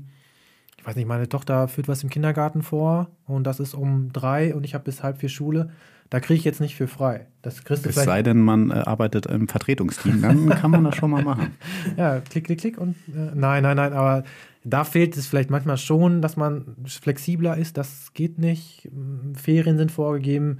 ich 0.78 0.86
weiß 0.88 0.96
nicht, 0.96 1.08
meine 1.08 1.30
Tochter 1.30 1.68
führt 1.68 1.88
was 1.88 2.02
im 2.02 2.10
Kindergarten 2.10 2.64
vor 2.64 3.08
und 3.28 3.44
das 3.46 3.60
ist 3.60 3.74
um 3.76 4.12
drei 4.14 4.56
und 4.56 4.64
ich 4.64 4.74
habe 4.74 4.86
bis 4.86 5.04
halb 5.04 5.20
vier 5.20 5.30
Schule. 5.30 5.70
Da 6.10 6.20
kriege 6.20 6.40
ich 6.40 6.44
jetzt 6.44 6.60
nicht 6.60 6.76
für 6.76 6.88
frei. 6.88 7.28
Das 7.44 7.64
kriegst 7.64 7.86
du 7.86 7.90
Es 7.90 7.96
sei 7.96 8.24
denn, 8.24 8.40
man 8.40 8.72
äh, 8.72 8.74
arbeitet 8.74 9.28
im 9.28 9.48
Vertretungsteam, 9.48 10.24
dann 10.24 10.50
kann 10.50 10.72
man 10.72 10.84
das 10.84 10.96
schon 10.96 11.12
mal 11.12 11.24
machen. 11.24 11.52
Ja, 11.98 12.20
klick, 12.20 12.46
klick, 12.46 12.60
klick 12.62 12.78
und 12.80 12.96
äh, 13.10 13.32
nein, 13.36 13.62
nein, 13.62 13.78
nein, 13.78 13.94
aber 13.94 14.24
da 14.70 14.84
fehlt 14.84 15.16
es 15.18 15.28
vielleicht 15.28 15.50
manchmal 15.50 15.78
schon, 15.78 16.22
dass 16.22 16.38
man 16.38 16.76
flexibler 16.86 17.58
ist. 17.58 17.78
Das 17.78 18.14
geht 18.14 18.40
nicht. 18.40 18.90
Ferien 19.34 19.78
sind 19.78 19.92
vorgegeben, 19.92 20.60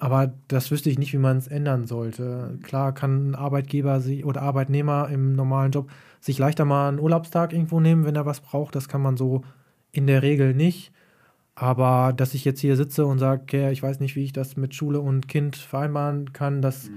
aber 0.00 0.34
das 0.48 0.70
wüsste 0.70 0.90
ich 0.90 0.98
nicht, 0.98 1.12
wie 1.12 1.18
man 1.18 1.38
es 1.38 1.48
ändern 1.48 1.86
sollte. 1.86 2.58
Klar 2.62 2.92
kann 2.92 3.30
ein 3.30 3.34
Arbeitgeber 3.34 4.00
sich, 4.00 4.24
oder 4.24 4.42
Arbeitnehmer 4.42 5.08
im 5.10 5.34
normalen 5.34 5.72
Job 5.72 5.90
sich 6.20 6.38
leichter 6.38 6.64
mal 6.64 6.88
einen 6.88 7.00
Urlaubstag 7.00 7.52
irgendwo 7.52 7.80
nehmen, 7.80 8.04
wenn 8.04 8.16
er 8.16 8.26
was 8.26 8.40
braucht. 8.40 8.74
Das 8.74 8.88
kann 8.88 9.02
man 9.02 9.16
so 9.16 9.42
in 9.92 10.06
der 10.06 10.22
Regel 10.22 10.54
nicht. 10.54 10.92
Aber 11.54 12.12
dass 12.14 12.34
ich 12.34 12.44
jetzt 12.44 12.60
hier 12.60 12.76
sitze 12.76 13.04
und 13.04 13.18
sage, 13.18 13.42
okay, 13.42 13.72
ich 13.72 13.82
weiß 13.82 14.00
nicht, 14.00 14.16
wie 14.16 14.24
ich 14.24 14.32
das 14.32 14.56
mit 14.56 14.74
Schule 14.74 15.00
und 15.00 15.28
Kind 15.28 15.56
vereinbaren 15.56 16.32
kann, 16.32 16.62
das 16.62 16.90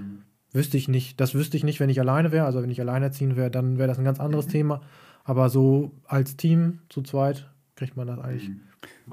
wüsste 0.54 0.78
ich 0.78 0.88
nicht. 0.88 1.20
Das 1.20 1.36
wüsste 1.36 1.58
ich 1.58 1.64
nicht, 1.64 1.80
wenn 1.80 1.90
ich 1.90 2.00
alleine 2.00 2.32
wäre. 2.32 2.46
Also 2.46 2.62
wenn 2.62 2.70
ich 2.70 2.80
alleinerziehend 2.80 3.36
wäre, 3.36 3.52
dann 3.52 3.78
wäre 3.78 3.90
das 3.90 4.00
ein 4.00 4.06
ganz 4.06 4.20
anderes 4.20 4.48
Thema. 4.48 4.82
Aber 5.26 5.50
so 5.50 5.92
als 6.08 6.38
Team 6.38 6.80
zu 6.90 7.02
zweit 7.02 7.50
kriegt 7.76 7.98
man 7.98 8.08
das 8.08 8.20
eigentlich. 8.20 8.50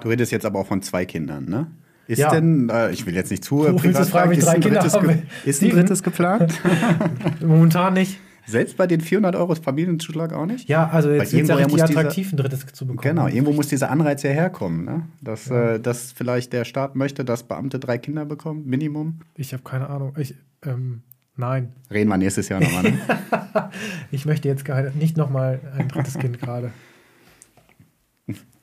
Du 0.01 0.09
redest 0.09 0.31
jetzt 0.31 0.47
aber 0.47 0.61
auch 0.61 0.67
von 0.67 0.81
zwei 0.83 1.05
Kindern, 1.05 1.47
ne? 1.47 1.67
Ist 2.07 2.19
Ja. 2.19 2.31
denn, 2.31 2.69
äh, 2.69 2.91
ich 2.91 3.07
will 3.07 3.15
jetzt 3.15 3.31
nicht 3.31 3.43
zu 3.45 3.61
willst 3.83 3.99
jetzt 3.99 4.11
fragen, 4.11 4.33
ist 4.33 4.45
drei 4.47 4.53
ein 4.53 4.61
Kinder 4.61 4.83
haben. 4.83 5.23
Ist 5.45 5.63
ein 5.63 5.71
drittes 5.71 6.03
geplant? 6.03 6.53
Momentan 7.41 7.95
nicht. 7.95 8.19
Selbst 8.45 8.77
bei 8.77 8.89
den 8.89 9.01
400 9.01 9.37
Euro 9.37 9.55
Familienzuschlag 9.55 10.33
auch 10.33 10.47
nicht? 10.47 10.69
Ja, 10.69 10.89
also 10.89 11.11
jetzt 11.11 11.33
wird 11.33 11.45
es 11.45 11.49
ja 11.49 11.55
richtig 11.55 11.75
dieser- 11.85 11.85
attraktiv, 12.01 12.33
ein 12.33 12.37
drittes 12.37 12.67
zu 12.73 12.87
bekommen. 12.87 13.01
Genau, 13.03 13.29
irgendwo 13.29 13.53
muss 13.53 13.69
dieser 13.69 13.89
Anreiz 13.91 14.23
ja 14.25 14.31
herkommen, 14.31 14.85
ne? 14.85 15.07
Dass, 15.21 15.49
äh, 15.49 15.79
dass 15.79 16.11
vielleicht 16.13 16.53
der 16.53 16.65
Staat 16.65 16.97
möchte, 16.97 17.25
dass 17.25 17.45
Beamte 17.45 17.79
drei 17.79 17.99
Kinder 17.99 18.25
bekommen, 18.25 18.67
Minimum. 18.67 19.21
Ich 19.37 19.53
habe 19.53 19.63
keine 19.63 19.89
Ahnung. 19.89 20.13
Ich, 20.19 20.35
ähm, 20.67 21.03
nein, 21.43 21.73
Reden 21.91 22.09
wir 22.09 22.17
nächstes 22.17 22.49
Jahr 22.49 22.61
nochmal, 22.61 22.85
ne? 22.85 22.99
ich 24.11 24.25
möchte 24.25 24.49
jetzt 24.49 24.65
nicht 24.95 25.17
nochmal 25.17 25.61
ein 25.77 25.89
drittes 25.89 26.19
Kind 26.19 26.41
gerade. 26.41 26.71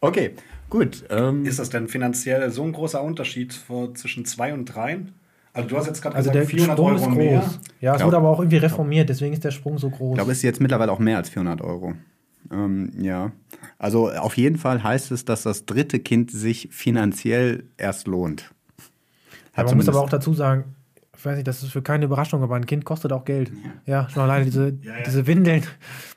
Okay, 0.02 0.32
gut. 0.70 1.04
Ähm, 1.10 1.46
Ist 1.46 1.60
das 1.60 1.70
denn 1.70 1.88
finanziell 1.88 2.50
so 2.52 2.63
ein 2.63 2.72
großer 2.72 3.04
Unterschied 3.04 3.54
vor, 3.54 3.94
zwischen 3.96 4.26
zwei 4.26 4.54
und 4.54 4.65
dreien? 4.65 5.13
Also 5.52 5.68
du 5.68 5.78
hast 5.78 5.88
jetzt 5.88 6.02
gerade 6.02 6.15
Also 6.15 6.32
der 6.32 6.42
gesagt, 6.46 6.56
400 6.56 6.78
Sprung 6.78 6.88
Euro 6.88 6.96
ist 6.98 7.06
groß. 7.06 7.15
mehr. 7.15 7.44
Ja, 7.82 7.92
es 7.94 7.98
Glaub- 7.98 8.08
wurde 8.08 8.18
aber 8.18 8.30
auch 8.30 8.39
irgendwie 8.39 8.58
reformiert, 8.58 9.10
deswegen 9.10 9.34
ist 9.34 9.44
der 9.44 9.52
Sprung 9.52 9.78
so 9.78 9.89
groß. 9.89 10.12
Ich 10.12 10.15
glaube, 10.15 10.32
es 10.32 10.38
ist 10.38 10.44
jetzt 10.44 10.62
mittlerweile 10.62 10.92
auch 10.92 11.00
mehr 11.00 11.18
als 11.18 11.30
400 11.30 11.62
Euro. 11.62 11.96
Ähm, 12.52 12.92
ja. 13.00 13.32
Also 13.78 14.10
auf 14.10 14.38
jeden 14.38 14.58
Fall 14.58 14.82
heißt 14.84 15.12
es, 15.12 15.26
dass 15.26 15.44
das 15.44 15.65
dritte 15.65 16.00
Kind 16.00 16.32
sich 16.32 16.70
finanziell 16.72 17.65
erst 17.78 18.08
lohnt. 18.08 18.52
Ja, 19.58 19.63
man 19.65 19.76
muss 19.76 19.89
aber 19.89 20.00
auch 20.00 20.10
dazu 20.10 20.34
sagen, 20.34 20.76
ich 21.20 21.26
weiß 21.26 21.36
nicht, 21.36 21.48
das 21.50 21.64
ist 21.64 21.74
für 21.74 21.82
keine 21.82 22.06
Überraschung, 22.06 22.44
aber 22.44 22.56
ein 22.56 22.66
Kind 22.66 22.86
kostet 22.86 23.12
auch 23.12 23.26
Geld. 23.26 23.52
Ja, 23.86 24.10
schon 24.10 24.24
alleine 24.24 24.46
diese, 24.46 24.70
ja. 24.82 24.94
diese 25.06 25.28
Windeln 25.28 25.64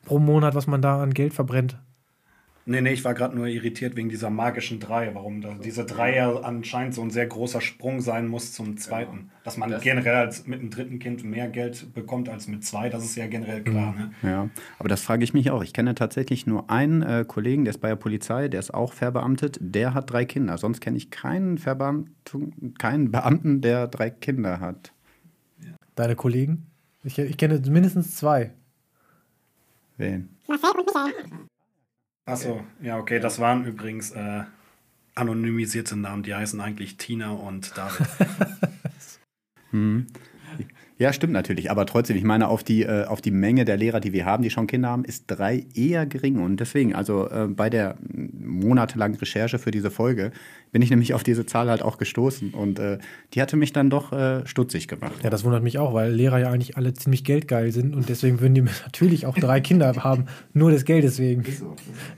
pro 0.05 0.21
Monat, 0.21 0.55
was 0.55 0.69
man 0.69 0.81
da 0.81 1.03
an 1.03 1.13
Geld 1.13 1.35
verbrennt. 1.35 1.77
Nee, 2.65 2.81
nee, 2.81 2.93
ich 2.93 3.05
war 3.05 3.15
gerade 3.15 3.35
nur 3.35 3.49
irritiert 3.49 3.97
wegen 3.97 4.09
dieser 4.09 4.31
magischen 4.31 4.79
Drei, 4.79 5.13
warum 5.15 5.41
da 5.41 5.55
diese 5.55 5.85
Drei 5.85 6.15
ja 6.15 6.33
anscheinend 6.43 6.95
so 6.95 7.03
ein 7.03 7.11
sehr 7.11 7.27
großer 7.27 7.61
Sprung 7.61 8.01
sein 8.01 8.29
muss 8.29 8.53
zum 8.53 8.77
zweiten. 8.77 9.31
Dass 9.43 9.57
man 9.57 9.81
generell 9.81 10.15
als 10.15 10.47
mit 10.47 10.61
einem 10.61 10.71
dritten 10.71 11.01
Kind 11.01 11.25
mehr 11.25 11.49
Geld 11.49 11.93
bekommt 11.93 12.29
als 12.29 12.47
mit 12.47 12.65
zwei, 12.65 12.89
das 12.89 13.03
ist 13.03 13.17
ja 13.17 13.27
generell 13.27 13.63
klar. 13.63 13.95
Ne? 13.97 14.13
Ja, 14.23 14.49
aber 14.79 14.89
das 14.89 15.03
frage 15.03 15.25
ich 15.25 15.35
mich 15.35 15.51
auch. 15.51 15.65
Ich 15.65 15.73
kenne 15.73 15.97
tatsächlich 15.97 16.47
nur 16.47 16.71
einen 16.71 17.03
äh, 17.03 17.25
Kollegen, 17.27 17.65
der 17.65 17.73
ist 17.73 17.81
bei 17.81 17.89
der 17.89 17.97
Polizei, 17.97 18.47
der 18.47 18.61
ist 18.61 18.73
auch 18.73 18.93
verbeamtet, 18.93 19.59
der 19.61 19.95
hat 19.95 20.13
drei 20.13 20.25
Kinder. 20.25 20.57
Sonst 20.57 20.81
kenne 20.81 20.97
ich 20.97 21.11
keinen 21.11 21.59
Verbeamten, 21.59 22.75
keinen 22.79 23.11
Beamten, 23.11 23.61
der 23.61 23.89
drei 23.89 24.11
Kinder 24.11 24.61
hat. 24.61 24.92
Deine 25.95 26.17
Kollegen? 26.17 26.67
Ich, 27.05 27.19
ich 27.19 27.37
kenne 27.37 27.61
mindestens 27.69 28.17
zwei. 28.17 28.53
Wen? 29.97 30.31
Achso, 32.25 32.63
ja, 32.81 32.99
okay, 32.99 33.19
das 33.19 33.39
waren 33.41 33.65
übrigens 33.65 34.13
äh, 34.13 34.45
anonymisierte 35.15 35.97
Namen, 35.97 36.23
die 36.23 36.35
heißen 36.35 36.61
eigentlich 36.61 36.97
Tina 36.97 37.33
und 37.33 37.77
David. 37.77 38.07
Ja, 40.99 41.13
stimmt 41.13 41.33
natürlich. 41.33 41.69
Aber 41.69 41.85
trotzdem, 41.85 42.17
ich 42.17 42.23
meine, 42.23 42.47
auf 42.47 42.63
die, 42.63 42.83
äh, 42.83 43.07
auf 43.07 43.21
die 43.21 43.33
Menge 43.33 43.65
der 43.65 43.77
Lehrer, 43.77 43.99
die 43.99 44.13
wir 44.13 44.25
haben, 44.25 44.45
die 44.45 44.51
schon 44.51 44.69
Kinder 44.69 44.91
haben, 44.91 45.05
ist 45.05 45.25
drei 45.27 45.67
eher 45.75 46.07
gering. 46.07 46.39
Und 46.39 46.59
deswegen, 46.61 46.95
also 46.95 47.29
äh, 47.29 47.49
bei 47.49 47.71
der 47.71 47.97
monatelangen 48.47 49.19
Recherche 49.19 49.59
für 49.59 49.71
diese 49.71 49.91
Folge, 49.91 50.33
bin 50.73 50.83
ich 50.83 50.91
nämlich 50.91 51.15
auf 51.15 51.23
diese 51.23 51.47
Zahl 51.47 51.69
halt 51.69 51.83
auch 51.83 51.99
gestoßen. 51.99 52.55
Und 52.55 52.79
äh, 52.79 52.99
die 53.35 53.43
hatte 53.43 53.57
mich 53.57 53.73
dann 53.73 53.91
doch 53.91 54.13
äh, 54.13 54.47
stutzig 54.47 54.89
gemacht. 54.89 55.13
Ja, 55.23 55.31
das 55.31 55.45
wundert 55.45 55.63
mich 55.63 55.79
auch, 55.79 55.95
weil 55.95 56.13
Lehrer 56.13 56.39
ja 56.39 56.51
eigentlich 56.51 56.77
alle 56.77 56.93
ziemlich 56.95 57.25
geldgeil 57.25 57.73
sind 57.73 57.95
und 57.95 58.09
deswegen 58.09 58.41
würden 58.41 58.55
die 58.55 58.63
natürlich 58.85 59.27
auch 59.27 59.35
drei 59.35 59.61
Kinder 59.61 59.93
haben. 59.97 60.27
Nur 60.53 60.71
des 60.71 60.85
Geldes 60.85 61.19
wegen. 61.19 61.45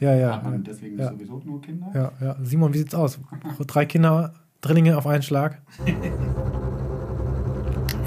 Ja, 0.01 0.15
ja. 0.15 0.43
deswegen 0.67 0.99
Ja. 0.99 1.11
sowieso 1.11 1.43
nur 1.45 1.61
Kinder? 1.61 1.91
Ja, 1.95 2.13
ja. 2.21 2.37
Simon, 2.43 2.73
wie 2.75 2.79
sieht's 2.79 2.95
aus? 2.95 3.19
Drei 3.67 3.87
Kinder, 3.87 4.35
Drillinge 4.61 4.97
auf 4.97 5.07
einen 5.07 5.23
Schlag. 5.23 5.61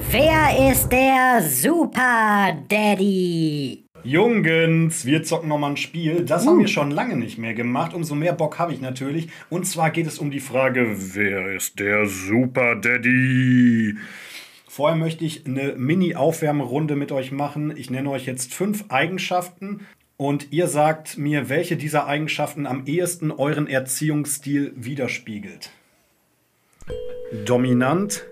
Wer 0.09 0.71
ist 0.71 0.89
der 0.89 1.41
Super 1.41 2.55
Daddy? 2.69 3.86
Jungens, 4.07 5.05
wir 5.05 5.23
zocken 5.23 5.49
nochmal 5.49 5.71
ein 5.71 5.77
Spiel. 5.77 6.23
Das 6.23 6.47
haben 6.47 6.59
wir 6.59 6.69
schon 6.69 6.91
lange 6.91 7.17
nicht 7.17 7.37
mehr 7.37 7.53
gemacht. 7.53 7.93
Umso 7.93 8.15
mehr 8.15 8.31
Bock 8.31 8.57
habe 8.57 8.71
ich 8.71 8.79
natürlich. 8.79 9.27
Und 9.49 9.67
zwar 9.67 9.91
geht 9.91 10.07
es 10.07 10.17
um 10.17 10.31
die 10.31 10.39
Frage, 10.39 10.95
wer 11.13 11.53
ist 11.53 11.77
der 11.77 12.05
Super 12.05 12.77
Daddy? 12.77 13.97
Vorher 14.65 14.95
möchte 14.95 15.25
ich 15.25 15.45
eine 15.45 15.73
Mini-Aufwärmrunde 15.73 16.95
mit 16.95 17.11
euch 17.11 17.33
machen. 17.33 17.75
Ich 17.75 17.89
nenne 17.89 18.09
euch 18.09 18.25
jetzt 18.25 18.53
fünf 18.53 18.85
Eigenschaften 18.87 19.85
und 20.15 20.53
ihr 20.53 20.67
sagt 20.67 21.17
mir, 21.17 21.49
welche 21.49 21.75
dieser 21.75 22.07
Eigenschaften 22.07 22.65
am 22.65 22.85
ehesten 22.85 23.29
euren 23.29 23.67
Erziehungsstil 23.67 24.71
widerspiegelt. 24.77 25.71
Dominant, 27.43 28.25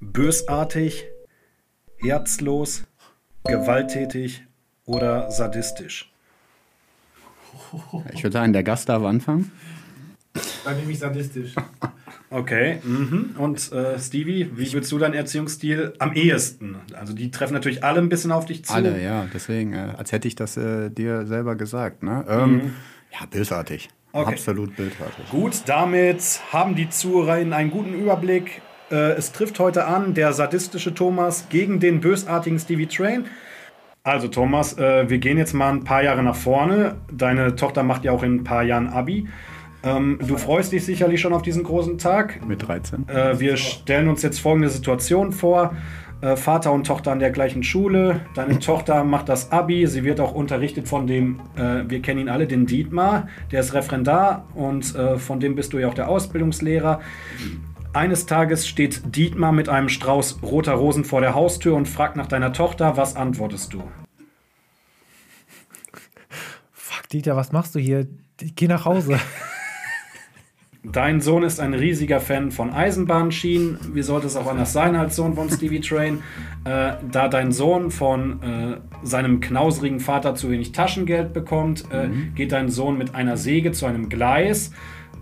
bösartig, 0.00 1.06
herzlos, 1.96 2.84
gewalttätig 3.44 4.44
oder 4.92 5.30
sadistisch. 5.30 6.10
Ich 8.12 8.22
würde 8.22 8.32
sagen, 8.32 8.52
der 8.52 8.62
Gast 8.62 8.88
darf 8.88 9.02
anfangen. 9.02 9.50
Dann 10.64 10.76
nehme 10.78 10.92
ich 10.92 10.98
sadistisch. 10.98 11.54
Okay. 12.32 12.78
Mhm. 12.82 13.34
Und 13.36 13.72
äh, 13.72 13.98
Stevie, 13.98 14.50
wie 14.56 14.72
würdest 14.72 14.90
du 14.90 14.98
deinen 14.98 15.12
Erziehungsstil 15.12 15.92
am 15.98 16.14
ehesten? 16.14 16.76
Also 16.98 17.12
die 17.12 17.30
treffen 17.30 17.52
natürlich 17.52 17.84
alle 17.84 17.98
ein 17.98 18.08
bisschen 18.08 18.32
auf 18.32 18.46
dich 18.46 18.64
zu. 18.64 18.72
Alle, 18.72 19.02
ja, 19.02 19.26
deswegen, 19.34 19.74
äh, 19.74 19.88
als 19.98 20.12
hätte 20.12 20.28
ich 20.28 20.34
das 20.34 20.56
äh, 20.56 20.88
dir 20.88 21.26
selber 21.26 21.56
gesagt. 21.56 22.02
Ne? 22.02 22.24
Ähm, 22.26 22.72
Ja, 23.12 23.26
bösartig. 23.30 23.90
Okay. 24.12 24.32
Absolut 24.32 24.74
bösartig. 24.76 25.28
Gut, 25.30 25.62
damit 25.66 26.40
haben 26.50 26.74
die 26.74 26.88
Zuhörerinnen 26.88 27.52
einen 27.52 27.70
guten 27.70 27.92
Überblick. 27.92 28.62
Äh, 28.90 29.12
es 29.12 29.32
trifft 29.32 29.58
heute 29.58 29.84
an 29.84 30.14
der 30.14 30.32
sadistische 30.32 30.94
Thomas 30.94 31.50
gegen 31.50 31.80
den 31.80 32.00
bösartigen 32.00 32.58
Stevie 32.58 32.86
Train. 32.86 33.26
Also 34.04 34.26
Thomas, 34.26 34.76
äh, 34.78 35.08
wir 35.08 35.18
gehen 35.18 35.38
jetzt 35.38 35.52
mal 35.52 35.70
ein 35.70 35.84
paar 35.84 36.02
Jahre 36.02 36.24
nach 36.24 36.34
vorne. 36.34 36.96
Deine 37.12 37.54
Tochter 37.54 37.84
macht 37.84 38.04
ja 38.04 38.10
auch 38.10 38.24
in 38.24 38.36
ein 38.36 38.44
paar 38.44 38.64
Jahren 38.64 38.88
Abi. 38.88 39.28
Ähm, 39.84 40.18
du 40.26 40.36
freust 40.36 40.72
dich 40.72 40.84
sicherlich 40.84 41.20
schon 41.20 41.32
auf 41.32 41.42
diesen 41.42 41.62
großen 41.62 41.98
Tag. 41.98 42.44
Mit 42.44 42.66
13. 42.66 43.08
Äh, 43.08 43.38
wir 43.38 43.56
stellen 43.56 44.08
uns 44.08 44.22
jetzt 44.22 44.40
folgende 44.40 44.70
Situation 44.70 45.30
vor. 45.30 45.76
Äh, 46.20 46.34
Vater 46.34 46.72
und 46.72 46.84
Tochter 46.84 47.12
an 47.12 47.20
der 47.20 47.30
gleichen 47.30 47.62
Schule. 47.62 48.22
Deine 48.34 48.58
Tochter 48.58 49.04
macht 49.04 49.28
das 49.28 49.52
Abi. 49.52 49.86
Sie 49.86 50.02
wird 50.02 50.18
auch 50.18 50.34
unterrichtet 50.34 50.88
von 50.88 51.06
dem, 51.06 51.38
äh, 51.56 51.88
wir 51.88 52.02
kennen 52.02 52.22
ihn 52.22 52.28
alle, 52.28 52.48
den 52.48 52.66
Dietmar. 52.66 53.28
Der 53.52 53.60
ist 53.60 53.72
Referendar 53.72 54.46
und 54.54 54.96
äh, 54.96 55.16
von 55.16 55.38
dem 55.38 55.54
bist 55.54 55.72
du 55.74 55.78
ja 55.78 55.86
auch 55.86 55.94
der 55.94 56.08
Ausbildungslehrer. 56.08 57.00
Eines 57.94 58.24
Tages 58.24 58.66
steht 58.66 59.14
Dietmar 59.14 59.52
mit 59.52 59.68
einem 59.68 59.90
Strauß 59.90 60.42
roter 60.42 60.72
Rosen 60.72 61.04
vor 61.04 61.20
der 61.20 61.34
Haustür 61.34 61.74
und 61.74 61.86
fragt 61.86 62.16
nach 62.16 62.26
deiner 62.26 62.54
Tochter. 62.54 62.96
Was 62.96 63.16
antwortest 63.16 63.74
du? 63.74 63.82
Fuck, 66.72 67.08
Dieter, 67.10 67.36
was 67.36 67.52
machst 67.52 67.74
du 67.74 67.78
hier? 67.78 68.08
Geh 68.38 68.66
nach 68.66 68.86
Hause. 68.86 69.20
Dein 70.84 71.20
Sohn 71.20 71.44
ist 71.44 71.60
ein 71.60 71.74
riesiger 71.74 72.18
Fan 72.18 72.50
von 72.50 72.72
Eisenbahnschienen. 72.72 73.78
Wie 73.94 74.02
sollte 74.02 74.26
es 74.26 74.36
auch 74.36 74.48
anders 74.48 74.72
sein 74.72 74.96
als 74.96 75.14
Sohn 75.14 75.34
von 75.34 75.48
Stevie 75.48 75.80
Train? 75.80 76.22
Äh, 76.64 76.94
da 77.08 77.28
dein 77.28 77.52
Sohn 77.52 77.92
von 77.92 78.42
äh, 78.42 78.80
seinem 79.04 79.40
knausrigen 79.40 80.00
Vater 80.00 80.34
zu 80.34 80.50
wenig 80.50 80.72
Taschengeld 80.72 81.32
bekommt, 81.34 81.84
äh, 81.92 82.08
geht 82.34 82.50
dein 82.50 82.68
Sohn 82.68 82.98
mit 82.98 83.14
einer 83.14 83.36
Säge 83.36 83.70
zu 83.70 83.86
einem 83.86 84.08
Gleis 84.08 84.72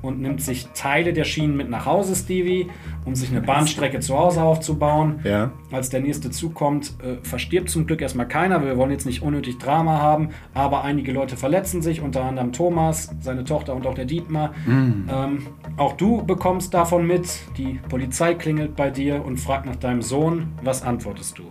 und 0.03 0.20
nimmt 0.20 0.42
sich 0.42 0.68
Teile 0.74 1.12
der 1.12 1.24
Schienen 1.24 1.57
mit 1.57 1.70
nach 1.70 1.86
Hause, 1.86 2.14
Stevie, 2.14 2.68
um 3.05 3.14
sich 3.14 3.30
eine 3.30 3.40
Bahnstrecke 3.40 4.01
zu 4.01 4.18
Hause 4.18 4.42
aufzubauen. 4.42 5.20
Ja. 5.24 5.51
Als 5.70 5.90
der 5.90 6.01
nächste 6.01 6.30
Zug 6.30 6.55
kommt, 6.55 6.94
äh, 7.03 7.16
verstirbt 7.22 7.70
zum 7.70 7.86
Glück 7.86 8.01
erstmal 8.01 8.28
keiner. 8.28 8.64
Wir 8.64 8.76
wollen 8.76 8.90
jetzt 8.90 9.07
nicht 9.07 9.22
unnötig 9.22 9.59
Drama 9.59 9.98
haben, 9.98 10.30
aber 10.55 10.84
einige 10.84 11.12
Leute 11.12 11.36
verletzen 11.36 11.82
sich, 11.82 12.01
unter 12.01 12.24
anderem 12.24 12.53
Thomas, 12.53 13.14
seine 13.20 13.44
Tochter 13.44 13.74
und 13.74 13.86
auch 13.86 13.94
der 13.94 14.05
Dietmar. 14.05 14.55
Ähm, 14.66 15.46
auch 15.76 15.94
du 15.94 16.24
bekommst 16.24 16.74
davon 16.74 17.07
mit. 17.07 17.28
Die 17.57 17.80
Polizei 17.88 18.34
klingelt 18.34 18.76
bei 18.76 18.90
dir 18.90 19.24
und 19.24 19.38
fragt 19.38 19.66
nach 19.66 19.76
deinem 19.76 20.03
Sohn. 20.03 20.53
Was 20.62 20.82
antwortest 20.82 21.38
du? 21.38 21.44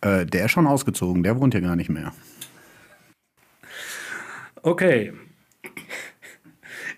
Äh, 0.00 0.26
der 0.26 0.46
ist 0.46 0.50
schon 0.50 0.66
ausgezogen, 0.66 1.22
der 1.22 1.40
wohnt 1.40 1.54
hier 1.54 1.62
gar 1.62 1.76
nicht 1.76 1.90
mehr. 1.90 2.12
Okay. 4.62 5.12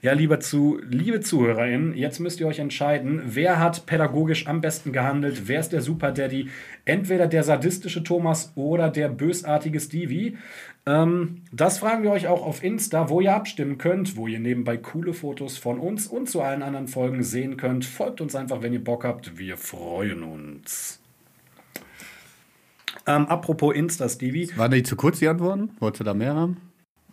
Ja, 0.03 0.12
lieber 0.12 0.40
zu, 0.40 0.78
liebe 0.88 1.20
ZuhörerInnen, 1.20 1.94
jetzt 1.94 2.20
müsst 2.20 2.40
ihr 2.40 2.47
euch 2.47 2.59
entscheiden, 2.59 3.22
wer 3.24 3.59
hat 3.59 3.86
pädagogisch 3.86 4.47
am 4.47 4.61
besten 4.61 4.92
gehandelt, 4.92 5.49
wer 5.49 5.61
ist 5.61 5.72
der 5.72 5.80
Super 5.80 6.12
Daddy, 6.12 6.51
entweder 6.84 7.26
der 7.26 7.42
sadistische 7.42 8.03
Thomas 8.03 8.53
oder 8.55 8.90
der 8.90 9.09
bösartige 9.09 9.80
Stevie. 9.80 10.36
Ähm, 10.84 11.42
das 11.51 11.78
fragen 11.78 12.03
wir 12.03 12.11
euch 12.11 12.28
auch 12.28 12.44
auf 12.44 12.62
Insta, 12.62 13.09
wo 13.09 13.20
ihr 13.20 13.34
abstimmen 13.34 13.78
könnt, 13.78 14.16
wo 14.16 14.26
ihr 14.26 14.38
nebenbei 14.38 14.76
coole 14.76 15.14
Fotos 15.14 15.59
von 15.59 15.78
uns 15.78 16.07
und 16.07 16.28
zu 16.28 16.42
allen 16.42 16.62
anderen 16.62 16.88
Folgen 16.88 17.22
sehen 17.22 17.57
könnt. 17.57 17.84
Folgt 17.84 18.20
uns 18.20 18.34
einfach, 18.36 18.62
wenn 18.62 18.72
ihr 18.72 18.84
Bock 18.84 19.05
habt. 19.05 19.38
Wir 19.38 19.57
freuen 19.57 20.22
uns. 20.22 21.01
Ähm, 23.07 23.26
apropos 23.26 23.74
Insta, 23.74 24.09
Stevie. 24.09 24.51
Waren 24.57 24.72
die 24.72 24.82
zu 24.82 24.97
kurz, 24.97 25.18
die 25.20 25.28
Antworten? 25.28 25.70
Wolltest 25.78 26.01
du 26.01 26.05
da 26.05 26.14
mehr 26.14 26.34
haben? 26.34 26.57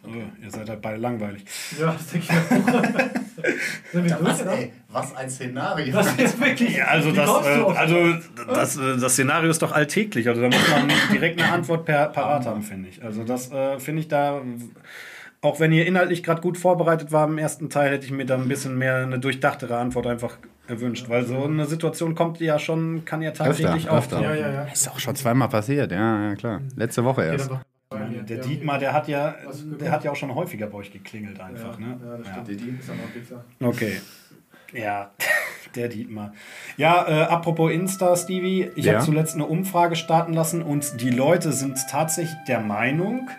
Oh, 0.06 0.44
ihr 0.44 0.52
seid 0.52 0.68
halt 0.70 0.82
beide 0.82 0.98
langweilig. 0.98 1.46
Ja, 1.80 1.94
das 1.94 2.08
denke 2.08 2.28
ich 2.28 2.32
mir. 2.32 3.12
Sind 3.92 4.06
wir 4.06 4.16
durch, 4.16 4.42
oder? 4.42 4.58
was 4.90 5.16
ein 5.16 5.30
Szenario. 5.30 5.94
Das 5.94 6.14
ist 6.16 6.40
wirklich. 6.40 6.78
Ja, 6.78 6.88
also 6.88 7.12
das, 7.12 7.30
äh, 7.30 7.62
also 7.76 8.14
das, 8.48 8.78
äh, 8.78 8.98
das 8.98 9.14
Szenario 9.14 9.50
ist 9.50 9.62
doch 9.62 9.72
alltäglich. 9.72 10.28
Also 10.28 10.42
da 10.42 10.48
muss 10.48 10.70
man 10.70 10.92
direkt 11.12 11.42
eine 11.42 11.52
Antwort 11.52 11.86
per, 11.86 12.08
parat 12.08 12.46
haben, 12.46 12.64
finde 12.64 12.90
ich. 12.90 13.04
Also 13.04 13.24
das 13.24 13.52
äh, 13.52 13.80
finde 13.80 14.02
ich 14.02 14.08
da, 14.08 14.42
auch 15.42 15.60
wenn 15.60 15.72
ihr 15.72 15.86
inhaltlich 15.86 16.24
gerade 16.24 16.42
gut 16.42 16.58
vorbereitet 16.58 17.12
war 17.12 17.28
im 17.28 17.38
ersten 17.38 17.70
Teil, 17.70 17.92
hätte 17.92 18.06
ich 18.06 18.12
mir 18.12 18.26
da 18.26 18.36
ein 18.36 18.48
bisschen 18.48 18.78
mehr 18.78 18.98
eine 18.98 19.20
durchdachtere 19.20 19.78
Antwort 19.78 20.08
einfach 20.08 20.38
erwünscht. 20.68 21.10
Weil 21.10 21.26
so 21.26 21.44
eine 21.44 21.66
Situation 21.66 22.14
kommt 22.14 22.40
ja 22.40 22.60
schon, 22.60 23.06
kann 23.06 23.22
ja 23.22 23.32
tagtäglich 23.32 23.90
Öfter, 23.90 23.98
öfter. 23.98 24.18
auftreten. 24.18 24.24
Ja, 24.24 24.36
ja, 24.36 24.52
ja. 24.52 24.64
Ist 24.66 24.90
auch 24.90 25.00
schon 25.00 25.16
zweimal 25.16 25.50
passiert, 25.50 25.92
ja, 25.92 26.30
ja 26.30 26.36
klar. 26.36 26.62
Letzte 26.76 27.04
Woche 27.04 27.24
erst. 27.24 27.52
Der 28.28 28.38
Dietmar, 28.38 28.80
der 28.80 28.94
hat 28.94 29.08
ja, 29.08 29.36
der 29.80 29.92
hat 29.92 30.04
ja 30.04 30.12
auch 30.12 30.16
schon 30.16 30.34
häufiger 30.34 30.68
bei 30.68 30.78
euch 30.80 30.92
geklingelt 30.92 31.40
einfach. 31.40 31.78
ne? 31.80 31.98
Ja, 32.04 32.18
das 32.18 32.28
stimmt. 32.28 32.48
Der 32.48 32.56
Dieb 32.56 32.80
ist 32.80 32.90
auch 32.90 33.14
Pizza. 33.14 33.44
Okay. 33.62 34.02
Ja, 34.74 35.12
der 35.76 35.88
Dietmar. 35.88 36.34
Ja, 36.78 37.06
äh, 37.08 37.24
apropos 37.24 37.72
Insta, 37.72 38.16
Stevie, 38.16 38.70
ich 38.76 38.86
Ja. 38.86 38.94
habe 38.96 39.06
zuletzt 39.06 39.36
eine 39.36 39.46
Umfrage 39.46 39.96
starten 39.96 40.34
lassen 40.34 40.62
und 40.62 41.02
die 41.02 41.10
Leute 41.12 41.52
sind 41.52 41.78
tatsächlich 41.90 42.36
der 42.48 42.60
Meinung, 42.60 43.30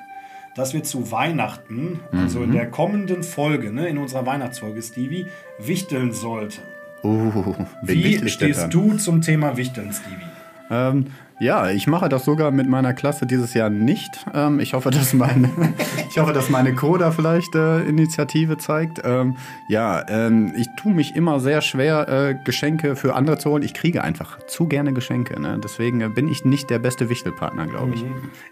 dass 0.54 0.72
wir 0.72 0.84
zu 0.84 1.10
Weihnachten, 1.10 1.98
also 2.12 2.42
in 2.44 2.52
der 2.52 2.70
kommenden 2.70 3.24
Folge, 3.24 3.72
ne, 3.72 3.88
in 3.88 3.98
unserer 3.98 4.24
Weihnachtsfolge, 4.24 4.80
Stevie, 4.82 5.26
wichteln 5.58 6.12
sollten. 6.12 6.60
Uh, 7.02 7.54
wen 7.82 8.22
Wie 8.22 8.28
stehst 8.30 8.72
du 8.72 8.92
zum 8.96 9.20
Thema 9.20 9.56
Wichteln, 9.56 9.92
Stevie? 9.92 10.24
Ähm, 10.70 11.06
ja, 11.40 11.70
ich 11.70 11.86
mache 11.86 12.08
das 12.08 12.24
sogar 12.24 12.52
mit 12.52 12.68
meiner 12.68 12.94
Klasse 12.94 13.26
dieses 13.26 13.54
Jahr 13.54 13.68
nicht. 13.68 14.24
Ähm, 14.32 14.60
ich 14.60 14.72
hoffe, 14.72 14.90
dass 14.90 15.12
meine, 15.14 15.50
ich 16.08 16.18
hoffe, 16.18 16.32
dass 16.32 16.48
meine 16.48 16.74
Coda 16.74 17.10
vielleicht 17.10 17.54
äh, 17.54 17.80
Initiative 17.80 18.56
zeigt. 18.56 19.00
Ähm, 19.04 19.36
ja, 19.68 20.08
ähm, 20.08 20.52
ich 20.56 20.68
tue 20.76 20.94
mich 20.94 21.16
immer 21.16 21.40
sehr 21.40 21.60
schwer, 21.60 22.08
äh, 22.08 22.34
Geschenke 22.44 22.94
für 22.94 23.14
andere 23.14 23.38
zu 23.38 23.50
holen. 23.50 23.64
Ich 23.64 23.74
kriege 23.74 24.04
einfach 24.04 24.38
zu 24.46 24.66
gerne 24.66 24.92
Geschenke. 24.92 25.40
Ne? 25.40 25.58
Deswegen 25.62 26.00
äh, 26.00 26.08
bin 26.08 26.28
ich 26.28 26.44
nicht 26.44 26.70
der 26.70 26.78
beste 26.78 27.08
Wichtelpartner, 27.08 27.66
glaube 27.66 27.94
ich. 27.94 28.04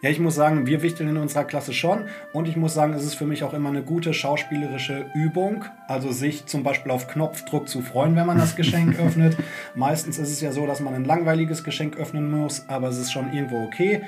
Ja, 0.03 0.11
ich 0.11 0.19
muss 0.19 0.35
sagen, 0.35 0.67
wir 0.67 0.83
wichteln 0.83 1.09
in 1.09 1.17
unserer 1.19 1.45
Klasse 1.45 1.73
schon. 1.73 2.07
Und 2.33 2.49
ich 2.49 2.57
muss 2.57 2.75
sagen, 2.75 2.95
es 2.95 3.05
ist 3.05 3.15
für 3.15 3.27
mich 3.27 3.45
auch 3.45 3.55
immer 3.55 3.69
eine 3.69 3.83
gute 3.83 4.13
schauspielerische 4.13 5.07
Übung. 5.15 5.65
Also 5.87 6.11
sich 6.11 6.47
zum 6.47 6.65
Beispiel 6.65 6.91
auf 6.91 7.07
Knopfdruck 7.07 7.69
zu 7.69 7.81
freuen, 7.81 8.17
wenn 8.17 8.27
man 8.27 8.39
das 8.39 8.57
Geschenk 8.57 8.99
öffnet. 9.07 9.37
Meistens 9.77 10.19
ist 10.19 10.33
es 10.33 10.41
ja 10.41 10.51
so, 10.51 10.67
dass 10.67 10.81
man 10.81 10.95
ein 10.95 11.05
langweiliges 11.05 11.63
Geschenk 11.63 11.97
öffnen 11.97 12.31
muss, 12.31 12.69
aber 12.73 12.89
es 12.89 12.99
ist 12.99 13.13
schon 13.13 13.33
irgendwo 13.33 13.63
okay. 13.65 14.03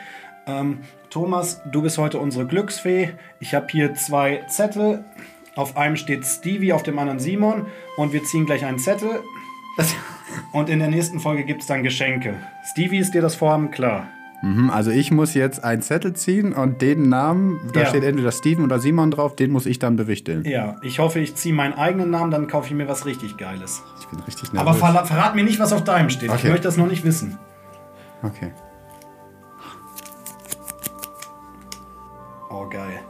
Ähm, 0.47 0.79
Thomas, 1.11 1.61
du 1.71 1.83
bist 1.83 1.97
heute 1.99 2.19
unsere 2.19 2.47
Glücksfee. 2.47 3.11
Ich 3.41 3.55
habe 3.55 3.67
hier 3.71 3.95
zwei 3.95 4.45
Zettel. 4.49 5.05
Auf 5.57 5.77
einem 5.77 5.97
steht 5.97 6.25
Stevie, 6.27 6.73
auf 6.73 6.83
dem 6.83 6.99
anderen 6.99 7.21
Simon. 7.21 7.67
Und 7.97 8.13
wir 8.13 8.25
ziehen 8.25 8.45
gleich 8.47 8.65
einen 8.65 8.79
Zettel. 8.79 9.21
Und 10.53 10.69
in 10.69 10.79
der 10.81 10.89
nächsten 10.89 11.21
Folge 11.21 11.45
gibt 11.45 11.63
es 11.63 11.67
dann 11.69 11.83
Geschenke. 11.83 12.35
Stevie, 12.73 12.99
ist 12.99 13.15
dir 13.15 13.23
das 13.23 13.35
Vorhaben 13.37 13.71
klar? 13.71 14.09
Mhm, 14.43 14.69
also 14.71 14.91
ich 14.91 15.11
muss 15.11 15.35
jetzt 15.35 15.63
einen 15.65 15.81
Zettel 15.81 16.13
ziehen 16.15 16.53
und 16.53 16.83
den 16.83 17.09
Namen, 17.09 17.61
da 17.73 17.81
Ja. 17.83 17.87
steht 17.87 18.05
entweder 18.05 18.31
Steven 18.33 18.65
oder 18.65 18.79
Simon 18.79 19.11
drauf, 19.11 19.37
den 19.37 19.51
muss 19.51 19.65
ich 19.65 19.79
dann 19.79 19.97
bewichteln. 19.97 20.45
Ja, 20.45 20.77
ich 20.83 20.99
hoffe, 20.99 21.21
ich 21.21 21.35
ziehe 21.37 21.55
meinen 21.55 21.73
eigenen 21.73 22.11
Namen, 22.11 22.31
dann 22.31 22.47
kaufe 22.47 22.67
ich 22.69 22.75
mir 22.75 22.87
was 22.89 23.07
richtig 23.07 23.37
Geiles. 23.39 23.83
Ich 24.01 24.07
bin 24.09 24.21
richtig 24.21 24.51
Aber 24.59 24.73
nervös. 24.73 24.83
verla- 24.83 25.05
verrat 25.07 25.35
mir 25.35 25.45
nicht, 25.45 25.61
was 25.61 25.73
auf 25.73 25.85
deinem 25.85 26.11
steht. 26.11 26.29
Ich 26.29 26.35
Okay. 26.35 26.49
möchte 26.51 26.65
das 26.65 26.77
noch 26.77 26.89
nicht 26.89 27.05
wissen. 27.05 27.39
Okay. 28.25 28.51
Oh, 32.51 32.67
geil. 32.69 33.01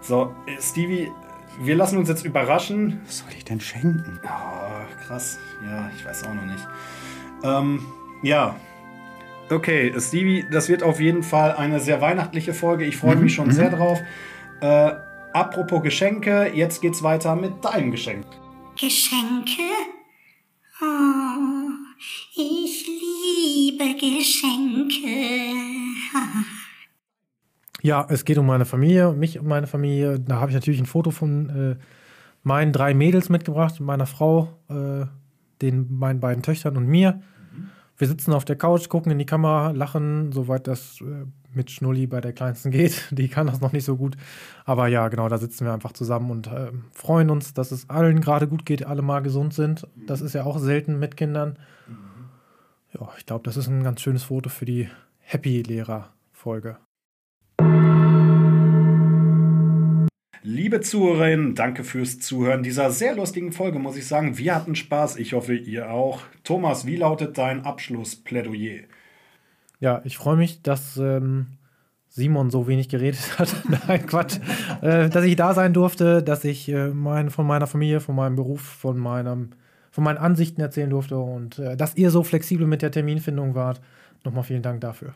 So, 0.00 0.34
äh, 0.46 0.60
Stevie, 0.60 1.10
wir 1.60 1.74
lassen 1.74 1.98
uns 1.98 2.08
jetzt 2.08 2.24
überraschen. 2.24 3.00
Was 3.04 3.18
soll 3.18 3.30
ich 3.36 3.44
denn 3.44 3.60
schenken? 3.60 4.20
Oh, 4.24 5.06
krass. 5.06 5.38
Ja, 5.64 5.90
ich 5.96 6.04
weiß 6.04 6.24
auch 6.24 6.34
noch 6.34 6.44
nicht. 6.44 6.66
Ähm, 7.42 7.84
ja. 8.22 8.54
Okay, 9.50 9.92
Stevie, 9.98 10.46
das 10.48 10.68
wird 10.68 10.84
auf 10.84 11.00
jeden 11.00 11.24
Fall 11.24 11.56
eine 11.56 11.80
sehr 11.80 12.00
weihnachtliche 12.00 12.54
Folge. 12.54 12.84
Ich 12.84 12.96
freue 12.96 13.16
mich 13.16 13.34
schon 13.34 13.50
sehr 13.50 13.70
drauf. 13.70 13.98
Äh, 14.60 14.92
apropos 15.32 15.82
Geschenke, 15.82 16.52
jetzt 16.54 16.80
geht's 16.80 17.02
weiter 17.02 17.34
mit 17.34 17.64
deinem 17.64 17.90
Geschenk. 17.90 18.26
Geschenke? 18.78 19.62
Oh, 20.80 21.70
ich 22.36 22.99
liebe 23.50 23.94
Geschenke. 23.94 25.06
Ja, 27.82 28.06
es 28.08 28.24
geht 28.24 28.38
um 28.38 28.46
meine 28.46 28.66
Familie, 28.66 29.12
mich 29.12 29.38
und 29.38 29.46
meine 29.46 29.66
Familie. 29.66 30.20
Da 30.20 30.36
habe 30.36 30.50
ich 30.50 30.54
natürlich 30.54 30.80
ein 30.80 30.86
Foto 30.86 31.10
von 31.10 31.48
äh, 31.50 31.76
meinen 32.42 32.72
drei 32.72 32.94
Mädels 32.94 33.28
mitgebracht, 33.28 33.80
meiner 33.80 34.06
Frau, 34.06 34.58
äh, 34.68 35.06
den 35.62 35.86
meinen 35.98 36.20
beiden 36.20 36.42
Töchtern 36.42 36.76
und 36.76 36.86
mir. 36.86 37.22
Wir 37.96 38.06
sitzen 38.06 38.32
auf 38.32 38.44
der 38.44 38.56
Couch, 38.56 38.88
gucken 38.88 39.12
in 39.12 39.18
die 39.18 39.26
Kamera, 39.26 39.72
lachen, 39.72 40.32
soweit 40.32 40.66
das 40.66 41.00
äh, 41.00 41.26
mit 41.52 41.70
Schnulli 41.70 42.06
bei 42.06 42.20
der 42.20 42.32
Kleinsten 42.32 42.70
geht. 42.70 43.08
Die 43.10 43.28
kann 43.28 43.46
das 43.46 43.60
noch 43.60 43.72
nicht 43.72 43.84
so 43.84 43.96
gut. 43.96 44.16
Aber 44.64 44.88
ja, 44.88 45.08
genau, 45.08 45.28
da 45.28 45.38
sitzen 45.38 45.66
wir 45.66 45.72
einfach 45.72 45.92
zusammen 45.92 46.30
und 46.30 46.46
äh, 46.46 46.70
freuen 46.92 47.30
uns, 47.30 47.54
dass 47.54 47.72
es 47.72 47.90
allen 47.90 48.20
gerade 48.20 48.46
gut 48.46 48.64
geht, 48.64 48.86
alle 48.86 49.02
mal 49.02 49.20
gesund 49.20 49.54
sind. 49.54 49.86
Das 50.06 50.20
ist 50.20 50.34
ja 50.34 50.44
auch 50.44 50.58
selten 50.58 50.98
mit 50.98 51.16
Kindern. 51.16 51.58
Ja, 52.92 53.08
ich 53.16 53.24
glaube, 53.26 53.44
das 53.44 53.56
ist 53.56 53.68
ein 53.68 53.84
ganz 53.84 54.00
schönes 54.00 54.24
Foto 54.24 54.48
für 54.48 54.64
die 54.64 54.88
Happy-Lehrer-Folge. 55.20 56.78
Liebe 60.42 60.80
Zuhörerinnen, 60.80 61.54
danke 61.54 61.84
fürs 61.84 62.18
Zuhören 62.18 62.62
dieser 62.62 62.90
sehr 62.90 63.14
lustigen 63.14 63.52
Folge, 63.52 63.78
muss 63.78 63.96
ich 63.96 64.08
sagen. 64.08 64.38
Wir 64.38 64.54
hatten 64.54 64.74
Spaß, 64.74 65.16
ich 65.16 65.34
hoffe, 65.34 65.54
ihr 65.54 65.90
auch. 65.90 66.22
Thomas, 66.42 66.86
wie 66.86 66.96
lautet 66.96 67.38
dein 67.38 67.64
Abschlussplädoyer? 67.64 68.84
Ja, 69.78 70.00
ich 70.04 70.16
freue 70.16 70.36
mich, 70.36 70.62
dass 70.62 70.96
ähm, 70.96 71.46
Simon 72.08 72.50
so 72.50 72.66
wenig 72.66 72.88
geredet 72.88 73.20
hat. 73.38 73.54
Nein, 73.86 74.06
Quatsch. 74.06 74.40
äh, 74.80 75.08
dass 75.08 75.24
ich 75.24 75.36
da 75.36 75.54
sein 75.54 75.72
durfte, 75.74 76.22
dass 76.22 76.44
ich 76.44 76.68
äh, 76.68 76.88
mein, 76.88 77.30
von 77.30 77.46
meiner 77.46 77.66
Familie, 77.68 78.00
von 78.00 78.16
meinem 78.16 78.34
Beruf, 78.34 78.62
von, 78.62 78.98
meinem, 78.98 79.50
von 79.90 80.04
meinen 80.04 80.18
Ansichten 80.18 80.60
erzählen 80.60 80.90
durfte 80.90 81.18
und 81.18 81.58
äh, 81.58 81.76
dass 81.76 81.96
ihr 81.96 82.10
so 82.10 82.22
flexibel 82.22 82.66
mit 82.66 82.82
der 82.82 82.90
Terminfindung 82.90 83.54
wart. 83.54 83.80
Nochmal 84.24 84.44
vielen 84.44 84.62
Dank 84.62 84.80
dafür. 84.80 85.14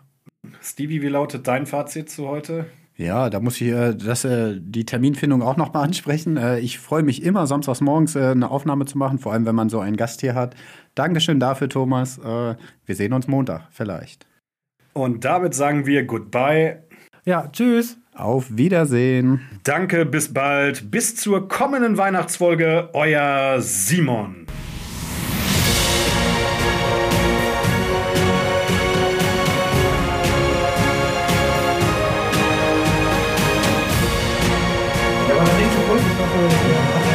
Stevie, 0.60 1.02
wie 1.02 1.08
lautet 1.08 1.46
dein 1.46 1.66
Fazit 1.66 2.10
zu 2.10 2.28
heute? 2.28 2.66
Ja, 2.96 3.28
da 3.28 3.40
muss 3.40 3.60
ich 3.60 3.68
äh, 3.68 3.94
das, 3.94 4.24
äh, 4.24 4.56
die 4.60 4.84
Terminfindung 4.84 5.42
auch 5.42 5.56
noch 5.56 5.72
mal 5.72 5.82
ansprechen. 5.84 6.36
Äh, 6.36 6.60
ich 6.60 6.78
freue 6.78 7.02
mich 7.02 7.22
immer, 7.22 7.46
samstags 7.46 7.80
morgens 7.80 8.14
äh, 8.14 8.30
eine 8.30 8.50
Aufnahme 8.50 8.84
zu 8.86 8.98
machen, 8.98 9.18
vor 9.18 9.32
allem 9.32 9.46
wenn 9.46 9.54
man 9.54 9.68
so 9.68 9.80
einen 9.80 9.96
Gast 9.96 10.20
hier 10.20 10.34
hat. 10.34 10.54
Dankeschön 10.94 11.40
dafür, 11.40 11.68
Thomas. 11.68 12.18
Äh, 12.18 12.54
wir 12.86 12.94
sehen 12.94 13.12
uns 13.12 13.26
Montag 13.26 13.68
vielleicht. 13.70 14.26
Und 14.92 15.24
damit 15.24 15.54
sagen 15.54 15.86
wir 15.86 16.04
Goodbye. 16.04 16.84
Ja, 17.24 17.48
tschüss. 17.48 17.98
Auf 18.14 18.46
Wiedersehen. 18.56 19.40
Danke, 19.64 20.06
bis 20.06 20.32
bald. 20.32 20.92
Bis 20.92 21.16
zur 21.16 21.48
kommenden 21.48 21.98
Weihnachtsfolge. 21.98 22.90
Euer 22.92 23.60
Simon. 23.60 24.46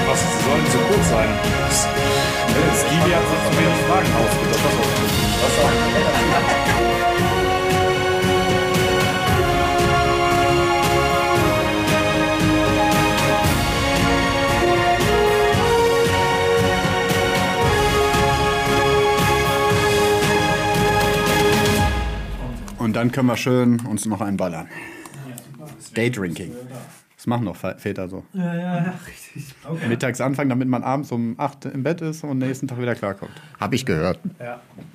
Was 0.07 0.21
soll 0.43 0.57
denn 0.57 0.71
so 0.71 0.79
kurz 0.89 1.09
sein? 1.09 1.29
Stevie 2.75 3.15
hat 3.15 3.23
sich 3.29 3.39
zu 3.45 3.51
wenig 3.57 3.79
Fragen 3.87 4.11
ausgedacht. 4.19 4.59
Und 6.59 6.68
dann 22.99 23.13
können 23.13 23.27
wir 23.27 23.37
schön 23.37 23.79
uns 23.85 24.05
noch 24.05 24.19
einballern. 24.19 24.67
Daydrinking. 25.95 26.51
Das 27.15 27.27
machen 27.27 27.45
doch 27.45 27.55
Väter 27.55 28.09
so. 28.09 28.25
Ja, 28.33 28.55
ja, 28.55 28.93
richtig. 29.07 29.55
Mittags 29.87 30.19
anfangen, 30.19 30.49
damit 30.49 30.67
man 30.67 30.83
abends 30.83 31.11
um 31.11 31.35
8 31.37 31.65
im 31.65 31.83
Bett 31.83 32.01
ist 32.01 32.25
und 32.25 32.39
nächsten 32.39 32.67
Tag 32.67 32.79
wieder 32.79 32.95
klarkommt. 32.95 33.31
Hab 33.57 33.73
ich 33.73 33.85
gehört. 33.85 34.19
Ja. 34.39 34.59